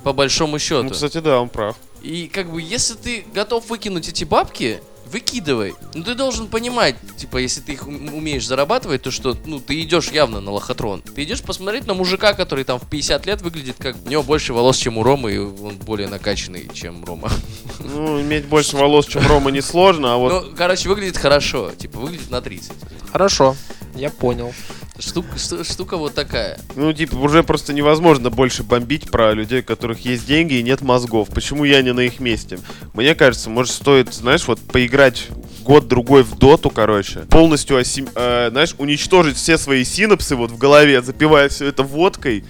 По 0.03 0.13
большому 0.13 0.57
счету. 0.59 0.83
Ну, 0.83 0.89
кстати, 0.91 1.17
да, 1.19 1.41
он 1.41 1.49
прав. 1.49 1.75
И 2.01 2.29
как 2.33 2.49
бы, 2.49 2.61
если 2.61 2.93
ты 2.93 3.25
готов 3.33 3.69
выкинуть 3.69 4.07
эти 4.07 4.23
бабки, 4.23 4.81
выкидывай. 5.11 5.73
Но 5.93 6.03
ты 6.03 6.15
должен 6.15 6.47
понимать, 6.47 6.95
типа, 7.17 7.37
если 7.37 7.61
ты 7.61 7.73
их 7.73 7.87
ум- 7.87 8.13
умеешь 8.13 8.45
зарабатывать, 8.47 9.01
то 9.01 9.11
что, 9.11 9.37
ну, 9.45 9.59
ты 9.59 9.81
идешь 9.81 10.09
явно 10.11 10.39
на 10.41 10.51
лохотрон. 10.51 11.01
Ты 11.01 11.23
идешь 11.23 11.41
посмотреть 11.41 11.87
на 11.87 11.93
мужика, 11.93 12.33
который 12.33 12.63
там 12.63 12.79
в 12.79 12.87
50 12.89 13.25
лет 13.25 13.41
выглядит 13.41 13.75
как... 13.79 13.95
У 14.05 14.09
него 14.09 14.23
больше 14.23 14.53
волос, 14.53 14.77
чем 14.77 14.97
у 14.97 15.03
Ромы, 15.03 15.33
и 15.33 15.37
он 15.37 15.77
более 15.77 16.07
накачанный, 16.07 16.69
чем 16.73 17.03
Рома. 17.03 17.31
Ну, 17.79 18.21
иметь 18.21 18.45
больше 18.45 18.75
волос, 18.75 19.07
чем 19.07 19.25
Рома, 19.27 19.51
несложно, 19.51 20.13
а 20.13 20.17
вот... 20.17 20.31
Ну, 20.31 20.55
короче, 20.55 20.89
выглядит 20.89 21.17
хорошо. 21.17 21.71
Типа, 21.71 21.99
выглядит 21.99 22.29
на 22.29 22.41
30. 22.41 22.71
Хорошо, 23.11 23.55
я 23.95 24.09
понял. 24.09 24.53
Штука, 24.99 25.37
шту- 25.37 25.63
штука 25.63 25.95
вот 25.97 26.13
такая. 26.13 26.59
Ну, 26.75 26.91
типа, 26.91 27.15
уже 27.15 27.41
просто 27.43 27.71
невозможно 27.71 28.29
больше 28.29 28.63
бомбить 28.63 29.09
про 29.09 29.31
людей, 29.33 29.61
у 29.61 29.63
которых 29.63 30.01
есть 30.05 30.27
деньги 30.27 30.55
и 30.55 30.63
нет 30.63 30.81
мозгов. 30.81 31.29
Почему 31.29 31.63
я 31.63 31.81
не 31.81 31.93
на 31.93 32.01
их 32.01 32.19
месте? 32.19 32.59
Мне 32.93 33.15
кажется, 33.15 33.49
может, 33.49 33.73
стоит, 33.73 34.13
знаешь, 34.13 34.45
вот 34.47 34.59
поиграть 34.59 35.27
год-другой 35.63 36.23
в 36.23 36.37
доту, 36.37 36.69
короче, 36.69 37.19
полностью, 37.29 37.79
осим- 37.79 38.09
э, 38.13 38.49
знаешь, 38.51 38.75
уничтожить 38.77 39.37
все 39.37 39.57
свои 39.57 39.85
синапсы 39.85 40.35
вот 40.35 40.51
в 40.51 40.57
голове, 40.57 41.01
запивая 41.01 41.47
все 41.47 41.67
это 41.67 41.83
водкой, 41.83 42.43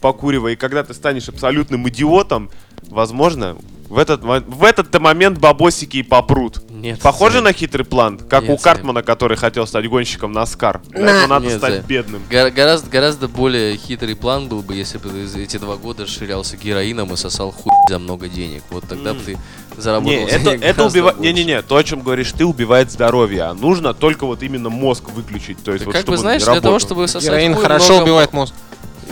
покуривая, 0.00 0.52
и 0.52 0.56
когда 0.56 0.84
ты 0.84 0.92
станешь 0.92 1.28
абсолютным 1.30 1.88
идиотом, 1.88 2.50
возможно, 2.90 3.56
в 3.88 3.96
этот, 3.96 4.22
в 4.22 4.64
этот-то 4.64 5.00
момент 5.00 5.38
бабосики 5.38 5.98
и 5.98 6.02
попрут. 6.02 6.62
Нет. 6.74 6.98
Похоже 7.00 7.40
на 7.40 7.52
хитрый 7.52 7.84
план, 7.86 8.18
как 8.18 8.42
Нет, 8.42 8.50
у 8.50 8.56
Картмана, 8.60 9.02
который 9.02 9.36
хотел 9.36 9.64
стать 9.66 9.88
гонщиком 9.88 10.32
на 10.32 10.44
Скар. 10.44 10.82
Этого 10.90 11.26
надо 11.28 11.46
Нет, 11.46 11.58
стать 11.58 11.72
Займ. 11.74 11.84
бедным. 11.86 12.22
Гора- 12.28 12.50
гораздо, 12.50 12.90
гораздо 12.90 13.28
более 13.28 13.76
хитрый 13.76 14.16
план 14.16 14.48
был 14.48 14.60
бы, 14.62 14.74
если 14.74 14.98
бы 14.98 15.08
ты 15.08 15.42
эти 15.42 15.56
два 15.58 15.76
года 15.76 16.06
ширялся 16.06 16.56
героином 16.56 17.12
и 17.12 17.16
сосал 17.16 17.52
хуй 17.52 17.72
за 17.88 18.00
много 18.00 18.28
денег. 18.28 18.64
Вот 18.70 18.88
тогда 18.88 19.14
бы 19.14 19.20
ты 19.20 19.38
заработал 19.76 20.12
Не, 20.18 20.24
это, 20.24 20.50
это 20.50 20.84
убивает. 20.84 21.20
Не-не-не, 21.20 21.62
то, 21.62 21.76
о 21.76 21.84
чем 21.84 22.00
говоришь 22.02 22.32
ты, 22.32 22.44
убивает 22.44 22.90
здоровье. 22.90 23.42
А 23.44 23.54
нужно 23.54 23.94
только 23.94 24.26
вот 24.26 24.42
именно 24.42 24.68
мозг 24.68 25.10
выключить. 25.10 25.62
То 25.62 25.70
есть, 25.72 25.84
Ты 25.84 25.86
вот, 25.86 25.92
как 25.92 26.02
чтобы 26.02 26.16
бы 26.16 26.20
знаешь, 26.20 26.42
не 26.42 26.46
для 26.46 26.60
того, 26.60 26.74
работал. 26.74 26.86
чтобы 26.88 27.06
сосать 27.08 27.30
Героин 27.30 27.54
хуй, 27.54 27.62
хорошо 27.62 27.92
много- 27.94 28.02
убивает 28.02 28.32
мозг. 28.32 28.52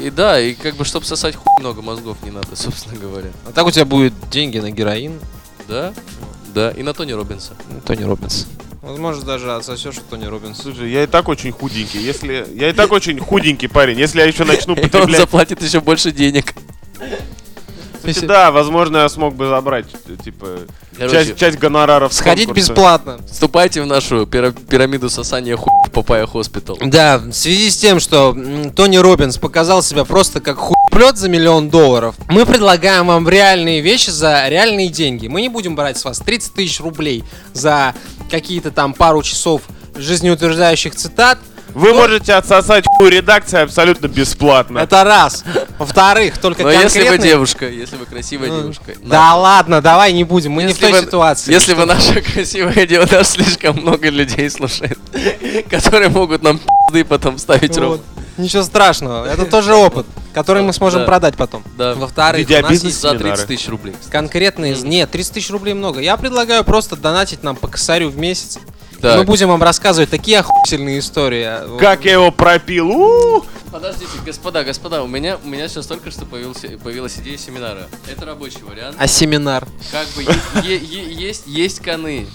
И 0.00 0.10
да, 0.10 0.40
и 0.40 0.54
как 0.54 0.74
бы, 0.74 0.84
чтобы 0.84 1.06
сосать 1.06 1.36
хуй, 1.36 1.52
много 1.60 1.80
мозгов 1.80 2.16
не 2.24 2.32
надо, 2.32 2.48
собственно 2.56 2.98
говоря. 2.98 3.30
А 3.46 3.52
так 3.52 3.64
у 3.66 3.70
тебя 3.70 3.84
будет 3.84 4.14
деньги 4.30 4.58
на 4.58 4.70
героин, 4.72 5.20
Да? 5.68 5.92
Да, 6.54 6.70
и 6.70 6.82
на 6.82 6.92
Тони 6.92 7.12
Робинса. 7.12 7.52
Тони 7.86 8.02
Робинс. 8.04 8.46
Возможно, 8.82 9.24
даже 9.24 9.52
отсосешь 9.52 9.96
у 9.98 10.00
Тони 10.02 10.26
Робинса. 10.26 10.62
Слушай, 10.62 10.90
я 10.90 11.04
и 11.04 11.06
так 11.06 11.28
очень 11.28 11.52
худенький. 11.52 12.00
Если. 12.02 12.46
Я 12.54 12.70
и 12.70 12.72
так 12.72 12.90
очень 12.92 13.18
худенький 13.20 13.68
парень. 13.68 13.98
Если 13.98 14.18
я 14.20 14.26
еще 14.26 14.44
начну 14.44 14.74
И 14.76 14.78
он 14.80 14.82
потреблять. 14.82 15.20
заплатит 15.20 15.62
еще 15.62 15.80
больше 15.80 16.10
денег. 16.12 16.52
Кстати, 18.04 18.24
да, 18.24 18.50
возможно, 18.50 18.96
я 18.98 19.08
смог 19.08 19.36
бы 19.36 19.46
забрать, 19.46 19.86
типа, 20.24 20.58
Короче, 20.98 21.14
часть, 21.26 21.36
часть 21.36 21.58
гонораров. 21.58 22.12
Сходить 22.12 22.46
конкурса. 22.46 22.70
бесплатно. 22.72 23.18
вступайте 23.30 23.80
в 23.80 23.86
нашу 23.86 24.26
пира- 24.26 24.50
пирамиду 24.52 25.08
сосания 25.08 25.56
хуй 25.56 25.70
Papaya 25.92 26.26
Hospital. 26.26 26.76
Да, 26.84 27.18
в 27.18 27.32
связи 27.32 27.70
с 27.70 27.76
тем, 27.76 28.00
что 28.00 28.30
м, 28.36 28.72
Тони 28.72 28.96
Робинс 28.96 29.38
показал 29.38 29.84
себя 29.84 30.04
просто 30.04 30.40
как 30.40 30.58
хуйплет 30.92 31.16
за 31.16 31.28
миллион 31.30 31.70
долларов, 31.70 32.14
мы 32.28 32.44
предлагаем 32.44 33.06
вам 33.06 33.26
реальные 33.26 33.80
вещи 33.80 34.10
за 34.10 34.46
реальные 34.48 34.88
деньги. 34.88 35.26
Мы 35.26 35.40
не 35.40 35.48
будем 35.48 35.74
брать 35.74 35.96
с 35.96 36.04
вас 36.04 36.18
30 36.18 36.52
тысяч 36.52 36.80
рублей 36.80 37.24
за 37.54 37.94
какие-то 38.30 38.70
там 38.70 38.92
пару 38.92 39.22
часов 39.22 39.62
жизнеутверждающих 39.96 40.94
цитат. 40.94 41.38
Вы 41.74 41.94
можете 41.94 42.34
отсосать 42.34 42.84
хуй 42.86 43.10
редакции 43.10 43.60
абсолютно 43.60 44.06
бесплатно. 44.08 44.78
Это 44.80 45.04
раз. 45.04 45.44
Во-вторых, 45.78 46.38
только 46.38 46.62
Но 46.64 46.70
если 46.70 47.00
вы 47.00 47.06
конкретные- 47.06 47.28
девушка, 47.30 47.68
если 47.68 47.96
вы 47.96 48.06
красивая 48.06 48.48
Ну, 48.48 48.60
девушка. 48.62 48.92
Да 49.02 49.34
ладно, 49.36 49.80
давай 49.80 50.12
не 50.12 50.24
будем, 50.24 50.52
мы 50.52 50.62
не 50.64 50.68
в 50.68 50.76
Если 50.76 50.80
той 50.82 50.92
вы- 51.00 51.06
ситуации. 51.06 51.52
Если 51.52 51.74
вы 51.74 51.86
наша 51.86 52.20
красивая 52.34 52.86
девушка, 52.86 53.16
нас 53.16 53.30
слишком 53.30 53.76
много 53.76 54.08
людей 54.10 54.50
слушает, 54.50 54.98
которые 55.70 56.08
могут 56.10 56.42
нам 56.42 56.60
пизды 56.88 57.04
потом 57.04 57.38
ставить 57.38 57.76
Вот. 57.76 57.80
ром. 57.80 58.00
Ничего 58.38 58.62
страшного, 58.62 59.26
это 59.26 59.44
тоже 59.44 59.74
опыт. 59.74 60.06
которые 60.34 60.64
мы 60.64 60.72
сможем 60.72 61.00
Да. 61.00 61.06
продать 61.06 61.36
потом. 61.36 61.62
Да. 61.76 61.94
Во-вторых, 61.94 62.46
у 62.48 62.50
нас 62.52 62.58
Видеобизнес 62.58 62.84
есть 62.84 63.00
За 63.02 63.10
семинары. 63.10 63.30
30 63.36 63.46
тысяч 63.48 63.68
рублей. 63.68 63.92
кстати. 63.92 64.10
конкретные... 64.10 64.74
Мгм. 64.74 64.88
Нет, 64.88 65.10
30 65.10 65.34
тысяч 65.34 65.50
рублей 65.50 65.74
много. 65.74 66.00
Я 66.00 66.16
предлагаю 66.16 66.64
просто 66.64 66.96
донатить 66.96 67.42
нам 67.42 67.54
по 67.54 67.68
косарю 67.68 68.08
в 68.08 68.16
месяц. 68.16 68.58
Так. 69.02 69.18
Мы 69.18 69.24
будем 69.24 69.48
вам 69.48 69.60
рассказывать 69.60 70.10
такие 70.10 70.38
охуительные 70.38 71.00
истории. 71.00 71.76
Как 71.80 72.04
я 72.04 72.12
его 72.12 72.30
пропил? 72.30 72.88
У! 72.88 73.44
Подождите, 73.72 74.12
господа, 74.24 74.62
господа, 74.62 75.02
у 75.02 75.08
меня, 75.08 75.38
у 75.42 75.48
меня 75.48 75.66
сейчас 75.66 75.88
только 75.88 76.12
что 76.12 76.24
появился, 76.24 76.68
появилась 76.78 77.16
идея 77.18 77.36
семинара. 77.36 77.88
Это 78.08 78.24
рабочий 78.26 78.62
вариант. 78.62 78.96
А 79.00 79.08
семинар? 79.08 79.66
Как 79.90 80.06
бы 80.14 80.22
е- 80.22 80.76
е- 80.76 80.78
е- 80.78 81.12
есть, 81.14 81.48
есть 81.48 81.80
коны. 81.80 82.28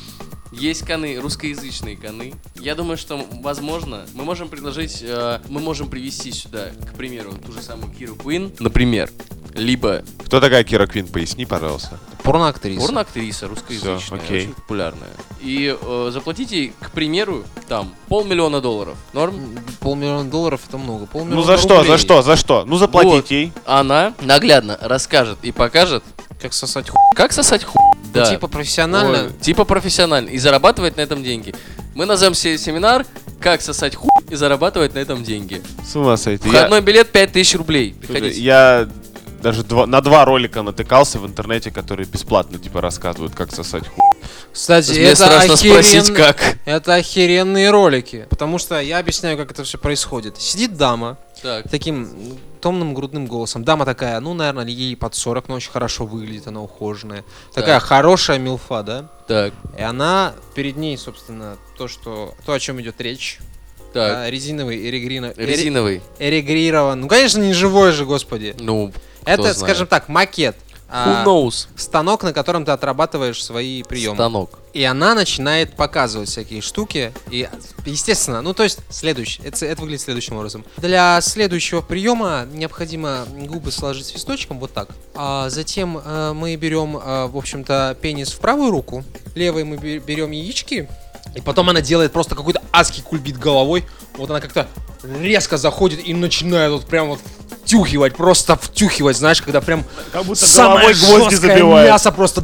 Есть 0.51 0.85
коны, 0.85 1.17
русскоязычные 1.21 1.95
коны. 1.95 2.33
Я 2.55 2.75
думаю, 2.75 2.97
что, 2.97 3.25
возможно, 3.41 4.05
мы 4.13 4.25
можем 4.25 4.49
предложить, 4.49 4.99
э, 5.01 5.39
мы 5.47 5.61
можем 5.61 5.89
привести 5.89 6.33
сюда, 6.33 6.71
к 6.91 6.97
примеру, 6.97 7.33
ту 7.33 7.53
же 7.53 7.61
самую 7.61 7.93
Киру 7.93 8.15
Куин, 8.15 8.51
например, 8.59 9.09
либо 9.57 10.03
Кто 10.25 10.39
такая 10.39 10.63
Кира 10.63 10.87
Квин? 10.87 11.07
Поясни, 11.07 11.45
пожалуйста. 11.45 11.99
Порноактриса. 12.23 12.81
порноактриса 12.85 13.47
русскоязычная, 13.47 13.99
Всё, 13.99 14.15
окей. 14.15 14.41
очень 14.41 14.53
популярная. 14.53 15.09
И 15.41 15.75
э, 15.81 16.09
заплатите, 16.13 16.57
ей, 16.57 16.73
к 16.81 16.91
примеру, 16.91 17.43
там, 17.69 17.93
полмиллиона 18.09 18.59
долларов. 18.59 18.97
Норм? 19.13 19.35
Полмиллиона 19.79 20.29
долларов 20.29 20.61
это 20.67 20.77
много. 20.77 21.05
Полмиллиона 21.05 21.39
Ну 21.41 21.43
за 21.47 21.57
что, 21.57 21.77
рублей. 21.77 21.91
за 21.91 21.97
что, 21.97 22.21
за 22.21 22.35
что? 22.35 22.65
Ну 22.65 22.77
заплатить 22.77 23.11
Вот. 23.11 23.31
ей. 23.31 23.53
Она 23.65 24.13
наглядно 24.21 24.77
расскажет 24.81 25.37
и 25.43 25.51
покажет, 25.51 26.03
Как 26.41 26.53
сосать 26.53 26.89
хуй. 26.89 26.99
как 27.15 27.31
сосать 27.31 27.63
хуй. 27.63 27.81
Ну, 28.03 28.09
Да. 28.13 28.25
типа 28.29 28.47
профессионально. 28.47 29.25
Ой, 29.27 29.31
типа 29.41 29.63
профессионально. 29.63 30.29
И 30.29 30.37
зарабатывать 30.37 30.97
на 30.97 31.01
этом 31.01 31.23
деньги. 31.23 31.53
Мы 31.95 32.05
назовем 32.05 32.33
себе 32.35 32.57
семинар 32.57 33.05
«Как 33.39 33.61
сосать 33.61 33.95
хуй 33.95 34.09
и 34.29 34.35
зарабатывать 34.35 34.93
на 34.95 34.99
этом 34.99 35.23
деньги». 35.23 35.61
С 35.85 35.95
ума 35.95 36.17
сойти. 36.17 36.47
Я, 36.49 36.59
Входной 36.59 36.81
билет 36.81 37.11
5000 37.11 37.55
рублей. 37.55 37.95
слушай, 37.99 38.07
Приходите. 38.21 38.41
я 38.41 38.87
даже 39.41 39.63
два- 39.63 39.85
на 39.87 40.01
два 40.01 40.25
ролика 40.25 40.61
натыкался 40.61 41.19
в 41.19 41.25
интернете, 41.27 41.71
которые 41.71 42.05
бесплатно 42.07 42.57
типа 42.59 42.81
рассказывают, 42.81 43.33
как 43.35 43.51
сосать 43.53 43.87
хуй. 43.87 44.03
Кстати, 44.51 44.91
Мне 44.91 45.01
это 45.03 45.15
страшно 45.15 45.53
охерен- 45.53 45.71
спросить, 45.71 46.13
как. 46.13 46.57
Это 46.65 46.95
охеренные 46.95 47.69
ролики. 47.69 48.25
Потому 48.29 48.57
что 48.57 48.79
я 48.79 48.99
объясняю, 48.99 49.37
как 49.37 49.51
это 49.51 49.63
все 49.63 49.77
происходит. 49.77 50.37
Сидит 50.41 50.75
дама 50.77 51.17
Так, 51.41 51.69
таким 51.69 52.09
томным 52.61 52.93
грудным 52.93 53.27
голосом. 53.27 53.63
Дама 53.63 53.85
такая, 53.85 54.19
ну, 54.19 54.33
наверное, 54.33 54.65
ей 54.65 54.95
под 54.97 55.13
40, 55.15 55.47
но 55.47 55.55
очень 55.55 55.71
хорошо 55.71 56.05
выглядит, 56.05 56.47
она 56.47 56.61
ухоженная. 56.61 57.23
Такая 57.53 57.79
Так. 57.79 57.87
хорошая 57.87 58.39
милфа, 58.39 58.81
да? 58.83 59.09
так, 59.27 59.53
И 59.77 59.81
она, 59.81 60.33
перед 60.55 60.77
ней, 60.77 60.97
собственно, 60.97 61.57
то, 61.77 61.87
что, 61.87 62.33
то, 62.45 62.53
о 62.53 62.59
чем 62.59 62.81
идет 62.81 62.99
речь. 62.99 63.39
так. 63.93 64.13
а, 64.17 64.29
резиновый 64.29 64.89
эрегрина... 64.89 65.27
эре- 65.37 65.45
Резиновый. 65.45 66.01
эрегрирован. 66.19 67.01
Ну, 67.01 67.07
конечно, 67.07 67.41
не 67.41 67.53
живой 67.53 67.91
же, 67.93 68.05
господи. 68.05 68.55
Ну, 68.59 68.91
Это, 69.27 69.41
знает. 69.43 69.57
скажем 69.57 69.87
так, 69.87 70.09
макет. 70.09 70.55
who 70.87 70.89
а, 70.89 71.25
knows? 71.25 71.67
станок, 71.75 72.23
на 72.23 72.31
котором 72.31 72.63
ты 72.63 72.71
отрабатываешь 72.71 73.43
свои 73.43 73.83
приемы. 73.83 74.15
Станок. 74.15 74.59
И 74.73 74.83
она 74.83 75.15
начинает 75.15 75.75
показывать 75.75 76.29
всякие 76.29 76.61
штуки. 76.61 77.11
И, 77.29 77.49
естественно, 77.85 78.41
ну 78.41 78.53
то 78.53 78.63
есть, 78.63 78.79
следующий. 78.89 79.41
Это, 79.43 79.65
это 79.65 79.81
выглядит 79.81 80.03
следующим 80.03 80.37
образом. 80.37 80.63
Для 80.77 81.19
следующего 81.21 81.81
приема 81.81 82.47
необходимо 82.53 83.25
губы 83.35 83.71
сложить 83.71 84.05
свисточком, 84.05 84.59
вот 84.59 84.71
так. 84.71 84.89
А 85.15 85.49
затем 85.49 85.99
э, 86.03 86.33
мы 86.33 86.55
берем, 86.55 86.95
э, 86.95 87.27
в 87.27 87.37
общем-то, 87.37 87.97
пенис 88.01 88.31
в 88.31 88.39
правую 88.39 88.71
руку. 88.71 89.03
Левой 89.35 89.65
мы 89.65 89.77
бе- 89.77 89.99
берем 89.99 90.31
яички. 90.31 90.87
И 91.35 91.41
потом 91.41 91.69
она 91.69 91.81
делает 91.81 92.13
просто 92.13 92.35
какой-то 92.35 92.61
адский 92.71 93.03
кульбит 93.03 93.37
головой. 93.37 93.83
Вот 94.15 94.29
она 94.29 94.39
как-то 94.39 94.67
резко 95.03 95.57
заходит 95.57 96.07
и 96.07 96.13
начинает 96.13 96.71
вот 96.71 96.85
прям 96.85 97.09
вот 97.09 97.19
втюхивать, 97.67 98.15
просто 98.15 98.55
втюхивать, 98.55 99.17
знаешь, 99.17 99.41
когда 99.41 99.59
прям 99.59 99.83
Как 100.13 100.23
будто 100.23 100.45
самое 100.45 100.93
жесткое 100.93 101.37
забивает. 101.37 101.89
мясо 101.89 102.11
просто. 102.11 102.43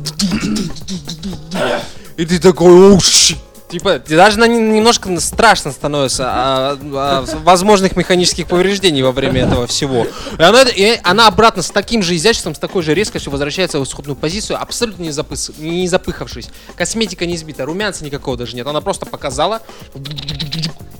И 2.18 2.26
ты 2.26 2.40
такой, 2.40 3.00
щи». 3.00 3.38
Типа, 3.70 3.98
тебе 3.98 4.18
даже 4.18 4.38
на, 4.38 4.46
немножко 4.46 5.20
страшно 5.20 5.72
становится 5.72 6.26
а, 6.28 6.78
а, 6.80 7.26
возможных 7.44 7.96
механических 7.96 8.46
повреждений 8.46 9.02
во 9.02 9.12
время 9.12 9.46
этого 9.46 9.66
всего. 9.66 10.06
И 10.38 10.44
она, 10.44 10.62
и 10.62 11.00
она 11.04 11.26
обратно 11.26 11.64
с 11.64 11.72
таким 11.72 12.04
же 12.04 12.16
изяществом, 12.16 12.54
с 12.54 12.60
такой 12.60 12.84
же 12.84 12.94
резкостью 12.94 13.32
возвращается 13.32 13.80
в 13.80 13.84
исходную 13.84 14.16
позицию, 14.16 14.62
абсолютно 14.62 15.02
не, 15.02 15.10
запыс, 15.10 15.50
не 15.58 15.88
запыхавшись. 15.88 16.50
Косметика 16.76 17.26
не 17.26 17.36
сбита, 17.36 17.66
румянца 17.66 18.06
никакого 18.06 18.38
даже 18.38 18.56
нет. 18.56 18.68
Она 18.68 18.80
просто 18.80 19.08
показала 19.08 19.64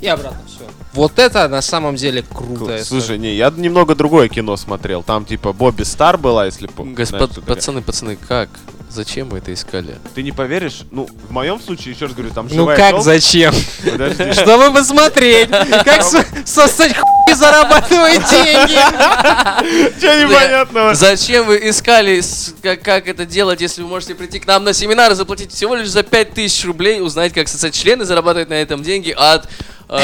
и 0.04 0.08
обратно 0.08 0.42
все. 0.46 0.66
Вот 0.94 1.18
это 1.18 1.48
на 1.48 1.62
самом 1.62 1.96
деле 1.96 2.24
круто. 2.24 2.84
Слушай, 2.84 3.18
не, 3.18 3.36
я 3.36 3.52
немного 3.56 3.96
другое 3.96 4.28
кино 4.28 4.58
смотрел. 4.58 5.02
Там 5.02 5.26
типа 5.26 5.54
Бобби 5.54 5.84
Стар 5.84 6.18
была, 6.18 6.46
если 6.46 6.68
помнишь. 6.68 6.98
Господ, 6.98 7.44
пацаны, 7.46 7.82
пацаны, 7.82 8.18
как? 8.18 8.50
Зачем 8.90 9.30
вы 9.30 9.40
это 9.40 9.52
искали? 9.52 9.98
Ты 10.14 10.22
не 10.22 10.32
поверишь? 10.32 10.82
Ну, 10.92 11.08
в 11.28 11.32
моем 11.32 11.60
случае, 11.60 11.96
еще 11.96 12.06
раз 12.06 12.14
говорю, 12.14 12.32
там 12.32 12.48
Ну 12.52 12.68
как, 12.68 12.78
тёлка- 12.78 13.02
зачем? 13.02 13.56
Подожди. 13.84 14.34
Чтобы 14.40 14.72
посмотреть, 14.72 15.50
как 15.50 16.04
со- 16.04 16.26
сосать 16.46 16.96
хуй 16.96 17.32
и 17.32 17.34
зарабатывать 17.34 18.30
деньги. 18.30 18.74
Чё 20.00 20.28
непонятного? 20.28 20.94
Зачем 20.94 21.48
вы 21.48 21.70
искали, 21.70 22.22
как, 22.62 23.08
это 23.08 23.26
делать, 23.26 23.62
если 23.62 23.82
вы 23.82 23.88
можете 23.88 24.14
прийти 24.14 24.40
к 24.40 24.46
нам 24.46 24.64
на 24.64 24.74
семинар 24.74 25.12
и 25.14 25.16
заплатить 25.16 25.52
всего 25.52 25.74
лишь 25.74 25.90
за 25.90 26.04
5000 26.04 26.66
рублей, 26.66 27.02
узнать, 27.02 27.34
как 27.34 27.48
сосать 27.48 27.74
члены, 27.74 28.06
зарабатывать 28.06 28.50
на 28.50 28.56
этом 28.62 28.84
деньги 28.84 29.10
от 29.10 29.48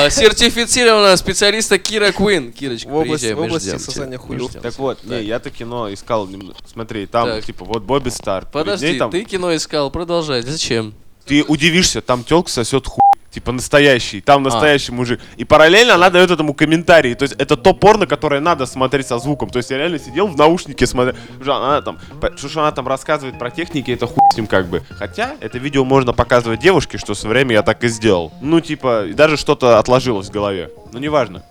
сертифицированного 0.09 1.15
специалиста 1.15 1.77
Кира 1.77 2.11
Куин. 2.11 2.51
Кирочка, 2.51 2.88
В 2.89 2.95
области- 2.95 3.25
приезжай, 3.25 3.34
в 3.36 3.39
области 3.41 3.67
ждем 3.69 3.80
сосания 3.80 4.17
хуев. 4.17 4.51
Так 4.61 4.77
вот, 4.77 5.03
не, 5.03 5.21
я-то 5.23 5.49
кино 5.49 5.91
искал. 5.93 6.30
Смотри, 6.71 7.05
там, 7.05 7.27
Так. 7.27 7.45
типа, 7.45 7.65
вот 7.65 7.84
Бобби 7.84 8.09
Стар. 8.09 8.47
Подожди, 8.51 8.99
ты 9.11 9.23
кино 9.23 9.55
искал, 9.55 9.89
продолжай. 9.91 10.41
Зачем? 10.41 10.93
Ты 11.25 11.43
удивишься, 11.43 12.01
там 12.01 12.23
телка 12.23 12.49
сосет 12.49 12.88
хуй. 12.88 12.99
Типа 13.32 13.51
настоящий, 13.51 14.21
там 14.21 14.41
А. 14.41 14.49
настоящий 14.49 14.91
мужик. 14.91 15.19
И 15.38 15.45
параллельно 15.45 15.95
она 15.95 16.09
дает 16.09 16.32
этому 16.32 16.53
комментарий. 16.53 17.13
То 17.13 17.23
есть 17.23 17.36
это 17.38 17.55
то 17.57 17.73
порно, 17.73 18.07
которое 18.07 18.41
надо 18.41 18.65
смотреть 18.65 19.07
со 19.07 19.19
звуком. 19.19 19.49
То 19.49 19.57
есть 19.57 19.69
я 19.69 19.77
реально 19.77 19.99
сидел 19.99 20.27
в 20.27 20.36
наушнике 20.36 20.88
смотрел. 20.88 21.15
Она 21.41 21.82
там, 21.82 21.99
что, 22.36 22.49
что 22.49 22.61
она 22.61 22.71
там 22.71 22.88
рассказывает 22.88 23.38
про 23.38 23.51
техники, 23.51 23.91
это 23.91 24.07
хуй 24.07 24.23
с 24.34 24.38
ним 24.38 24.47
как 24.47 24.67
бы. 24.67 24.82
Хотя 24.97 25.36
это 25.41 25.59
видео 25.59 25.86
можно 25.86 26.11
показывать 26.11 26.59
девушке, 26.59 26.97
что 26.97 27.13
со 27.13 27.27
время 27.27 27.53
я 27.53 27.61
так 27.61 27.84
и 27.84 27.88
сделал. 27.88 28.32
Ну 28.41 28.61
типа, 28.61 29.05
даже 29.13 29.38
что-то 29.38 29.77
отложилось 29.77 30.30
в 30.30 30.32
голове. 30.32 30.71
Ну 30.91 30.97
неважно. 30.99 31.43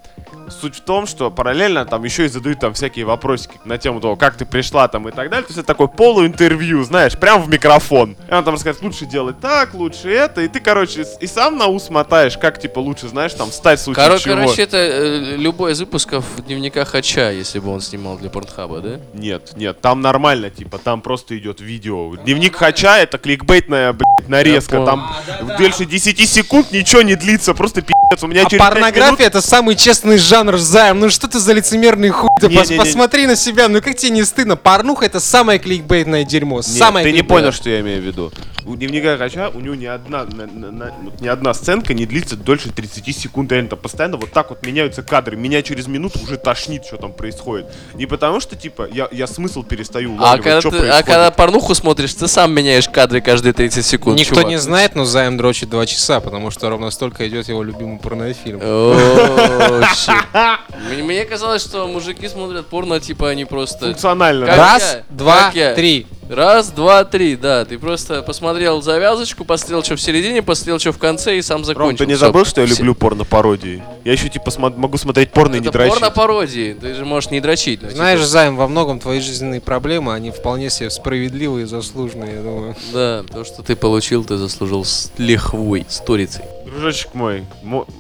Суть 0.50 0.76
в 0.76 0.80
том, 0.80 1.06
что 1.06 1.30
параллельно 1.30 1.84
там 1.84 2.04
еще 2.04 2.24
и 2.24 2.28
задают 2.28 2.60
там 2.60 2.74
всякие 2.74 3.04
вопросики 3.04 3.54
на 3.64 3.78
тему 3.78 4.00
того, 4.00 4.16
как 4.16 4.36
ты 4.36 4.44
пришла 4.44 4.88
там 4.88 5.08
и 5.08 5.12
так 5.12 5.30
далее. 5.30 5.42
То 5.42 5.48
есть 5.50 5.58
это 5.58 5.66
такое 5.66 5.86
полуинтервью, 5.88 6.82
знаешь, 6.84 7.16
прям 7.18 7.42
в 7.42 7.48
микрофон. 7.48 8.16
И 8.30 8.34
он 8.34 8.44
там 8.44 8.54
рассказывает, 8.54 8.82
лучше 8.82 9.06
делать 9.06 9.40
так, 9.40 9.74
лучше 9.74 10.10
это. 10.10 10.40
И 10.40 10.48
ты, 10.48 10.60
короче, 10.60 11.04
и 11.20 11.26
сам 11.26 11.56
на 11.58 11.66
ус 11.66 11.90
мотаешь, 11.90 12.36
как 12.38 12.60
типа 12.60 12.78
лучше, 12.78 13.08
знаешь, 13.08 13.34
там 13.34 13.50
встать 13.50 13.80
в 13.80 13.82
случае 13.84 14.06
Коро- 14.06 14.18
чего. 14.18 14.34
короче, 14.36 14.62
это 14.62 14.76
э, 14.76 15.36
любой 15.36 15.72
из 15.72 15.80
выпусков 15.80 16.24
дневника 16.46 16.84
Хача, 16.84 17.30
если 17.30 17.58
бы 17.58 17.70
он 17.70 17.80
снимал 17.80 18.16
для 18.18 18.30
Порнхаба, 18.30 18.80
да? 18.80 19.00
Нет, 19.14 19.52
нет, 19.56 19.80
там 19.80 20.00
нормально, 20.00 20.50
типа, 20.50 20.78
там 20.78 21.00
просто 21.02 21.36
идет 21.38 21.60
видео. 21.60 22.14
Дневник 22.16 22.56
Хача 22.56 22.98
это 22.98 23.18
кликбейтная, 23.18 23.92
блядь, 23.92 24.28
нарезка. 24.28 24.84
Там 24.84 25.14
дольше 25.58 25.84
10 25.84 26.28
секунд 26.28 26.72
ничего 26.72 27.02
не 27.02 27.14
длится, 27.14 27.54
просто 27.54 27.82
пиздец. 27.82 28.22
У 28.22 28.26
меня 28.26 28.42
А 28.46 28.50
через 28.50 28.64
порнография 28.64 29.06
минут- 29.06 29.20
это 29.20 29.40
самый 29.40 29.74
честный 29.76 30.16
жанр 30.18 30.37
займ. 30.58 31.00
Ну 31.00 31.10
что 31.10 31.28
ты 31.28 31.38
за 31.38 31.52
лицемерный 31.52 32.10
хуй? 32.10 32.28
Ты 32.40 32.46
пос- 32.46 32.50
Не-не-не. 32.68 32.76
посмотри 32.78 33.26
на 33.26 33.36
себя, 33.36 33.68
ну 33.68 33.80
как 33.80 33.96
тебе 33.96 34.10
не 34.12 34.24
стыдно? 34.24 34.56
Порнуха 34.56 35.04
это 35.06 35.20
самое 35.20 35.58
кликбейтное 35.58 36.24
дерьмо. 36.24 36.56
Нет, 36.56 36.64
самое 36.66 37.04
ты 37.04 37.12
не 37.12 37.18
кликбейтное. 37.18 37.38
понял, 37.50 37.52
что 37.52 37.70
я 37.70 37.80
имею 37.80 38.02
в 38.02 38.04
виду. 38.04 38.32
У 38.66 38.76
дневника 38.76 39.16
Хача 39.16 39.48
у 39.48 39.60
него 39.60 39.74
ни 39.74 39.86
одна, 39.86 40.24
на- 40.24 40.46
на- 40.46 40.70
на- 40.70 40.92
ни 41.20 41.26
одна 41.28 41.54
сценка 41.54 41.94
не 41.94 42.04
длится 42.04 42.36
дольше 42.36 42.70
30 42.70 43.12
секунд. 43.16 43.50
Реально, 43.50 43.70
там 43.70 43.78
постоянно 43.78 44.18
вот 44.18 44.30
так 44.32 44.50
вот 44.50 44.64
меняются 44.66 45.02
кадры. 45.02 45.36
Меня 45.36 45.62
через 45.62 45.86
минуту 45.86 46.18
уже 46.22 46.36
тошнит, 46.36 46.84
что 46.84 46.98
там 46.98 47.12
происходит. 47.14 47.66
Не 47.94 48.04
потому 48.04 48.40
что, 48.40 48.56
типа, 48.56 48.86
я, 48.92 49.08
я 49.10 49.26
смысл 49.26 49.62
перестаю 49.62 50.10
А 50.10 50.14
улавливать, 50.16 50.42
когда, 50.44 50.60
что 50.60 50.70
ты- 50.70 50.76
а 50.76 50.80
происходит. 50.80 51.06
когда 51.06 51.30
порнуху 51.30 51.74
смотришь, 51.74 52.12
ты 52.12 52.28
сам 52.28 52.52
меняешь 52.52 52.88
кадры 52.90 53.22
каждые 53.22 53.54
30 53.54 53.86
секунд. 53.86 54.18
Никто 54.18 54.34
чувак. 54.34 54.48
не 54.48 54.58
знает, 54.58 54.94
но 54.94 55.04
Займ 55.06 55.38
дрочит 55.38 55.70
два 55.70 55.86
часа, 55.86 56.20
потому 56.20 56.50
что 56.50 56.68
ровно 56.68 56.90
столько 56.90 57.26
идет 57.26 57.48
его 57.48 57.62
любимый 57.62 57.98
порнофильм. 57.98 58.60
О, 58.62 59.82
щит. 59.96 60.14
Мне 60.32 61.02
мне 61.02 61.24
казалось, 61.24 61.62
что 61.62 61.86
мужики 61.88 62.28
смотрят 62.28 62.66
порно, 62.66 63.00
типа 63.00 63.30
они 63.30 63.44
просто... 63.44 63.86
Функционально. 63.86 64.46
Как 64.46 64.56
да? 64.56 64.72
Раз, 64.74 64.82
я, 64.94 65.04
два, 65.14 65.44
как 65.46 65.54
я. 65.54 65.74
три. 65.74 66.06
Раз, 66.28 66.68
два, 66.70 67.04
три, 67.04 67.36
да. 67.36 67.64
Ты 67.64 67.78
просто 67.78 68.22
посмотрел 68.22 68.82
завязочку, 68.82 69.46
посмотрел, 69.46 69.82
что 69.82 69.96
в 69.96 70.00
середине, 70.00 70.42
посмотрел, 70.42 70.78
что 70.78 70.92
в 70.92 70.98
конце 70.98 71.38
и 71.38 71.42
сам 71.42 71.58
Ром, 71.58 71.64
закончил. 71.64 71.98
ты 71.98 72.06
не 72.06 72.16
забыл, 72.16 72.44
что 72.44 72.60
я 72.60 72.66
Все. 72.66 72.76
люблю 72.76 72.94
порно-пародии? 72.94 73.82
Я 74.04 74.12
еще, 74.12 74.28
типа, 74.28 74.50
смо- 74.50 74.76
могу 74.76 74.98
смотреть 74.98 75.32
порно 75.32 75.56
и 75.56 75.60
не 75.60 75.68
Это 75.68 75.72
дрочить. 75.78 75.94
порно-пародии. 75.94 76.74
Ты 76.74 76.94
же 76.94 77.06
можешь 77.06 77.30
не 77.30 77.40
дрочить. 77.40 77.80
но, 77.80 77.88
Знаешь, 77.90 78.18
типа, 78.18 78.28
Займ, 78.28 78.56
во 78.56 78.68
многом 78.68 79.00
твои 79.00 79.20
жизненные 79.20 79.62
проблемы, 79.62 80.12
они 80.12 80.30
вполне 80.30 80.68
себе 80.68 80.90
справедливые 80.90 81.64
и 81.64 81.66
заслуженные, 81.66 82.36
я 82.36 82.42
думаю. 82.42 82.76
Да, 82.92 83.22
то, 83.32 83.44
что 83.44 83.62
ты 83.62 83.74
получил, 83.74 84.22
ты 84.22 84.36
заслужил 84.36 84.84
с 84.84 85.10
лихвой, 85.16 85.86
сторицей. 85.88 86.44
Дружочек 86.66 87.14
мой, 87.14 87.46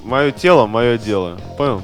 мое 0.04 0.32
тело, 0.32 0.66
мое 0.66 0.98
дело. 0.98 1.38
Понял? 1.56 1.82